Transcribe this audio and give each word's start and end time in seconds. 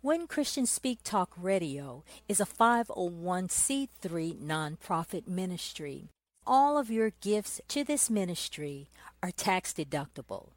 When 0.00 0.26
Christians 0.26 0.70
Speak 0.70 1.00
Talk 1.04 1.30
Radio 1.36 2.02
is 2.28 2.40
a 2.40 2.46
501c3 2.46 4.40
nonprofit 4.40 5.28
ministry. 5.28 6.08
All 6.44 6.76
of 6.76 6.90
your 6.90 7.12
gifts 7.20 7.60
to 7.68 7.84
this 7.84 8.10
ministry 8.10 8.88
are 9.22 9.30
tax 9.30 9.72
deductible. 9.72 10.48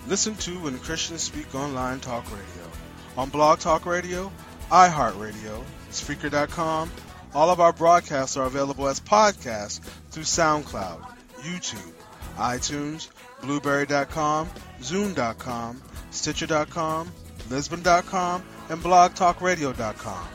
Listen 0.09 0.35
to 0.38 0.59
When 0.61 0.79
Christians 0.79 1.21
Speak 1.21 1.53
Online 1.53 1.99
Talk 1.99 2.25
Radio 2.31 2.71
on 3.15 3.29
Blog 3.29 3.59
Talk 3.59 3.85
Radio, 3.85 4.31
iHeartRadio, 4.71 5.63
Spreaker.com. 5.91 6.91
All 7.35 7.51
of 7.51 7.59
our 7.59 7.71
broadcasts 7.71 8.35
are 8.35 8.47
available 8.47 8.88
as 8.88 8.99
podcasts 8.99 9.79
through 10.09 10.23
SoundCloud, 10.23 11.05
YouTube, 11.41 11.93
iTunes, 12.38 13.09
Blubrry.com, 13.43 14.49
Zoom.com, 14.81 15.79
Stitcher.com, 16.09 17.11
Lisbon.com, 17.51 18.44
and 18.69 18.81
BlogTalkRadio.com. 18.81 20.27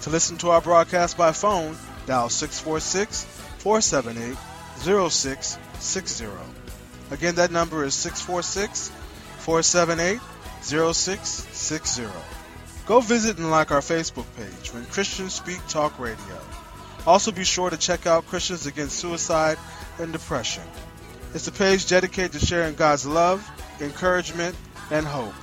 To 0.00 0.10
listen 0.10 0.38
to 0.38 0.48
our 0.48 0.62
broadcast 0.62 1.18
by 1.18 1.32
phone, 1.32 1.76
dial 2.06 2.30
646 2.30 3.24
478 3.58 4.34
0660. 4.78 6.63
Again, 7.14 7.36
that 7.36 7.52
number 7.52 7.84
is 7.84 7.94
646 7.94 8.90
478 9.38 10.20
0660. 10.62 12.06
Go 12.86 13.00
visit 13.00 13.38
and 13.38 13.52
like 13.52 13.70
our 13.70 13.80
Facebook 13.80 14.26
page 14.36 14.74
when 14.74 14.84
Christians 14.86 15.32
Speak 15.32 15.60
Talk 15.68 16.00
Radio. 16.00 16.40
Also, 17.06 17.30
be 17.30 17.44
sure 17.44 17.70
to 17.70 17.76
check 17.76 18.08
out 18.08 18.26
Christians 18.26 18.66
Against 18.66 18.98
Suicide 18.98 19.58
and 20.00 20.12
Depression. 20.12 20.64
It's 21.34 21.46
a 21.46 21.52
page 21.52 21.86
dedicated 21.86 22.32
to 22.32 22.44
sharing 22.44 22.74
God's 22.74 23.06
love, 23.06 23.48
encouragement, 23.80 24.56
and 24.90 25.06
hope. 25.06 25.34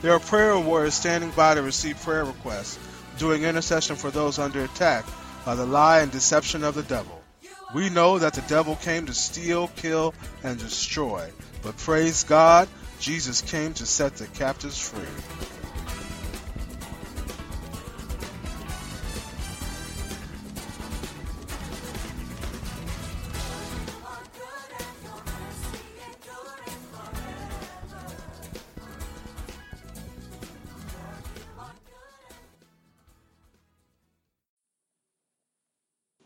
There 0.00 0.14
are 0.14 0.18
prayer 0.18 0.58
warriors 0.58 0.94
standing 0.94 1.30
by 1.32 1.56
to 1.56 1.62
receive 1.62 2.00
prayer 2.00 2.24
requests, 2.24 2.78
doing 3.18 3.42
intercession 3.42 3.96
for 3.96 4.10
those 4.10 4.38
under 4.38 4.64
attack 4.64 5.04
by 5.44 5.56
the 5.56 5.66
lie 5.66 6.00
and 6.00 6.10
deception 6.10 6.64
of 6.64 6.74
the 6.74 6.84
devil. 6.84 7.21
We 7.74 7.88
know 7.88 8.18
that 8.18 8.34
the 8.34 8.42
devil 8.42 8.76
came 8.76 9.06
to 9.06 9.14
steal, 9.14 9.68
kill, 9.68 10.14
and 10.42 10.58
destroy, 10.58 11.30
but 11.62 11.76
praise 11.78 12.24
God, 12.24 12.68
Jesus 13.00 13.40
came 13.40 13.72
to 13.74 13.86
set 13.86 14.16
the 14.16 14.26
captives 14.26 14.78
free. 14.78 15.00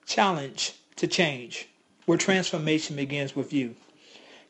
Challenge 0.06 0.75
to 0.96 1.06
change, 1.06 1.68
where 2.06 2.16
transformation 2.16 2.96
begins 2.96 3.36
with 3.36 3.52
you. 3.52 3.74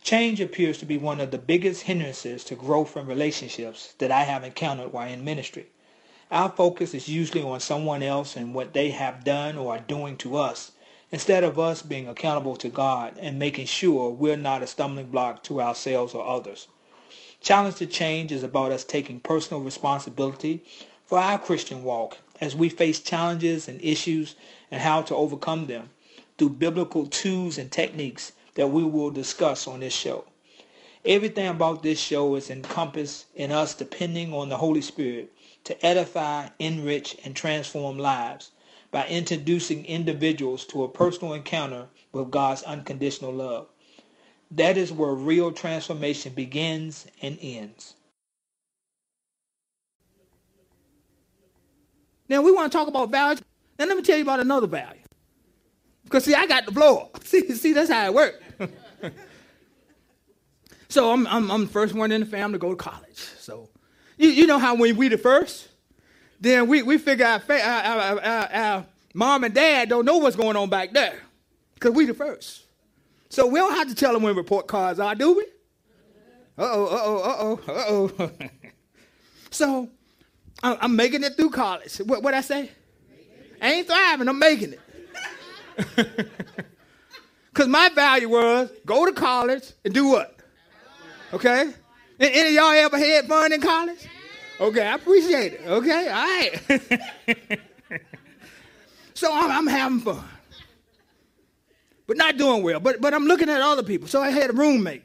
Change 0.01 0.41
appears 0.41 0.79
to 0.79 0.87
be 0.87 0.97
one 0.97 1.21
of 1.21 1.33
the 1.33 1.39
biggest 1.39 1.83
hindrances 1.83 2.45
to 2.45 2.55
growth 2.55 2.97
in 2.97 3.05
relationships 3.05 3.95
that 3.99 4.13
I 4.13 4.23
have 4.23 4.45
encountered 4.45 4.93
while 4.93 5.11
in 5.11 5.25
ministry. 5.25 5.67
Our 6.31 6.49
focus 6.51 6.95
is 6.95 7.09
usually 7.09 7.43
on 7.43 7.59
someone 7.59 8.01
else 8.01 8.37
and 8.37 8.55
what 8.55 8.75
they 8.75 8.91
have 8.91 9.25
done 9.25 9.59
or 9.59 9.75
are 9.75 9.81
doing 9.81 10.17
to 10.19 10.37
us, 10.37 10.71
instead 11.11 11.43
of 11.43 11.59
us 11.59 11.83
being 11.83 12.07
accountable 12.07 12.55
to 12.59 12.69
God 12.69 13.19
and 13.19 13.41
making 13.41 13.67
sure 13.67 14.11
we're 14.11 14.37
not 14.37 14.63
a 14.63 14.69
stumbling 14.69 15.07
block 15.07 15.43
to 15.45 15.61
ourselves 15.61 16.15
or 16.15 16.25
others. 16.25 16.69
Challenge 17.41 17.75
to 17.77 17.87
change 17.87 18.31
is 18.31 18.45
about 18.45 18.71
us 18.71 18.85
taking 18.85 19.19
personal 19.19 19.65
responsibility 19.65 20.63
for 21.07 21.19
our 21.19 21.41
Christian 21.41 21.83
walk 21.83 22.19
as 22.41 22.55
we 22.55 22.69
face 22.69 23.01
challenges 23.01 23.67
and 23.67 23.83
issues 23.83 24.37
and 24.71 24.81
how 24.81 25.03
to 25.03 25.17
overcome 25.17 25.67
them 25.67 25.91
through 26.39 26.51
biblical 26.51 27.07
tools 27.07 27.59
and 27.59 27.71
techniques 27.71 28.33
that 28.55 28.69
we 28.69 28.85
will 28.85 29.11
discuss 29.11 29.67
on 29.67 29.81
this 29.81 29.95
show. 29.95 30.25
Everything 31.05 31.47
about 31.47 31.83
this 31.83 32.01
show 32.01 32.35
is 32.35 32.51
encompassed 32.51 33.27
in 33.35 33.53
us 33.53 33.75
depending 33.75 34.33
on 34.33 34.49
the 34.49 34.57
Holy 34.57 34.81
Spirit 34.81 35.33
to 35.65 35.87
edify, 35.87 36.49
enrich, 36.59 37.17
and 37.25 37.37
transform 37.37 37.99
lives 37.99 38.51
by 38.91 39.07
introducing 39.07 39.85
individuals 39.85 40.65
to 40.67 40.83
a 40.83 40.89
personal 40.89 41.35
encounter 41.35 41.87
with 42.13 42.31
God's 42.31 42.63
unconditional 42.63 43.33
love. 43.33 43.69
That 44.51 44.77
is 44.77 44.93
where 44.93 45.13
real 45.13 45.53
transformation 45.53 46.33
begins 46.33 47.07
and 47.23 47.39
ends. 47.41 47.95
Now 52.29 52.43
we 52.43 52.53
want 52.53 52.71
to 52.71 52.77
talk 52.77 52.89
about 52.89 53.11
values. 53.11 53.43
Now 53.79 53.87
let 53.87 53.97
me 53.97 54.03
tell 54.03 54.17
you 54.17 54.23
about 54.23 54.41
another 54.41 54.67
value. 54.67 55.06
Because 56.07 56.25
see, 56.25 56.35
I 56.35 56.47
got 56.47 56.67
the 56.67 56.73
blow. 56.73 57.11
See, 57.25 57.53
see, 57.53 57.73
that's 57.73 57.91
how 57.91 58.07
it 58.07 58.15
works. 58.15 58.39
so 60.89 61.13
I'm, 61.13 61.27
I'm, 61.27 61.51
I'm 61.51 61.63
the 61.63 61.71
first 61.71 61.93
one 61.93 62.13
in 62.13 62.21
the 62.21 62.27
family 62.27 62.55
to 62.55 62.59
go 62.61 62.71
to 62.71 62.77
college. 62.77 63.19
So 63.19 63.69
you, 64.17 64.29
you 64.29 64.47
know 64.47 64.61
how 64.61 64.77
when 64.77 64.97
we 64.97 65.09
the 65.09 65.19
first, 65.19 65.67
then 66.41 66.69
we, 66.69 66.85
we 66.85 66.99
figure 66.99 67.27
our, 67.27 67.41
our, 67.51 68.21
our, 68.21 68.53
our 68.53 68.87
mom 69.15 69.43
and 69.43 69.53
dad 69.53 69.89
don't 69.89 70.05
know 70.05 70.19
what's 70.19 70.37
going 70.37 70.57
on 70.57 70.71
back 70.71 70.93
there. 70.93 71.21
Because 71.75 71.91
we 71.91 72.07
the 72.07 72.15
first. 72.15 72.63
So 73.29 73.49
we 73.49 73.59
don't 73.59 73.75
have 73.75 73.89
to 73.89 73.95
tell 73.97 74.13
them 74.13 74.23
when 74.23 74.37
report 74.37 74.69
cards 74.69 75.01
are, 75.01 75.17
do 75.17 75.37
we? 75.37 75.43
Uh-oh, 76.57 76.87
uh-oh, 76.87 77.61
uh-oh, 77.69 78.15
uh-oh. 78.15 78.31
so 79.51 79.91
I'm 80.63 80.95
making 80.95 81.25
it 81.25 81.37
through 81.37 81.51
college. 81.51 81.99
What 81.99 82.23
what 82.23 82.33
I 82.33 82.41
say? 82.41 82.71
I 83.61 83.73
ain't 83.73 83.87
thriving. 83.87 84.29
I'm 84.29 84.39
making 84.39 84.75
it. 84.75 84.81
Cause 87.55 87.69
my 87.69 87.89
value 87.91 88.29
was 88.29 88.71
go 88.85 89.07
to 89.07 89.13
college 89.13 89.73
and 89.85 89.95
do 89.95 90.09
what? 90.09 90.39
Okay. 91.33 91.73
Any 92.19 92.49
of 92.49 92.53
y'all 92.55 92.71
ever 92.73 92.99
had 92.99 93.27
fun 93.27 93.53
in 93.53 93.61
college? 93.61 94.07
Okay, 94.59 94.87
I 94.87 94.95
appreciate 94.95 95.53
it. 95.55 95.61
Okay, 95.67 96.09
all 96.09 96.25
right. 96.25 97.61
so 99.15 99.31
I'm, 99.33 99.51
I'm 99.51 99.67
having 99.67 100.01
fun, 100.01 100.25
but 102.07 102.17
not 102.17 102.39
doing 102.39 102.63
well. 102.63 102.81
But 102.81 103.03
but 103.03 103.13
I'm 103.13 103.25
looking 103.27 103.51
at 103.51 103.61
other 103.61 103.83
people. 103.83 104.09
So 104.09 104.23
I 104.23 104.31
had 104.31 104.49
a 104.51 104.55
roommate, 104.55 105.03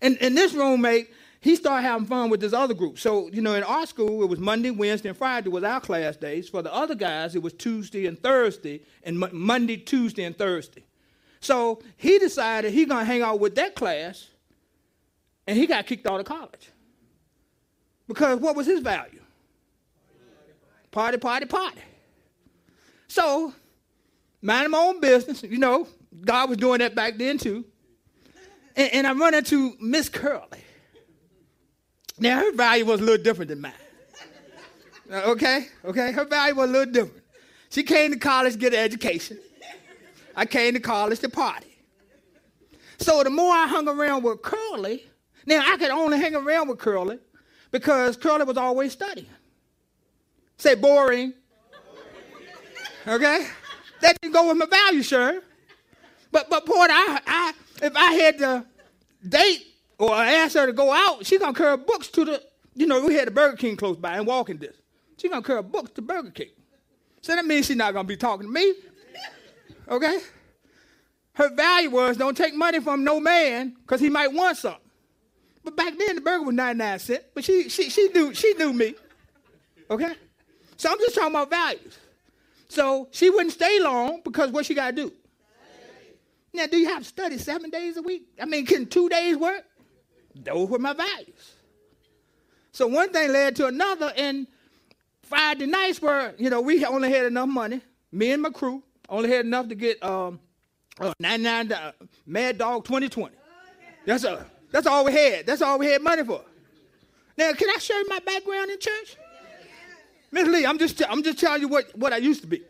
and 0.00 0.16
and 0.20 0.36
this 0.36 0.52
roommate 0.52 1.10
he 1.42 1.56
started 1.56 1.82
having 1.82 2.06
fun 2.06 2.30
with 2.30 2.40
this 2.40 2.52
other 2.52 2.72
group. 2.72 3.00
So, 3.00 3.28
you 3.32 3.42
know, 3.42 3.54
in 3.54 3.64
our 3.64 3.84
school, 3.84 4.22
it 4.22 4.28
was 4.28 4.38
Monday, 4.38 4.70
Wednesday, 4.70 5.08
and 5.08 5.18
Friday 5.18 5.48
was 5.48 5.64
our 5.64 5.80
class 5.80 6.16
days. 6.16 6.48
For 6.48 6.62
the 6.62 6.72
other 6.72 6.94
guys, 6.94 7.34
it 7.34 7.42
was 7.42 7.52
Tuesday 7.52 8.06
and 8.06 8.16
Thursday, 8.16 8.82
and 9.02 9.18
Mo- 9.18 9.28
Monday, 9.32 9.76
Tuesday, 9.76 10.22
and 10.22 10.38
Thursday. 10.38 10.84
So 11.40 11.82
he 11.96 12.20
decided 12.20 12.72
he 12.72 12.84
gonna 12.84 13.04
hang 13.04 13.22
out 13.22 13.40
with 13.40 13.56
that 13.56 13.74
class, 13.74 14.28
and 15.48 15.58
he 15.58 15.66
got 15.66 15.84
kicked 15.84 16.06
out 16.06 16.20
of 16.20 16.26
college. 16.26 16.70
Because 18.06 18.38
what 18.38 18.54
was 18.54 18.68
his 18.68 18.78
value? 18.78 19.20
Party, 20.92 21.18
party, 21.18 21.46
party. 21.46 21.80
So, 23.08 23.52
minding 24.40 24.70
my 24.70 24.78
own 24.78 25.00
business, 25.00 25.42
you 25.42 25.58
know, 25.58 25.88
God 26.24 26.50
was 26.50 26.58
doing 26.58 26.78
that 26.78 26.94
back 26.94 27.18
then 27.18 27.36
too. 27.36 27.64
And, 28.76 28.92
and 28.92 29.06
I 29.08 29.12
run 29.12 29.34
into 29.34 29.76
Miss 29.80 30.08
Curley. 30.08 30.62
Now, 32.22 32.38
her 32.38 32.52
value 32.52 32.84
was 32.84 33.00
a 33.00 33.04
little 33.04 33.22
different 33.22 33.48
than 33.48 33.60
mine. 33.60 33.72
Uh, 35.12 35.32
Okay? 35.32 35.66
Okay? 35.84 36.12
Her 36.12 36.24
value 36.24 36.54
was 36.54 36.70
a 36.70 36.72
little 36.72 36.92
different. 36.92 37.24
She 37.68 37.82
came 37.82 38.12
to 38.12 38.18
college 38.18 38.52
to 38.52 38.58
get 38.60 38.72
an 38.72 38.78
education. 38.78 39.38
I 40.36 40.46
came 40.46 40.72
to 40.74 40.80
college 40.80 41.18
to 41.18 41.28
party. 41.28 41.76
So 42.98 43.24
the 43.24 43.30
more 43.30 43.52
I 43.52 43.66
hung 43.66 43.88
around 43.88 44.22
with 44.22 44.40
Curly, 44.40 45.02
now 45.46 45.64
I 45.66 45.76
could 45.76 45.90
only 45.90 46.16
hang 46.18 46.36
around 46.36 46.68
with 46.68 46.78
Curly 46.78 47.18
because 47.72 48.16
Curly 48.16 48.44
was 48.44 48.56
always 48.56 48.92
studying. 48.92 49.26
Say 50.58 50.76
boring. 50.76 51.34
Okay? 53.04 53.48
That 54.00 54.16
didn't 54.20 54.32
go 54.32 54.46
with 54.46 54.58
my 54.58 54.66
value, 54.66 55.02
sure. 55.02 55.40
But 56.30 56.48
but 56.48 56.64
Porter, 56.66 56.92
I, 56.92 57.20
I 57.26 57.52
if 57.82 57.96
I 57.96 58.12
had 58.12 58.38
to 58.38 58.64
date 59.28 59.71
or 60.02 60.12
I 60.12 60.32
ask 60.32 60.54
her 60.56 60.66
to 60.66 60.72
go 60.72 60.92
out, 60.92 61.24
she 61.24 61.38
gonna 61.38 61.54
carry 61.54 61.76
books 61.76 62.08
to 62.08 62.24
the, 62.24 62.42
you 62.74 62.88
know, 62.88 63.04
we 63.06 63.14
had 63.14 63.28
the 63.28 63.30
Burger 63.30 63.56
King 63.56 63.76
close 63.76 63.96
by 63.96 64.16
and 64.16 64.26
walking 64.26 64.56
this. 64.56 64.76
She 65.16 65.28
gonna 65.28 65.42
carry 65.42 65.62
books 65.62 65.92
to 65.92 66.02
Burger 66.02 66.32
King. 66.32 66.50
So 67.20 67.36
that 67.36 67.44
means 67.44 67.66
she's 67.66 67.76
not 67.76 67.94
gonna 67.94 68.08
be 68.08 68.16
talking 68.16 68.48
to 68.48 68.52
me. 68.52 68.74
Okay? 69.88 70.18
Her 71.34 71.54
value 71.54 71.90
was 71.90 72.16
don't 72.16 72.36
take 72.36 72.52
money 72.52 72.80
from 72.80 73.04
no 73.04 73.20
man 73.20 73.76
because 73.80 74.00
he 74.00 74.10
might 74.10 74.32
want 74.32 74.56
something. 74.56 74.80
But 75.62 75.76
back 75.76 75.96
then 75.96 76.16
the 76.16 76.20
burger 76.20 76.46
was 76.46 76.54
99 76.56 76.98
cents. 76.98 77.24
But 77.32 77.44
she 77.44 77.68
she 77.68 77.88
she 77.88 78.08
knew 78.08 78.34
she 78.34 78.54
knew 78.54 78.72
me. 78.72 78.96
Okay? 79.88 80.14
So 80.78 80.90
I'm 80.90 80.98
just 80.98 81.14
talking 81.14 81.30
about 81.30 81.48
values. 81.48 81.96
So 82.66 83.06
she 83.12 83.30
wouldn't 83.30 83.52
stay 83.52 83.78
long 83.78 84.20
because 84.24 84.50
what 84.50 84.66
she 84.66 84.74
gotta 84.74 84.96
do? 84.96 85.12
Now, 86.54 86.66
do 86.66 86.76
you 86.76 86.88
have 86.88 87.02
to 87.02 87.08
study 87.08 87.38
seven 87.38 87.70
days 87.70 87.96
a 87.96 88.02
week? 88.02 88.26
I 88.40 88.44
mean, 88.44 88.66
can 88.66 88.86
two 88.86 89.08
days 89.08 89.36
work? 89.36 89.64
Those 90.34 90.68
were 90.68 90.78
my 90.78 90.92
values. 90.92 91.54
So 92.72 92.86
one 92.86 93.12
thing 93.12 93.32
led 93.32 93.56
to 93.56 93.66
another, 93.66 94.12
and 94.16 94.46
Friday 95.22 95.66
nights 95.66 96.00
were, 96.00 96.34
you 96.38 96.50
know, 96.50 96.60
we 96.60 96.84
only 96.84 97.10
had 97.10 97.26
enough 97.26 97.48
money. 97.48 97.80
Me 98.10 98.32
and 98.32 98.42
my 98.42 98.50
crew 98.50 98.82
only 99.08 99.30
had 99.30 99.44
enough 99.44 99.68
to 99.68 99.74
get 99.74 100.02
um, 100.02 100.40
uh, 100.98 101.12
99 101.18 101.72
uh, 101.72 101.92
Mad 102.26 102.58
Dog 102.58 102.84
2020. 102.84 103.34
That's 104.06 104.24
a, 104.24 104.46
that's 104.70 104.86
all 104.86 105.04
we 105.04 105.12
had. 105.12 105.46
That's 105.46 105.62
all 105.62 105.78
we 105.78 105.86
had 105.86 106.02
money 106.02 106.24
for. 106.24 106.42
Now, 107.36 107.52
can 107.52 107.68
I 107.70 107.78
show 107.78 107.96
you 107.96 108.08
my 108.08 108.18
background 108.20 108.70
in 108.70 108.78
church? 108.78 109.16
Miss 110.30 110.48
Lee, 110.48 110.64
I'm 110.64 110.78
just, 110.78 111.02
I'm 111.08 111.22
just 111.22 111.38
telling 111.38 111.60
you 111.60 111.68
what, 111.68 111.96
what 111.96 112.12
I 112.12 112.16
used 112.16 112.40
to 112.40 112.46
be. 112.46 112.62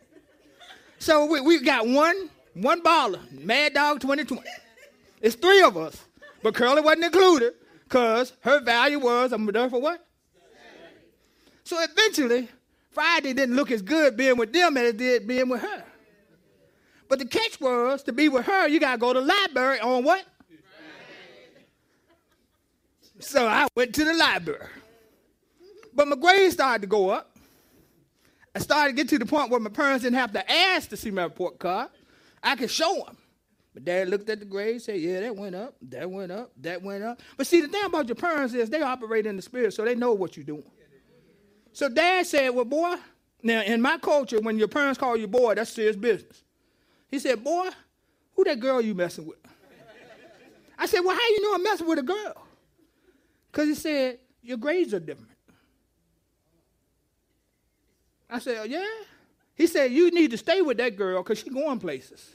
So 0.98 1.26
we, 1.26 1.40
we 1.40 1.60
got 1.60 1.86
one 1.86 2.28
one 2.54 2.82
baller, 2.82 3.20
Mad 3.32 3.74
Dog 3.74 4.00
2020. 4.00 4.42
It's 5.20 5.36
three 5.36 5.62
of 5.62 5.76
us, 5.76 6.02
but 6.42 6.54
Curly 6.54 6.80
wasn't 6.80 7.04
included 7.04 7.54
because 7.84 8.32
her 8.40 8.60
value 8.60 8.98
was 8.98 9.32
I'm 9.32 9.46
there 9.46 9.70
for 9.70 9.80
what? 9.80 10.06
So 11.64 11.76
eventually, 11.80 12.48
Friday 12.90 13.32
didn't 13.32 13.56
look 13.56 13.70
as 13.70 13.82
good 13.82 14.16
being 14.16 14.36
with 14.36 14.52
them 14.52 14.76
as 14.76 14.90
it 14.90 14.96
did 14.96 15.26
being 15.26 15.48
with 15.48 15.62
her. 15.62 15.84
But 17.08 17.18
the 17.18 17.26
catch 17.26 17.60
was 17.60 18.02
to 18.04 18.12
be 18.12 18.28
with 18.28 18.46
her, 18.46 18.68
you 18.68 18.80
gotta 18.80 18.98
go 18.98 19.12
to 19.12 19.20
the 19.20 19.26
library 19.26 19.80
on 19.80 20.04
what? 20.04 20.24
So 23.20 23.46
I 23.46 23.68
went 23.76 23.94
to 23.94 24.04
the 24.04 24.14
library. 24.14 24.66
But 25.94 26.08
my 26.08 26.16
grades 26.16 26.54
started 26.54 26.82
to 26.82 26.88
go 26.88 27.10
up. 27.10 27.36
I 28.54 28.58
started 28.58 28.96
to 28.96 28.96
get 28.96 29.08
to 29.10 29.18
the 29.18 29.26
point 29.26 29.50
where 29.50 29.60
my 29.60 29.70
parents 29.70 30.02
didn't 30.02 30.18
have 30.18 30.32
to 30.32 30.50
ask 30.50 30.88
to 30.90 30.96
see 30.96 31.10
my 31.10 31.24
report 31.24 31.58
card. 31.58 31.88
I 32.42 32.56
could 32.56 32.70
show 32.70 33.04
them. 33.06 33.16
But 33.74 33.84
dad 33.84 34.08
looked 34.08 34.28
at 34.28 34.38
the 34.38 34.44
grades, 34.44 34.84
said, 34.84 35.00
Yeah, 35.00 35.20
that 35.20 35.36
went 35.36 35.54
up, 35.54 35.76
that 35.82 36.10
went 36.10 36.30
up, 36.30 36.52
that 36.60 36.82
went 36.82 37.02
up. 37.02 37.20
But 37.36 37.46
see, 37.46 37.60
the 37.60 37.68
thing 37.68 37.84
about 37.84 38.06
your 38.08 38.16
parents 38.16 38.54
is 38.54 38.68
they 38.68 38.82
operate 38.82 39.26
in 39.26 39.36
the 39.36 39.42
spirit, 39.42 39.72
so 39.72 39.84
they 39.84 39.94
know 39.94 40.12
what 40.12 40.36
you're 40.36 40.44
doing. 40.44 40.70
So 41.72 41.88
dad 41.88 42.26
said, 42.26 42.50
Well, 42.50 42.66
boy, 42.66 42.96
now 43.42 43.62
in 43.62 43.80
my 43.80 43.98
culture, 43.98 44.40
when 44.40 44.58
your 44.58 44.68
parents 44.68 44.98
call 44.98 45.16
you 45.16 45.26
boy, 45.26 45.54
that's 45.54 45.70
serious 45.70 45.96
business. 45.96 46.42
He 47.08 47.18
said, 47.18 47.42
Boy, 47.42 47.70
who 48.34 48.44
that 48.44 48.60
girl 48.60 48.80
you 48.80 48.94
messing 48.94 49.26
with? 49.26 49.38
I 50.78 50.86
said, 50.86 51.00
Well, 51.00 51.14
how 51.14 51.28
you 51.28 51.42
know 51.42 51.54
I'm 51.54 51.62
messing 51.62 51.86
with 51.86 51.98
a 51.98 52.02
girl? 52.02 52.46
Because 53.50 53.68
he 53.68 53.74
said, 53.74 54.18
Your 54.42 54.58
grades 54.58 54.92
are 54.92 55.00
different. 55.00 55.30
I 58.28 58.38
said, 58.38 58.58
oh, 58.60 58.64
Yeah. 58.64 58.86
He 59.54 59.66
said, 59.66 59.92
You 59.92 60.10
need 60.10 60.30
to 60.32 60.38
stay 60.38 60.60
with 60.60 60.76
that 60.78 60.96
girl 60.96 61.22
because 61.22 61.38
she's 61.38 61.52
going 61.52 61.78
places. 61.78 62.32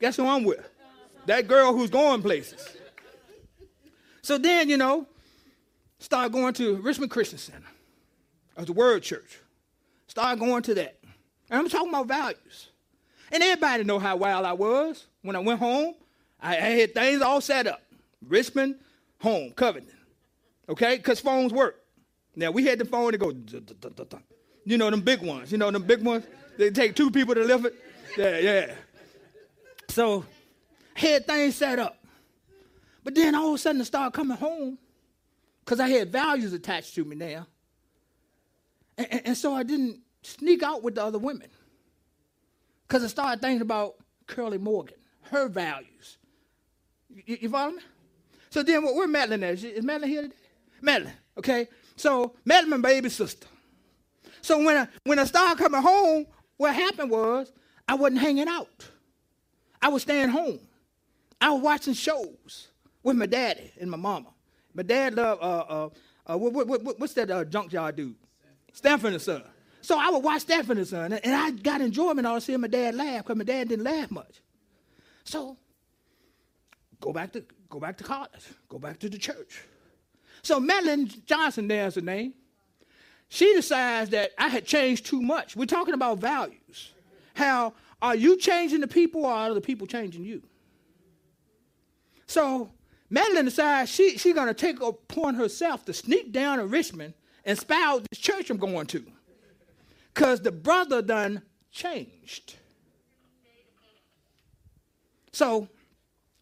Guess 0.00 0.16
who 0.16 0.26
I'm 0.26 0.44
with? 0.44 0.68
That 1.26 1.48
girl 1.48 1.72
who's 1.72 1.90
going 1.90 2.22
places. 2.22 2.76
So 4.22 4.38
then, 4.38 4.68
you 4.68 4.76
know, 4.76 5.06
start 5.98 6.32
going 6.32 6.54
to 6.54 6.76
Richmond 6.76 7.10
Christian 7.10 7.38
Center 7.38 7.66
of 8.56 8.66
the 8.66 8.72
Word 8.72 9.02
Church. 9.02 9.38
Start 10.06 10.38
going 10.38 10.62
to 10.62 10.74
that. 10.74 10.98
And 11.50 11.58
I'm 11.58 11.68
talking 11.68 11.88
about 11.88 12.06
values. 12.06 12.68
And 13.30 13.42
everybody 13.42 13.84
know 13.84 13.98
how 13.98 14.16
wild 14.16 14.44
I 14.44 14.52
was. 14.52 15.06
When 15.22 15.36
I 15.36 15.40
went 15.40 15.60
home, 15.60 15.94
I, 16.40 16.56
I 16.56 16.60
had 16.60 16.94
things 16.94 17.22
all 17.22 17.40
set 17.40 17.66
up. 17.66 17.82
Richmond, 18.26 18.76
home, 19.20 19.52
Covington. 19.52 19.96
Okay? 20.68 20.96
Because 20.96 21.20
phones 21.20 21.52
work. 21.52 21.76
Now, 22.36 22.50
we 22.50 22.64
had 22.64 22.78
the 22.78 22.84
phone 22.84 23.12
to 23.12 23.18
go, 23.18 23.32
you 24.64 24.78
know, 24.78 24.90
them 24.90 25.00
big 25.00 25.20
ones. 25.22 25.50
You 25.50 25.58
know, 25.58 25.70
them 25.70 25.82
big 25.82 26.02
ones. 26.02 26.24
They 26.56 26.70
take 26.70 26.94
two 26.94 27.10
people 27.10 27.34
to 27.34 27.44
lift 27.44 27.66
it. 27.66 27.74
Yeah, 28.16 28.38
yeah. 28.38 28.74
So, 29.98 30.24
had 30.94 31.26
things 31.26 31.56
set 31.56 31.80
up. 31.80 31.98
But 33.02 33.16
then 33.16 33.34
all 33.34 33.48
of 33.48 33.54
a 33.56 33.58
sudden, 33.58 33.80
I 33.80 33.84
started 33.84 34.12
coming 34.14 34.36
home 34.36 34.78
because 35.64 35.80
I 35.80 35.88
had 35.88 36.12
values 36.12 36.52
attached 36.52 36.94
to 36.94 37.04
me 37.04 37.16
now. 37.16 37.48
And, 38.96 39.08
and- 39.10 39.22
and 39.26 39.36
so 39.36 39.52
I 39.56 39.64
didn't 39.64 39.98
sneak 40.22 40.62
out 40.62 40.84
with 40.84 40.94
the 40.94 41.04
other 41.04 41.18
women 41.18 41.48
because 42.86 43.02
I 43.02 43.08
started 43.08 43.40
thinking 43.40 43.60
about 43.60 43.96
Curly 44.28 44.58
Morgan, 44.58 44.98
her 45.32 45.48
values. 45.48 46.18
You, 47.12 47.38
you 47.40 47.48
follow 47.48 47.72
me? 47.72 47.82
So 48.50 48.62
then, 48.62 48.84
where 48.84 49.08
Madeline 49.08 49.42
at? 49.42 49.54
Is, 49.54 49.64
is 49.64 49.84
Madeline 49.84 50.10
here 50.10 50.22
today? 50.22 50.34
Madeline, 50.80 51.14
okay? 51.38 51.66
So, 51.96 52.36
Madeline, 52.44 52.82
my 52.82 52.88
baby 52.88 53.08
sister. 53.08 53.48
So 54.42 54.62
when 54.62 54.76
I 54.76 54.86
when 55.02 55.18
I 55.18 55.24
started 55.24 55.58
coming 55.58 55.82
home, 55.82 56.28
what 56.56 56.72
happened 56.72 57.10
was 57.10 57.52
I 57.88 57.96
wasn't 57.96 58.20
hanging 58.20 58.46
out. 58.46 58.88
I 59.80 59.88
was 59.88 60.02
staying 60.02 60.28
home. 60.28 60.60
I 61.40 61.50
was 61.50 61.62
watching 61.62 61.94
shows 61.94 62.68
with 63.02 63.16
my 63.16 63.26
daddy 63.26 63.72
and 63.80 63.90
my 63.90 63.96
mama. 63.96 64.28
My 64.74 64.82
dad 64.82 65.14
loved 65.14 65.42
uh 65.42 65.44
uh, 65.46 65.88
uh 66.26 66.38
what, 66.38 66.52
what, 66.52 66.82
what, 66.82 67.00
what's 67.00 67.14
that 67.14 67.30
uh, 67.30 67.44
junkyard 67.44 67.96
dude? 67.96 68.16
Sanford 68.72 69.12
and 69.12 69.22
Son. 69.22 69.42
So 69.80 69.98
I 69.98 70.10
would 70.10 70.22
watch 70.22 70.44
Sanford 70.44 70.78
and 70.78 70.86
Son, 70.86 71.12
and 71.12 71.34
I 71.34 71.50
got 71.52 71.80
enjoyment 71.80 72.26
out 72.26 72.36
of 72.36 72.42
seeing 72.42 72.60
my 72.60 72.68
dad 72.68 72.94
laugh 72.94 73.24
because 73.24 73.36
my 73.36 73.44
dad 73.44 73.68
didn't 73.68 73.84
laugh 73.84 74.10
much. 74.10 74.40
So 75.24 75.56
go 77.00 77.12
back 77.12 77.32
to 77.32 77.44
go 77.70 77.78
back 77.78 77.96
to 77.98 78.04
college, 78.04 78.46
go 78.68 78.78
back 78.78 78.98
to 79.00 79.08
the 79.08 79.18
church. 79.18 79.62
So 80.42 80.60
Madeline 80.60 81.10
Johnson, 81.26 81.68
there's 81.68 81.94
her 81.94 82.00
name 82.00 82.34
she 83.28 83.52
decides 83.54 84.10
that 84.10 84.32
I 84.38 84.48
had 84.48 84.64
changed 84.64 85.06
too 85.06 85.20
much. 85.20 85.54
We're 85.54 85.66
talking 85.66 85.94
about 85.94 86.18
values. 86.18 86.92
How 87.34 87.74
are 88.00 88.14
you 88.14 88.36
changing 88.36 88.80
the 88.80 88.88
people 88.88 89.24
or 89.24 89.32
are 89.32 89.54
the 89.54 89.60
people 89.60 89.86
changing 89.86 90.24
you? 90.24 90.42
So 92.26 92.70
Madeline 93.10 93.46
decides 93.46 93.90
she, 93.90 94.18
she's 94.18 94.34
going 94.34 94.48
to 94.48 94.54
take 94.54 94.80
upon 94.80 95.34
herself 95.34 95.84
to 95.86 95.92
sneak 95.92 96.32
down 96.32 96.58
to 96.58 96.66
Richmond 96.66 97.14
and 97.44 97.58
spy 97.58 97.82
out 97.82 98.06
this 98.10 98.18
church 98.18 98.50
I'm 98.50 98.58
going 98.58 98.86
to. 98.88 99.04
Because 100.12 100.40
the 100.40 100.52
brother 100.52 101.00
done 101.00 101.42
changed. 101.70 102.56
So 105.32 105.68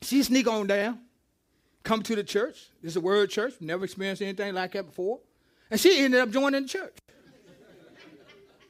she 0.02 0.22
sneak 0.22 0.48
on 0.48 0.66
down, 0.66 1.00
come 1.82 2.02
to 2.02 2.16
the 2.16 2.24
church. 2.24 2.68
This 2.82 2.92
is 2.92 2.96
a 2.96 3.00
word 3.00 3.30
church. 3.30 3.54
Never 3.60 3.84
experienced 3.84 4.22
anything 4.22 4.54
like 4.54 4.72
that 4.72 4.86
before. 4.86 5.20
And 5.70 5.78
she 5.78 6.04
ended 6.04 6.20
up 6.20 6.30
joining 6.30 6.62
the 6.62 6.68
church 6.68 6.96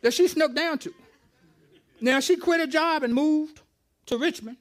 that 0.03 0.13
she 0.13 0.29
snuck 0.29 0.55
down 0.55 0.79
to. 0.79 0.93
Now 2.01 2.21
she 2.21 2.37
quit 2.37 2.61
her 2.61 2.67
job 2.67 3.03
and 3.03 3.15
moved 3.15 3.61
to 4.07 4.19
Richmond 4.19 4.59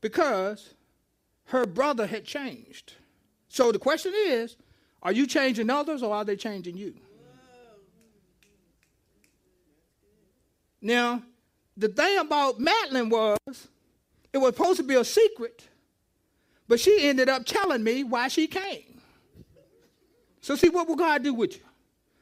because 0.00 0.74
her 1.46 1.66
brother 1.66 2.06
had 2.06 2.24
changed. 2.24 2.94
So 3.48 3.72
the 3.72 3.78
question 3.78 4.12
is, 4.14 4.56
are 5.02 5.12
you 5.12 5.26
changing 5.26 5.70
others 5.70 6.02
or 6.02 6.14
are 6.14 6.24
they 6.24 6.36
changing 6.36 6.76
you? 6.76 6.94
Now, 10.80 11.22
the 11.76 11.88
thing 11.88 12.18
about 12.18 12.60
Madeline 12.60 13.08
was, 13.08 13.38
it 14.32 14.38
was 14.38 14.54
supposed 14.54 14.78
to 14.78 14.84
be 14.84 14.94
a 14.94 15.04
secret, 15.04 15.66
but 16.68 16.78
she 16.78 17.08
ended 17.08 17.28
up 17.28 17.44
telling 17.44 17.82
me 17.82 18.04
why 18.04 18.28
she 18.28 18.46
came. 18.46 19.00
So, 20.40 20.54
see, 20.54 20.68
what 20.68 20.86
will 20.86 20.96
God 20.96 21.24
do 21.24 21.34
with 21.34 21.56
you? 21.56 21.62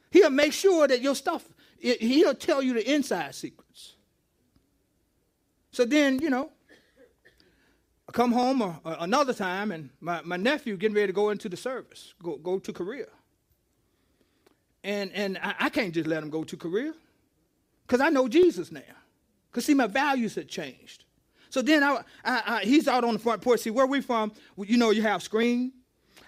He'll 0.09 0.29
make 0.29 0.53
sure 0.53 0.87
that 0.87 1.01
your 1.01 1.15
stuff, 1.15 1.47
he'll 1.79 2.35
tell 2.35 2.61
you 2.61 2.73
the 2.73 2.93
inside 2.93 3.35
secrets. 3.35 3.95
So 5.71 5.85
then, 5.85 6.19
you 6.19 6.29
know, 6.29 6.51
I 8.09 8.11
come 8.11 8.31
home 8.31 8.79
another 8.83 9.33
time, 9.33 9.71
and 9.71 9.89
my, 9.99 10.21
my 10.23 10.37
nephew 10.37 10.77
getting 10.77 10.95
ready 10.95 11.07
to 11.07 11.13
go 11.13 11.29
into 11.29 11.49
the 11.49 11.57
service, 11.57 12.13
go, 12.23 12.37
go 12.37 12.57
to 12.57 12.73
Korea. 12.73 13.07
And, 14.83 15.11
and 15.13 15.37
I, 15.43 15.55
I 15.59 15.69
can't 15.69 15.93
just 15.93 16.07
let 16.07 16.23
him 16.23 16.29
go 16.29 16.43
to 16.45 16.55
Korea 16.55 16.93
because 17.85 17.99
I 17.99 18.09
know 18.09 18.27
Jesus 18.27 18.71
now. 18.71 18.81
Because, 19.51 19.65
see, 19.65 19.73
my 19.73 19.87
values 19.87 20.35
had 20.35 20.47
changed. 20.47 21.03
So 21.49 21.61
then 21.61 21.83
I, 21.83 22.01
I, 22.23 22.43
I, 22.45 22.61
he's 22.63 22.87
out 22.87 23.03
on 23.03 23.13
the 23.13 23.19
front 23.19 23.41
porch. 23.41 23.61
See, 23.61 23.69
where 23.69 23.85
we 23.85 24.01
from, 24.01 24.31
you 24.57 24.77
know, 24.77 24.91
you 24.91 25.01
have 25.01 25.21
screen, 25.21 25.73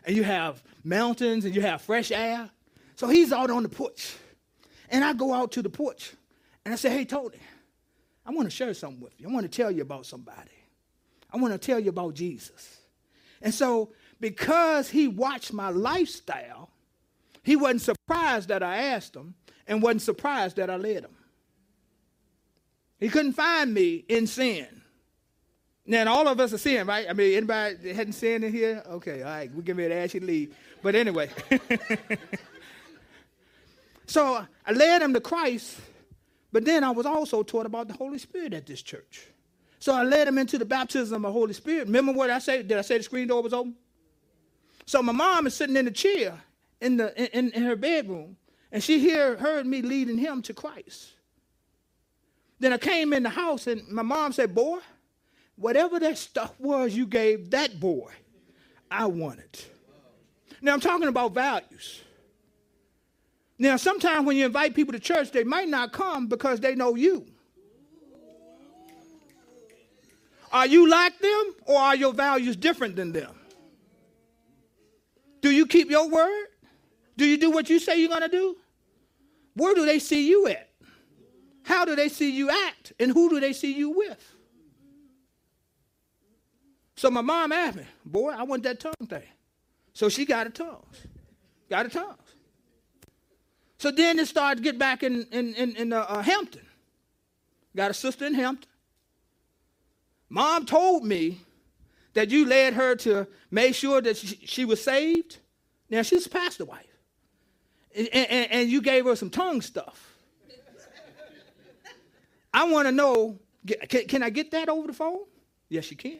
and 0.06 0.16
you 0.16 0.24
have 0.24 0.62
mountains, 0.84 1.46
and 1.46 1.56
you 1.56 1.62
have 1.62 1.82
fresh 1.82 2.12
air. 2.12 2.50
So 2.96 3.08
he's 3.08 3.32
out 3.32 3.50
on 3.50 3.64
the 3.64 3.70
porch. 3.70 4.16
And 4.90 5.04
I 5.04 5.14
go 5.14 5.34
out 5.34 5.52
to 5.54 5.62
the 5.62 5.70
porch, 5.70 6.14
and 6.66 6.74
I 6.74 6.78
say, 6.78 6.90
hey, 6.90 7.06
Tony, 7.06 7.38
I 8.26 8.32
want 8.32 8.50
to 8.50 8.56
share 8.56 8.74
something 8.74 9.00
with 9.00 9.14
you. 9.20 9.30
I 9.30 9.32
want 9.32 9.50
to 9.50 9.56
tell 9.56 9.72
you 9.72 9.82
about 9.82 10.06
somebody. 10.06 10.52
I 11.32 11.38
want 11.38 11.54
to 11.54 11.60
tell 11.60 11.80
you 11.80 11.90
about 11.90 12.16
Jesus. 12.16 12.80
And 13.42 13.54
so, 13.54 13.94
because 14.20 14.90
he 14.90 15.08
watched 15.08 15.54
my 15.54 15.70
lifestyle, 15.70 16.70
he 17.44 17.56
wasn't 17.56 17.82
surprised 17.82 18.50
that 18.50 18.64
I 18.64 18.78
asked 18.78 19.16
him 19.16 19.36
and 19.68 19.82
wasn't 19.82 20.02
surprised 20.02 20.58
that 20.58 20.70
I 20.70 20.76
led 20.76 21.06
him. 21.06 21.16
He 23.00 23.10
couldn't 23.10 23.34
find 23.34 23.74
me 23.74 24.04
in 24.10 24.28
sin. 24.28 24.68
Now, 25.86 26.14
all 26.14 26.28
of 26.28 26.40
us 26.40 26.54
are 26.54 26.58
sin, 26.58 26.86
right? 26.86 27.08
I 27.10 27.14
mean, 27.14 27.36
anybody 27.36 27.94
hadn't 27.94 28.14
sinned 28.14 28.44
in 28.44 28.52
here? 28.52 28.84
Okay, 28.86 29.24
all 29.24 29.30
right, 29.30 29.52
we're 29.52 29.62
getting 29.62 29.90
ready 29.90 30.08
to 30.08 30.20
to 30.20 30.26
leave. 30.26 30.56
But 30.84 30.96
anyway. 30.96 31.30
so 34.10 34.44
I 34.66 34.72
led 34.72 35.04
him 35.04 35.14
to 35.14 35.22
Christ, 35.22 35.80
but 36.52 36.66
then 36.66 36.84
I 36.84 36.90
was 36.90 37.06
also 37.06 37.44
taught 37.44 37.68
about 37.68 37.88
the 37.88 37.94
Holy 37.94 38.18
Spirit 38.18 38.56
at 38.56 38.66
this 38.66 38.82
church. 38.82 39.28
So 39.78 39.94
I 39.94 40.04
led 40.04 40.28
him 40.28 40.40
into 40.40 40.58
the 40.58 40.66
baptism 40.66 41.24
of 41.24 41.30
the 41.30 41.32
Holy 41.32 41.54
Spirit. 41.54 41.86
Remember 41.86 42.12
what 42.12 42.32
I 42.32 42.40
said? 42.40 42.68
Did 42.68 42.80
I 42.80 42.82
say 42.82 42.98
the 42.98 43.04
screen 43.04 43.28
door 43.28 43.44
was 43.44 43.54
open? 43.54 43.76
So 44.88 45.04
my 45.04 45.14
mom 45.14 45.46
is 45.46 45.54
sitting 45.54 45.78
in 45.78 45.86
the 45.86 45.92
chair 45.92 46.42
in, 46.82 46.98
the, 46.98 47.38
in, 47.38 47.52
in 47.52 47.62
her 47.62 47.76
bedroom, 47.76 48.36
and 48.72 48.84
she 48.84 49.00
hear, 49.00 49.38
heard 49.38 49.68
me 49.68 49.84
leading 49.84 50.18
him 50.18 50.42
to 50.42 50.56
Christ. 50.56 51.14
Then 52.60 52.74
I 52.74 52.80
came 52.80 53.14
in 53.14 53.22
the 53.22 53.30
house, 53.30 53.68
and 53.68 53.88
my 53.90 54.02
mom 54.02 54.34
said, 54.34 54.56
Boy, 54.56 54.80
whatever 55.56 56.00
that 56.00 56.18
stuff 56.18 56.60
was 56.60 56.96
you 56.96 57.06
gave 57.06 57.52
that 57.52 57.80
boy, 57.80 58.12
I 58.90 59.06
want 59.06 59.40
it. 59.40 59.70
Now 60.62 60.74
I'm 60.74 60.82
talking 60.82 61.08
about 61.08 61.32
values. 61.34 62.02
Now, 63.62 63.76
sometimes 63.76 64.26
when 64.26 64.38
you 64.38 64.46
invite 64.46 64.74
people 64.74 64.94
to 64.94 65.00
church, 65.00 65.32
they 65.32 65.44
might 65.44 65.68
not 65.68 65.92
come 65.92 66.28
because 66.28 66.62
they 66.62 66.76
know 66.76 66.96
you. 66.96 67.26
Are 70.52 70.66
you 70.66 70.90
like 70.90 71.20
them 71.20 71.56
or 71.66 71.78
are 71.78 71.96
your 71.96 72.14
values 72.14 72.56
different 72.56 72.96
than 72.96 73.12
them? 73.12 73.36
Do 75.42 75.52
you 75.52 75.68
keep 75.68 75.92
your 75.92 76.10
word? 76.10 76.48
Do 77.18 77.26
you 77.26 77.38
do 77.38 77.52
what 77.52 77.70
you 77.70 77.80
say 77.80 78.00
you're 78.00 78.10
going 78.10 78.22
to 78.22 78.30
do? 78.30 78.56
Where 79.56 79.76
do 79.76 79.86
they 79.86 80.00
see 80.00 80.28
you 80.28 80.48
at? 80.48 80.70
How 81.64 81.84
do 81.84 81.96
they 81.96 82.08
see 82.10 82.32
you 82.32 82.50
act? 82.50 82.94
And 82.98 83.12
who 83.12 83.30
do 83.30 83.42
they 83.42 83.54
see 83.54 83.74
you 83.74 83.90
with? 83.90 84.36
So 86.96 87.12
my 87.12 87.22
mom 87.22 87.52
asked 87.52 87.78
me, 87.78 87.84
Boy, 88.06 88.32
I 88.32 88.44
want 88.44 88.64
that 88.64 88.80
tongue 88.80 88.94
thing. 89.08 89.24
So 89.94 90.08
she 90.10 90.26
got 90.26 90.48
a 90.48 90.50
tongue. 90.50 90.86
Got 91.70 91.86
a 91.86 91.90
tongue. 91.90 92.16
So 93.80 93.92
then 93.92 94.20
it 94.20 94.28
started 94.28 94.58
to 94.58 94.64
get 94.64 94.78
back 94.78 95.04
in, 95.04 95.26
in, 95.32 95.56
in, 95.56 95.76
in 95.76 95.94
uh, 95.94 96.06
uh, 96.08 96.22
Hampton. 96.22 96.66
Got 97.76 97.92
a 97.92 97.94
sister 97.94 98.26
in 98.26 98.34
Hampton. 98.34 98.70
Mom 100.30 100.66
told 100.66 101.04
me 101.04 101.40
that 102.14 102.30
you 102.30 102.46
led 102.46 102.74
her 102.74 102.96
to 102.98 103.26
make 103.50 103.74
sure 103.74 104.02
that 104.02 104.18
she, 104.18 104.40
she 104.46 104.66
was 104.66 104.84
saved. 104.84 105.38
Now, 105.90 106.02
she's 106.02 106.26
a 106.26 106.30
pastor 106.30 106.66
wife. 106.66 106.86
And, 107.96 108.08
and, 108.14 108.52
and 108.52 108.70
you 108.70 108.82
gave 108.82 109.06
her 109.06 109.16
some 109.16 109.30
tongue 109.30 109.62
stuff. 109.62 110.14
I 112.54 112.70
want 112.70 112.88
to 112.88 112.92
know 112.92 113.40
can, 113.66 114.08
can 114.08 114.24
I 114.24 114.30
get 114.30 114.52
that 114.52 114.70
over 114.70 114.88
the 114.88 114.94
phone? 114.94 115.20
Yes, 115.70 115.92
you 115.92 115.98
can. 115.98 116.20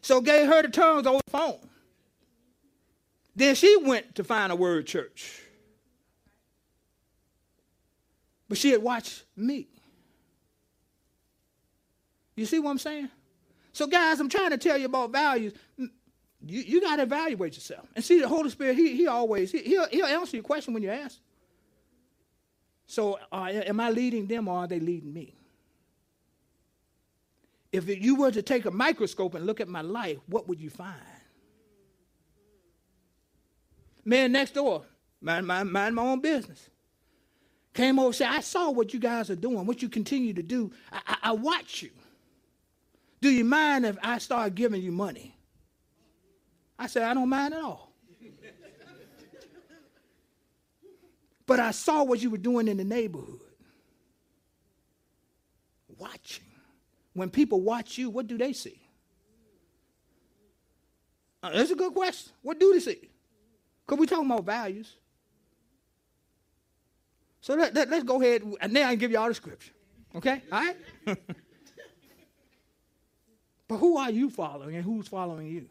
So 0.00 0.20
gave 0.20 0.48
her 0.48 0.62
the 0.62 0.68
tongues 0.68 1.06
over 1.06 1.20
the 1.24 1.30
phone. 1.30 1.58
Then 3.34 3.54
she 3.54 3.76
went 3.76 4.14
to 4.16 4.24
find 4.24 4.52
a 4.52 4.56
word 4.56 4.86
church. 4.86 5.41
But 8.52 8.58
she 8.58 8.68
had 8.68 8.82
watched 8.82 9.24
me. 9.34 9.66
You 12.36 12.44
see 12.44 12.58
what 12.58 12.72
I'm 12.72 12.78
saying? 12.78 13.08
So, 13.72 13.86
guys, 13.86 14.20
I'm 14.20 14.28
trying 14.28 14.50
to 14.50 14.58
tell 14.58 14.76
you 14.76 14.84
about 14.84 15.10
values. 15.10 15.54
You, 15.78 15.88
you 16.60 16.80
got 16.82 16.96
to 16.96 17.04
evaluate 17.04 17.54
yourself. 17.54 17.88
And 17.96 18.04
see, 18.04 18.20
the 18.20 18.28
Holy 18.28 18.50
Spirit, 18.50 18.76
he, 18.76 18.94
he 18.94 19.06
always, 19.06 19.52
he, 19.52 19.78
will 19.78 19.86
he'll 19.90 20.04
answer 20.04 20.36
your 20.36 20.44
question 20.44 20.74
when 20.74 20.82
you 20.82 20.90
ask. 20.90 21.18
So, 22.84 23.18
uh, 23.32 23.48
am 23.64 23.80
I 23.80 23.88
leading 23.88 24.26
them 24.26 24.46
or 24.48 24.58
are 24.58 24.66
they 24.66 24.80
leading 24.80 25.14
me? 25.14 25.34
If 27.72 27.88
you 27.88 28.16
were 28.16 28.32
to 28.32 28.42
take 28.42 28.66
a 28.66 28.70
microscope 28.70 29.34
and 29.34 29.46
look 29.46 29.62
at 29.62 29.68
my 29.68 29.80
life, 29.80 30.18
what 30.26 30.46
would 30.46 30.60
you 30.60 30.68
find? 30.68 31.00
Man 34.04 34.30
next 34.30 34.52
door, 34.52 34.84
mind, 35.22 35.46
mind, 35.46 35.72
mind 35.72 35.94
my 35.94 36.02
own 36.02 36.20
business. 36.20 36.68
Came 37.74 37.98
over 37.98 38.08
and 38.08 38.14
said, 38.14 38.28
I 38.28 38.40
saw 38.40 38.70
what 38.70 38.92
you 38.92 39.00
guys 39.00 39.30
are 39.30 39.36
doing, 39.36 39.64
what 39.66 39.80
you 39.80 39.88
continue 39.88 40.34
to 40.34 40.42
do. 40.42 40.70
I, 40.92 41.00
I, 41.06 41.16
I 41.22 41.32
watch 41.32 41.82
you. 41.82 41.90
Do 43.20 43.30
you 43.30 43.44
mind 43.44 43.86
if 43.86 43.96
I 44.02 44.18
start 44.18 44.54
giving 44.54 44.82
you 44.82 44.92
money? 44.92 45.34
I 46.78 46.86
said, 46.86 47.04
I 47.04 47.14
don't 47.14 47.28
mind 47.28 47.54
at 47.54 47.62
all. 47.62 47.92
but 51.46 51.60
I 51.60 51.70
saw 51.70 52.02
what 52.02 52.20
you 52.20 52.30
were 52.30 52.38
doing 52.38 52.68
in 52.68 52.76
the 52.76 52.84
neighborhood. 52.84 53.40
Watching. 55.96 56.44
When 57.14 57.30
people 57.30 57.60
watch 57.60 57.96
you, 57.96 58.10
what 58.10 58.26
do 58.26 58.36
they 58.36 58.52
see? 58.52 58.80
Uh, 61.42 61.50
that's 61.50 61.70
a 61.70 61.74
good 61.74 61.94
question. 61.94 62.32
What 62.42 62.58
do 62.58 62.72
they 62.72 62.80
see? 62.80 63.08
Because 63.86 63.98
we're 63.98 64.06
talking 64.06 64.30
about 64.30 64.44
values. 64.44 64.96
So 67.42 67.54
let, 67.54 67.74
let, 67.74 67.92
us 67.92 68.02
go 68.04 68.22
ahead, 68.22 68.42
and 68.60 68.74
then 68.74 68.86
I 68.86 68.90
can 68.90 68.98
give 68.98 69.10
you 69.10 69.18
all 69.18 69.28
the 69.28 69.34
scripture. 69.34 69.72
Okay? 70.14 70.42
All 70.50 70.60
right? 70.60 70.76
But 73.72 73.78
who 73.78 73.96
are 73.96 74.10
you 74.10 74.28
following 74.28 74.76
and 74.76 74.84
who's 74.84 75.08
following 75.08 75.46
you? 75.46 75.66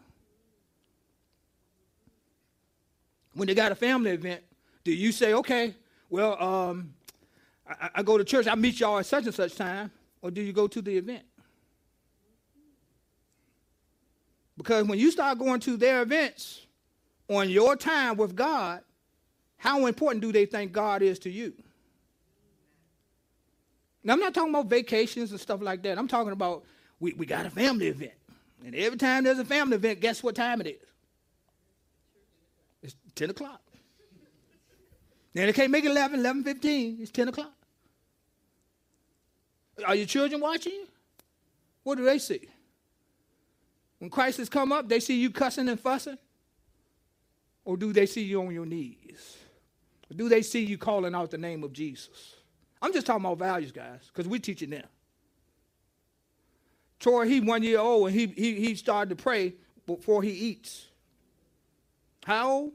When 3.35 3.47
they 3.47 3.53
got 3.53 3.71
a 3.71 3.75
family 3.75 4.09
event, 4.09 4.41
do 4.83 4.91
you 4.91 5.11
say, 5.11 5.35
okay, 5.35 5.75
well, 6.09 6.41
um, 6.41 6.95
I, 7.69 7.89
I 7.93 8.01
go 8.01 8.17
to 8.17 8.23
church, 8.23 8.47
I 8.47 8.55
meet 8.55 8.79
y'all 8.79 8.97
at 8.97 9.05
such 9.05 9.25
and 9.25 9.35
such 9.35 9.53
time, 9.53 9.91
or 10.19 10.31
do 10.31 10.41
you 10.41 10.51
go 10.51 10.65
to 10.65 10.81
the 10.81 10.97
event? 10.97 11.21
Because 14.57 14.87
when 14.87 14.97
you 14.97 15.11
start 15.11 15.37
going 15.37 15.59
to 15.59 15.77
their 15.77 16.01
events 16.01 16.65
on 17.29 17.51
your 17.51 17.75
time 17.75 18.17
with 18.17 18.35
God, 18.35 18.81
how 19.61 19.85
important 19.85 20.23
do 20.23 20.31
they 20.31 20.47
think 20.47 20.71
God 20.71 21.03
is 21.03 21.19
to 21.19 21.29
you? 21.29 21.53
Now, 24.03 24.13
I'm 24.13 24.19
not 24.19 24.33
talking 24.33 24.49
about 24.49 24.65
vacations 24.65 25.29
and 25.29 25.39
stuff 25.39 25.61
like 25.61 25.83
that. 25.83 25.99
I'm 25.99 26.07
talking 26.07 26.31
about 26.31 26.63
we, 26.99 27.13
we 27.13 27.27
got 27.27 27.45
a 27.45 27.51
family 27.51 27.85
event. 27.85 28.13
And 28.65 28.73
every 28.73 28.97
time 28.97 29.23
there's 29.23 29.37
a 29.37 29.45
family 29.45 29.75
event, 29.75 29.99
guess 29.99 30.23
what 30.23 30.33
time 30.33 30.61
it 30.61 30.67
is? 30.67 30.87
It's 32.81 32.95
10 33.13 33.29
o'clock. 33.29 33.61
Now 35.35 35.45
they 35.45 35.53
can't 35.53 35.69
make 35.69 35.85
it 35.85 35.91
11, 35.91 36.21
11, 36.21 36.43
15. 36.43 36.97
It's 36.99 37.11
10 37.11 37.27
o'clock. 37.27 37.53
Are 39.85 39.93
your 39.93 40.07
children 40.07 40.41
watching 40.41 40.73
you? 40.73 40.87
What 41.83 41.99
do 41.99 42.03
they 42.03 42.17
see? 42.17 42.49
When 43.99 44.09
crisis 44.09 44.49
come 44.49 44.71
up, 44.71 44.89
they 44.89 44.99
see 44.99 45.21
you 45.21 45.29
cussing 45.29 45.69
and 45.69 45.79
fussing? 45.79 46.17
Or 47.63 47.77
do 47.77 47.93
they 47.93 48.07
see 48.07 48.23
you 48.23 48.41
on 48.41 48.51
your 48.51 48.65
knees? 48.65 49.37
Do 50.15 50.29
they 50.29 50.41
see 50.41 50.63
you 50.63 50.77
calling 50.77 51.15
out 51.15 51.31
the 51.31 51.37
name 51.37 51.63
of 51.63 51.73
Jesus? 51.73 52.35
I'm 52.81 52.93
just 52.93 53.05
talking 53.05 53.23
about 53.25 53.37
values, 53.37 53.71
guys, 53.71 53.99
because 54.07 54.27
we're 54.27 54.39
teaching 54.39 54.71
them. 54.71 54.87
Troy, 56.99 57.27
he 57.27 57.39
one 57.39 57.63
year 57.63 57.79
old 57.79 58.09
and 58.09 58.19
he, 58.19 58.27
he, 58.27 58.55
he 58.55 58.75
started 58.75 59.09
to 59.09 59.21
pray 59.21 59.53
before 59.87 60.21
he 60.21 60.31
eats. 60.31 60.87
How 62.25 62.49
old? 62.49 62.71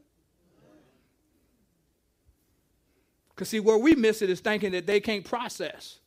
Because, 3.28 3.50
see, 3.50 3.60
where 3.60 3.76
we 3.76 3.94
miss 3.94 4.22
it 4.22 4.30
is 4.30 4.40
thinking 4.40 4.72
that 4.72 4.86
they 4.86 4.98
can't 4.98 5.24
process. 5.24 5.98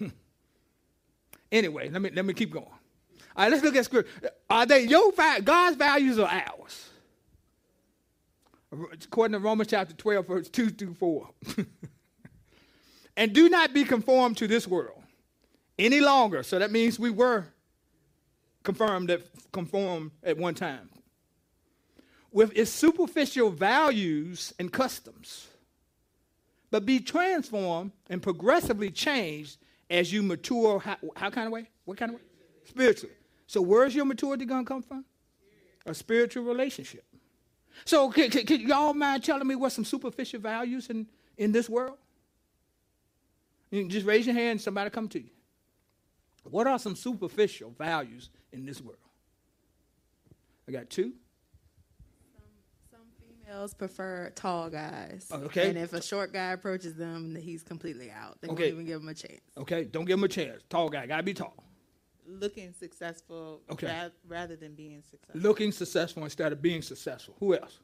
anyway, 1.52 1.90
let 1.90 2.00
me, 2.00 2.10
let 2.10 2.24
me 2.24 2.32
keep 2.32 2.50
going. 2.50 2.64
All 2.64 3.44
right, 3.44 3.50
let's 3.50 3.62
look 3.62 3.76
at 3.76 3.84
scripture. 3.84 4.30
Are 4.48 4.64
they 4.64 4.84
your 4.84 5.12
God's 5.12 5.76
values 5.76 6.18
or 6.18 6.28
ours? 6.28 6.88
According 8.72 9.32
to 9.32 9.38
Romans 9.38 9.70
chapter 9.70 9.94
12, 9.94 10.26
verse 10.26 10.48
2 10.48 10.70
through 10.70 10.94
4. 10.94 11.28
and 13.16 13.32
do 13.32 13.48
not 13.48 13.74
be 13.74 13.84
conformed 13.84 14.38
to 14.38 14.48
this 14.48 14.66
world 14.66 15.02
any 15.78 16.00
longer. 16.00 16.42
So 16.42 16.58
that 16.58 16.70
means 16.70 16.98
we 16.98 17.10
were 17.10 17.44
confirmed 18.62 19.08
that 19.10 19.22
conformed 19.52 20.12
at 20.22 20.38
one 20.38 20.54
time. 20.54 20.88
With 22.30 22.56
its 22.56 22.70
superficial 22.70 23.50
values 23.50 24.54
and 24.58 24.72
customs 24.72 25.48
but 26.72 26.86
be 26.86 26.98
transformed 26.98 27.92
and 28.08 28.20
progressively 28.20 28.90
changed 28.90 29.58
as 29.90 30.10
you 30.10 30.22
mature. 30.22 30.80
How, 30.80 30.96
how, 31.14 31.30
kind 31.30 31.46
of 31.46 31.52
way? 31.52 31.68
What 31.84 31.98
kind 31.98 32.12
of 32.12 32.16
way? 32.16 32.22
Spiritually. 32.64 33.14
So 33.46 33.60
where's 33.60 33.94
your 33.94 34.06
maturity 34.06 34.46
going 34.46 34.64
to 34.64 34.68
come 34.68 34.82
from? 34.82 35.04
A 35.84 35.92
spiritual 35.92 36.44
relationship. 36.44 37.04
So 37.84 38.10
can, 38.10 38.30
y'all 38.60 38.94
mind 38.94 39.24
telling 39.24 39.46
me 39.46 39.54
what 39.54 39.72
some 39.72 39.84
superficial 39.84 40.40
values 40.40 40.88
in, 40.90 41.06
in 41.36 41.52
this 41.52 41.68
world? 41.68 41.98
You 43.70 43.88
just 43.88 44.06
raise 44.06 44.26
your 44.26 44.34
hand 44.34 44.60
somebody 44.60 44.90
come 44.90 45.08
to 45.08 45.18
you. 45.20 45.30
What 46.44 46.66
are 46.66 46.78
some 46.78 46.96
superficial 46.96 47.70
values 47.78 48.30
in 48.52 48.66
this 48.66 48.80
world? 48.80 48.98
I 50.68 50.72
got 50.72 50.90
two. 50.90 51.12
Some 52.90 53.00
Females 53.18 53.74
prefer 53.74 54.30
tall 54.34 54.68
guys. 54.68 55.28
Oh, 55.30 55.38
okay. 55.44 55.70
And 55.70 55.78
if 55.78 55.92
a 55.92 56.02
short 56.02 56.32
guy 56.32 56.52
approaches 56.52 56.94
them, 56.94 57.34
he's 57.34 57.62
completely 57.62 58.10
out. 58.10 58.38
They 58.40 58.48
Okay. 58.48 58.64
won't 58.64 58.74
even 58.74 58.86
give 58.86 59.00
him 59.00 59.08
a 59.08 59.14
chance. 59.14 59.40
Okay, 59.56 59.84
don't 59.84 60.04
give 60.04 60.18
him 60.18 60.24
a 60.24 60.28
chance. 60.28 60.62
Tall 60.68 60.88
guy, 60.88 61.06
gotta 61.06 61.22
be 61.22 61.34
tall. 61.34 61.54
Looking 62.40 62.72
successful 62.72 63.62
Okay. 63.70 63.86
ra- 63.86 64.10
rather 64.26 64.56
than 64.56 64.74
being 64.74 65.02
successful. 65.02 65.40
Looking 65.40 65.72
successful 65.72 66.24
instead 66.24 66.52
of 66.52 66.60
being 66.62 66.82
successful. 66.82 67.34
Who 67.40 67.54
else? 67.54 67.78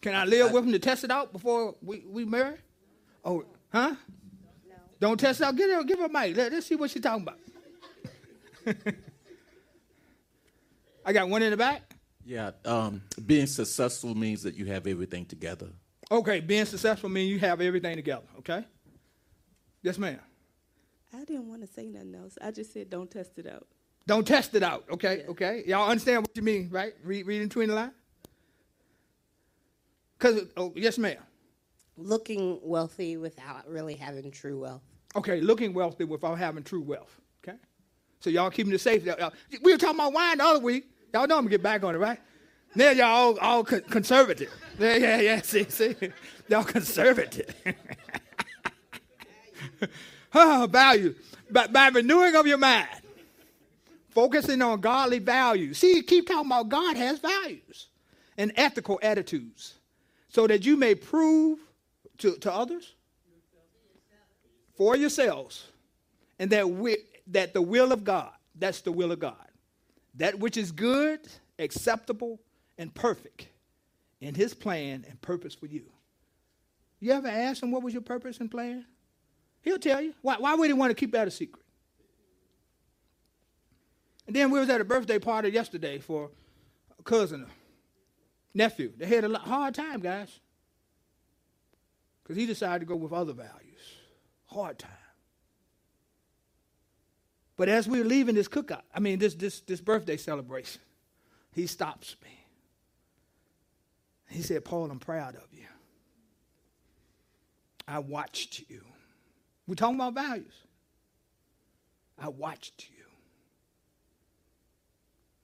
Can 0.00 0.14
I 0.14 0.24
live 0.24 0.52
with 0.52 0.64
him 0.64 0.72
to 0.72 0.78
test 0.78 1.04
it 1.04 1.10
out 1.10 1.32
before 1.32 1.74
we, 1.82 2.04
we 2.06 2.24
marry? 2.24 2.56
Oh, 3.24 3.44
huh? 3.72 3.94
No. 4.68 4.74
Don't 5.00 5.18
test 5.18 5.40
it 5.40 5.44
out. 5.44 5.56
Give 5.56 5.70
her, 5.70 5.82
give 5.82 5.98
her 5.98 6.06
a 6.06 6.08
mic. 6.08 6.36
Let, 6.36 6.52
us 6.52 6.66
see 6.66 6.76
what 6.76 6.90
she's 6.90 7.02
talking 7.02 7.22
about. 7.22 7.38
I 11.04 11.12
got 11.12 11.28
one 11.28 11.42
in 11.42 11.50
the 11.50 11.56
back. 11.56 11.94
Yeah, 12.24 12.50
um, 12.66 13.02
being 13.24 13.46
successful 13.46 14.14
means 14.14 14.42
that 14.42 14.54
you 14.54 14.66
have 14.66 14.86
everything 14.86 15.24
together. 15.24 15.68
Okay, 16.10 16.40
being 16.40 16.66
successful 16.66 17.08
means 17.08 17.30
you 17.30 17.38
have 17.38 17.60
everything 17.60 17.96
together. 17.96 18.26
Okay. 18.38 18.64
Yes, 19.82 19.96
ma'am. 19.98 20.18
I 21.12 21.24
didn't 21.24 21.48
want 21.48 21.62
to 21.62 21.66
say 21.66 21.88
nothing 21.88 22.14
else. 22.14 22.36
I 22.40 22.50
just 22.50 22.72
said 22.72 22.90
don't 22.90 23.10
test 23.10 23.38
it 23.38 23.46
out. 23.46 23.66
Don't 24.06 24.26
test 24.26 24.54
it 24.54 24.62
out. 24.62 24.84
Okay, 24.90 25.18
Yeah. 25.24 25.30
okay. 25.30 25.62
Y'all 25.66 25.88
understand 25.88 26.22
what 26.22 26.30
you 26.34 26.42
mean, 26.42 26.68
right? 26.70 26.94
Read, 27.04 27.26
read 27.26 27.42
in 27.42 27.48
between 27.48 27.68
the 27.68 27.74
lines. 27.74 27.92
Cause 30.18 30.40
oh 30.56 30.72
yes, 30.76 30.98
ma'am. 30.98 31.18
looking 31.96 32.58
wealthy 32.62 33.16
without 33.16 33.68
really 33.68 33.94
having 33.94 34.30
true 34.30 34.60
wealth. 34.60 34.82
Okay, 35.16 35.40
looking 35.40 35.72
wealthy 35.74 36.04
without 36.04 36.38
having 36.38 36.62
true 36.64 36.82
wealth. 36.82 37.20
Okay, 37.42 37.56
so 38.20 38.30
y'all 38.30 38.50
keeping 38.50 38.72
it 38.72 38.80
safe. 38.80 39.04
Y'all- 39.04 39.18
y'all- 39.18 39.32
We 39.62 39.72
were 39.72 39.78
talking 39.78 39.96
about 39.96 40.12
wine 40.12 40.38
the 40.38 40.44
other 40.44 40.60
week. 40.60 40.86
Y'all 41.14 41.26
know 41.26 41.36
I'm 41.36 41.42
gonna 41.44 41.50
get 41.50 41.62
back 41.62 41.84
on 41.84 41.94
it, 41.94 41.98
right? 41.98 42.18
Now 42.74 42.90
y'all 42.90 43.06
all, 43.06 43.38
all 43.38 43.64
con- 43.64 43.80
conservative. 43.82 44.52
Yeah, 44.78 44.96
yeah, 44.96 45.20
yeah. 45.20 45.40
See, 45.42 45.64
see, 45.68 45.94
y'all 46.48 46.64
conservative. 46.64 47.54
oh, 50.34 50.68
value 50.70 51.14
by, 51.50 51.66
by 51.66 51.88
renewing 51.88 52.34
of 52.34 52.46
your 52.46 52.58
mind, 52.58 52.88
focusing 54.10 54.62
on 54.62 54.80
godly 54.80 55.18
values. 55.18 55.78
See, 55.78 56.02
keep 56.02 56.28
talking 56.28 56.50
about 56.50 56.68
God 56.68 56.96
has 56.96 57.18
values 57.18 57.88
and 58.36 58.52
ethical 58.56 58.98
attitudes, 59.02 59.74
so 60.28 60.46
that 60.46 60.64
you 60.64 60.76
may 60.76 60.94
prove 60.94 61.58
to, 62.18 62.36
to 62.38 62.52
others 62.52 62.94
for 64.76 64.96
yourselves, 64.96 65.66
and 66.38 66.50
that 66.50 66.68
we, 66.68 66.98
that 67.28 67.52
the 67.52 67.62
will 67.62 67.92
of 67.92 68.04
God, 68.04 68.30
that's 68.54 68.80
the 68.80 68.92
will 68.92 69.10
of 69.10 69.18
God, 69.18 69.34
that 70.14 70.38
which 70.38 70.56
is 70.56 70.70
good, 70.70 71.20
acceptable, 71.58 72.38
and 72.78 72.94
perfect 72.94 73.48
in 74.20 74.34
His 74.34 74.54
plan 74.54 75.04
and 75.08 75.20
purpose 75.20 75.54
for 75.54 75.66
you. 75.66 75.84
You 77.00 77.12
ever 77.12 77.28
ask 77.28 77.62
Him 77.62 77.70
what 77.70 77.82
was 77.82 77.92
your 77.92 78.02
purpose 78.02 78.38
and 78.38 78.50
plan? 78.50 78.84
He'll 79.68 79.78
tell 79.78 80.00
you. 80.00 80.14
Why, 80.22 80.36
why 80.38 80.54
would 80.54 80.66
He 80.66 80.72
want 80.72 80.90
to 80.90 80.94
keep 80.94 81.12
that 81.12 81.28
a 81.28 81.30
secret? 81.30 81.62
And 84.26 84.34
then 84.34 84.50
we 84.50 84.58
was 84.58 84.70
at 84.70 84.80
a 84.80 84.84
birthday 84.84 85.18
party 85.18 85.50
yesterday 85.50 85.98
for 85.98 86.30
a 86.98 87.02
cousin, 87.02 87.44
a 87.44 88.56
nephew. 88.56 88.92
They 88.96 89.04
had 89.04 89.24
a 89.24 89.38
hard 89.38 89.74
time, 89.74 90.00
guys, 90.00 90.40
because 92.22 92.36
he 92.38 92.46
decided 92.46 92.80
to 92.80 92.86
go 92.86 92.96
with 92.96 93.12
other 93.12 93.34
values. 93.34 93.52
Hard 94.46 94.78
time. 94.78 94.90
But 97.58 97.68
as 97.68 97.86
we 97.86 97.98
were 97.98 98.06
leaving 98.06 98.36
this 98.36 98.48
cookout, 98.48 98.84
I 98.94 99.00
mean 99.00 99.18
this 99.18 99.34
this 99.34 99.60
this 99.60 99.82
birthday 99.82 100.16
celebration, 100.16 100.80
he 101.52 101.66
stops 101.66 102.16
me. 102.24 102.30
He 104.30 104.40
said, 104.40 104.64
Paul, 104.64 104.90
I'm 104.90 104.98
proud 104.98 105.34
of 105.34 105.48
you. 105.52 105.66
I 107.86 107.98
watched 107.98 108.64
you. 108.70 108.80
We're 109.68 109.74
talking 109.74 109.96
about 109.96 110.14
values. 110.14 110.54
I 112.18 112.30
watched 112.30 112.88
you. 112.88 113.04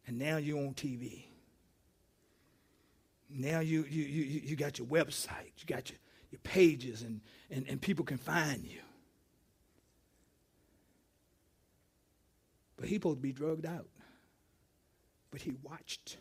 And 0.07 0.19
now 0.19 0.39
you're 0.39 0.59
on 0.59 0.73
TV. 0.73 1.27
Now 3.29 3.61
you, 3.61 3.85
you, 3.89 4.03
you, 4.03 4.41
you 4.45 4.57
got 4.57 4.79
your 4.79 4.89
website, 4.89 5.53
you 5.59 5.67
got 5.67 5.91
your, 5.91 5.99
your 6.31 6.39
pages, 6.43 7.03
and, 7.03 7.21
and, 7.51 7.67
and 7.69 7.81
people 7.81 8.05
can 8.05 8.17
find 8.17 8.65
you. 8.65 8.81
But 12.77 12.89
he 12.89 12.95
supposed 12.95 13.19
to 13.19 13.23
be 13.23 13.33
drugged 13.33 13.67
out. 13.67 13.89
But 15.31 15.43
he 15.43 15.53
watched. 15.63 16.17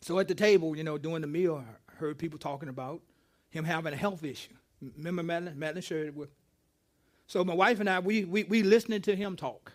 So 0.00 0.18
at 0.18 0.26
the 0.26 0.34
table, 0.34 0.76
you 0.76 0.82
know, 0.82 0.98
during 0.98 1.20
the 1.20 1.26
meal, 1.28 1.64
I 1.64 1.96
heard 1.96 2.18
people 2.18 2.38
talking 2.38 2.68
about 2.68 3.00
him 3.50 3.64
having 3.64 3.92
a 3.92 3.96
health 3.96 4.24
issue. 4.24 4.57
Remember 4.80 5.22
Madeline? 5.22 5.58
Madeline 5.58 5.82
shared 5.82 6.08
it 6.08 6.14
with. 6.14 6.30
So 7.26 7.44
my 7.44 7.54
wife 7.54 7.80
and 7.80 7.90
I, 7.90 7.98
we 7.98 8.24
we, 8.24 8.44
we 8.44 8.62
listening 8.62 9.02
to 9.02 9.16
him 9.16 9.36
talk. 9.36 9.72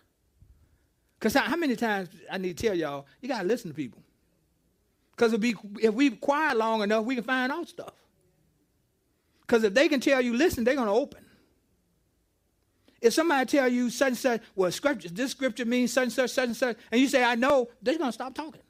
Cause 1.20 1.34
how, 1.34 1.56
many 1.56 1.76
times 1.76 2.10
I 2.30 2.36
need 2.36 2.58
to 2.58 2.66
tell 2.66 2.76
y'all, 2.76 3.06
you 3.22 3.28
gotta 3.28 3.46
listen 3.46 3.70
to 3.70 3.74
people. 3.74 4.02
Cause 5.16 5.32
if 5.32 5.40
we 5.40 5.54
if 5.80 5.94
we 5.94 6.10
quiet 6.10 6.56
long 6.56 6.82
enough, 6.82 7.04
we 7.04 7.14
can 7.14 7.24
find 7.24 7.50
out 7.50 7.68
stuff. 7.68 7.94
Cause 9.46 9.64
if 9.64 9.72
they 9.72 9.88
can 9.88 10.00
tell 10.00 10.20
you 10.20 10.36
listen, 10.36 10.64
they're 10.64 10.74
gonna 10.74 10.92
open. 10.92 11.24
If 13.00 13.12
somebody 13.12 13.46
tell 13.46 13.68
you 13.68 13.90
such 13.90 14.08
and 14.08 14.16
such, 14.16 14.42
well, 14.56 14.70
scripture, 14.72 15.10
this 15.10 15.30
scripture 15.30 15.66
means 15.66 15.92
such 15.92 16.04
and 16.04 16.12
such, 16.12 16.30
such 16.30 16.46
and 16.46 16.56
such, 16.56 16.76
and 16.90 17.00
you 17.00 17.06
say, 17.08 17.22
I 17.22 17.34
know, 17.34 17.68
they're 17.82 17.98
gonna 17.98 18.12
stop 18.12 18.34
talking. 18.34 18.62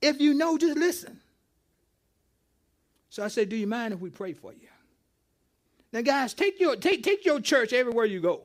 If 0.00 0.20
you 0.20 0.34
know, 0.34 0.56
just 0.56 0.78
listen. 0.78 1.20
So 3.16 3.24
I 3.24 3.28
said, 3.28 3.48
Do 3.48 3.56
you 3.56 3.66
mind 3.66 3.94
if 3.94 4.00
we 4.00 4.10
pray 4.10 4.34
for 4.34 4.52
you? 4.52 4.68
Now, 5.90 6.02
guys, 6.02 6.34
take 6.34 6.60
your 6.60 6.76
take 6.76 7.02
take 7.02 7.24
your 7.24 7.40
church 7.40 7.72
everywhere 7.72 8.04
you 8.04 8.20
go. 8.20 8.42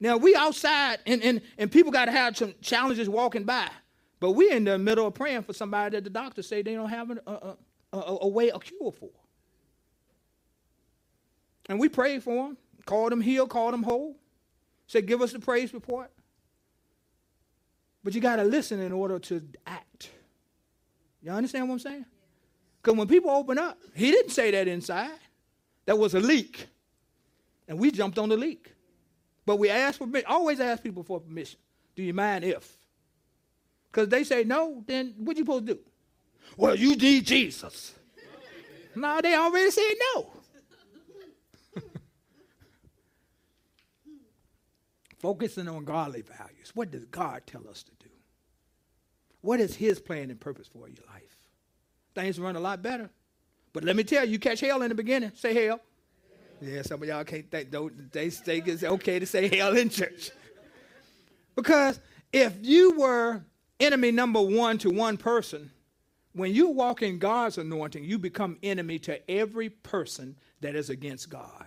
Now 0.00 0.16
we 0.16 0.34
outside 0.34 0.98
and, 1.06 1.22
and, 1.22 1.40
and 1.56 1.70
people 1.70 1.92
gotta 1.92 2.10
have 2.10 2.36
some 2.36 2.54
challenges 2.60 3.08
walking 3.08 3.44
by. 3.44 3.68
But 4.18 4.32
we 4.32 4.50
in 4.50 4.64
the 4.64 4.78
middle 4.78 5.06
of 5.06 5.14
praying 5.14 5.44
for 5.44 5.52
somebody 5.52 5.94
that 5.94 6.02
the 6.02 6.10
doctor 6.10 6.42
say 6.42 6.62
they 6.62 6.74
don't 6.74 6.88
have 6.88 7.12
a, 7.12 7.20
a, 7.24 7.56
a, 7.92 7.98
a, 7.98 8.18
a 8.22 8.28
way, 8.28 8.48
a 8.48 8.58
cure 8.58 8.90
for. 8.90 9.10
And 11.68 11.78
we 11.78 11.88
prayed 11.88 12.24
for 12.24 12.48
them, 12.48 12.56
called 12.84 13.12
them 13.12 13.20
healed, 13.20 13.48
called 13.48 13.74
them 13.74 13.84
whole. 13.84 14.16
Said, 14.88 15.06
give 15.06 15.22
us 15.22 15.32
the 15.32 15.38
praise 15.38 15.72
report. 15.72 16.10
But 18.02 18.16
you 18.16 18.20
got 18.20 18.36
to 18.36 18.44
listen 18.44 18.80
in 18.80 18.90
order 18.90 19.20
to 19.20 19.40
act. 19.68 20.10
You 21.22 21.30
understand 21.30 21.68
what 21.68 21.74
I'm 21.74 21.78
saying? 21.78 22.06
Because 22.84 22.98
when 22.98 23.08
people 23.08 23.30
open 23.30 23.56
up, 23.56 23.78
he 23.94 24.10
didn't 24.10 24.32
say 24.32 24.50
that 24.50 24.68
inside. 24.68 25.18
That 25.86 25.98
was 25.98 26.12
a 26.12 26.20
leak. 26.20 26.66
And 27.66 27.78
we 27.78 27.90
jumped 27.90 28.18
on 28.18 28.28
the 28.28 28.36
leak. 28.36 28.74
But 29.46 29.56
we 29.58 29.70
asked 29.70 29.96
for 29.96 30.06
always 30.26 30.60
ask 30.60 30.82
people 30.82 31.02
for 31.02 31.18
permission. 31.18 31.58
Do 31.96 32.02
you 32.02 32.12
mind 32.12 32.44
if? 32.44 32.76
Because 33.90 34.10
they 34.10 34.22
say 34.22 34.44
no, 34.44 34.84
then 34.86 35.14
what 35.16 35.38
you 35.38 35.44
supposed 35.44 35.66
to 35.66 35.74
do? 35.74 35.80
Well, 36.58 36.74
you 36.74 36.94
need 36.94 37.24
Jesus. 37.24 37.94
no, 38.94 39.18
they 39.22 39.34
already 39.34 39.70
said 39.70 39.94
no. 40.14 40.30
Focusing 45.20 45.68
on 45.68 45.86
godly 45.86 46.20
values. 46.20 46.72
What 46.74 46.90
does 46.90 47.06
God 47.06 47.44
tell 47.46 47.66
us 47.66 47.82
to 47.82 47.92
do? 47.98 48.10
What 49.40 49.58
is 49.58 49.74
His 49.74 50.00
plan 50.00 50.30
and 50.30 50.38
purpose 50.38 50.68
for 50.68 50.86
your 50.86 51.06
life? 51.10 51.23
Things 52.14 52.38
run 52.38 52.56
a 52.56 52.60
lot 52.60 52.82
better. 52.82 53.10
But 53.72 53.84
let 53.84 53.96
me 53.96 54.04
tell 54.04 54.24
you, 54.24 54.32
you 54.32 54.38
catch 54.38 54.60
hell 54.60 54.82
in 54.82 54.88
the 54.88 54.94
beginning. 54.94 55.32
Say 55.34 55.66
hell. 55.66 55.80
Yeah, 56.60 56.82
some 56.82 57.02
of 57.02 57.08
y'all 57.08 57.24
can't 57.24 57.50
think, 57.50 57.70
don't, 57.70 58.12
they 58.12 58.30
think 58.30 58.68
it's 58.68 58.84
okay 58.84 59.18
to 59.18 59.26
say 59.26 59.54
hell 59.54 59.76
in 59.76 59.90
church. 59.90 60.30
Because 61.56 62.00
if 62.32 62.56
you 62.62 62.98
were 62.98 63.44
enemy 63.80 64.12
number 64.12 64.40
one 64.40 64.78
to 64.78 64.90
one 64.90 65.16
person, 65.16 65.70
when 66.32 66.54
you 66.54 66.68
walk 66.68 67.02
in 67.02 67.18
God's 67.18 67.58
anointing, 67.58 68.04
you 68.04 68.18
become 68.18 68.58
enemy 68.62 68.98
to 69.00 69.30
every 69.30 69.68
person 69.68 70.36
that 70.60 70.74
is 70.74 70.90
against 70.90 71.28
God. 71.28 71.66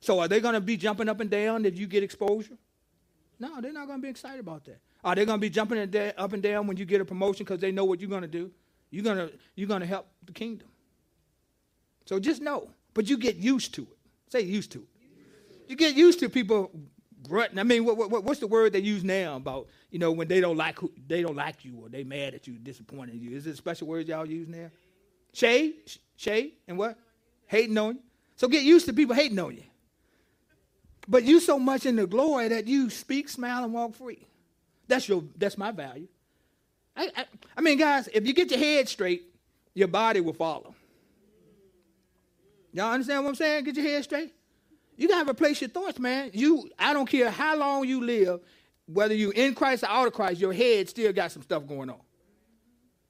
So 0.00 0.18
are 0.18 0.28
they 0.28 0.40
going 0.40 0.54
to 0.54 0.60
be 0.60 0.76
jumping 0.76 1.08
up 1.08 1.20
and 1.20 1.30
down 1.30 1.64
if 1.64 1.78
you 1.78 1.86
get 1.86 2.02
exposure? 2.02 2.58
No, 3.38 3.60
they're 3.60 3.72
not 3.72 3.86
going 3.86 3.98
to 3.98 4.02
be 4.02 4.08
excited 4.10 4.40
about 4.40 4.64
that. 4.64 4.80
Are 5.04 5.14
they 5.14 5.24
going 5.24 5.38
to 5.38 5.40
be 5.40 5.50
jumping 5.50 5.78
up 6.16 6.32
and 6.32 6.42
down 6.42 6.66
when 6.66 6.76
you 6.76 6.84
get 6.84 7.00
a 7.00 7.04
promotion 7.04 7.44
because 7.44 7.60
they 7.60 7.72
know 7.72 7.84
what 7.84 8.00
you're 8.00 8.10
going 8.10 8.22
to 8.22 8.28
do? 8.28 8.50
You're 8.92 9.04
to 9.16 9.32
you're 9.56 9.78
to 9.80 9.86
help 9.86 10.06
the 10.24 10.32
kingdom. 10.32 10.68
So 12.04 12.20
just 12.20 12.42
know, 12.42 12.68
but 12.94 13.08
you 13.08 13.16
get 13.16 13.36
used 13.36 13.74
to 13.74 13.82
it. 13.82 13.98
Say 14.28 14.42
used 14.42 14.70
to 14.72 14.80
it. 14.80 14.88
You 15.66 15.76
get 15.76 15.96
used 15.96 16.20
to 16.20 16.28
people 16.28 16.70
grunting. 17.26 17.58
I 17.58 17.62
mean, 17.62 17.84
what, 17.84 17.96
what, 17.96 18.24
what's 18.24 18.40
the 18.40 18.46
word 18.46 18.74
they 18.74 18.80
use 18.80 19.02
now 19.02 19.36
about 19.36 19.68
you 19.90 19.98
know 19.98 20.12
when 20.12 20.28
they 20.28 20.40
don't 20.40 20.58
like 20.58 20.78
who, 20.78 20.92
they 21.08 21.22
don't 21.22 21.36
like 21.36 21.64
you 21.64 21.78
or 21.82 21.88
they 21.88 22.04
mad 22.04 22.34
at 22.34 22.46
you, 22.46 22.58
disappointed 22.58 23.14
you? 23.14 23.34
Is 23.34 23.46
it 23.46 23.54
a 23.54 23.56
special 23.56 23.88
words 23.88 24.08
y'all 24.08 24.26
use 24.26 24.46
now? 24.46 24.70
Shade, 25.32 25.74
Sh- 25.86 25.96
shade, 26.16 26.52
and 26.68 26.76
what? 26.76 26.98
Hating 27.46 27.78
on 27.78 27.94
you. 27.94 28.02
So 28.36 28.46
get 28.46 28.62
used 28.62 28.84
to 28.86 28.92
people 28.92 29.14
hating 29.14 29.38
on 29.38 29.54
you. 29.56 29.64
But 31.08 31.24
you 31.24 31.40
so 31.40 31.58
much 31.58 31.86
in 31.86 31.96
the 31.96 32.06
glory 32.06 32.48
that 32.48 32.66
you 32.66 32.90
speak, 32.90 33.30
smile, 33.30 33.64
and 33.64 33.72
walk 33.72 33.94
free. 33.94 34.26
That's 34.86 35.08
your. 35.08 35.24
That's 35.38 35.56
my 35.56 35.70
value. 35.70 36.08
I, 36.96 37.10
I, 37.16 37.24
I 37.56 37.60
mean, 37.60 37.78
guys, 37.78 38.08
if 38.12 38.26
you 38.26 38.32
get 38.32 38.50
your 38.50 38.58
head 38.60 38.88
straight, 38.88 39.24
your 39.74 39.88
body 39.88 40.20
will 40.20 40.32
follow. 40.34 40.74
Y'all 42.72 42.92
understand 42.92 43.22
what 43.24 43.30
I'm 43.30 43.34
saying? 43.34 43.64
Get 43.64 43.76
your 43.76 43.84
head 43.86 44.04
straight. 44.04 44.32
You 44.96 45.08
gotta 45.08 45.30
replace 45.30 45.60
your 45.60 45.70
thoughts, 45.70 45.98
man. 45.98 46.30
You, 46.32 46.70
I 46.78 46.92
don't 46.92 47.06
care 47.08 47.30
how 47.30 47.56
long 47.56 47.86
you 47.86 48.04
live, 48.04 48.40
whether 48.86 49.14
you 49.14 49.30
in 49.30 49.54
Christ 49.54 49.82
or 49.82 49.88
out 49.90 50.06
of 50.06 50.12
Christ, 50.12 50.40
your 50.40 50.52
head 50.52 50.88
still 50.88 51.12
got 51.12 51.32
some 51.32 51.42
stuff 51.42 51.66
going 51.66 51.90
on. 51.90 52.00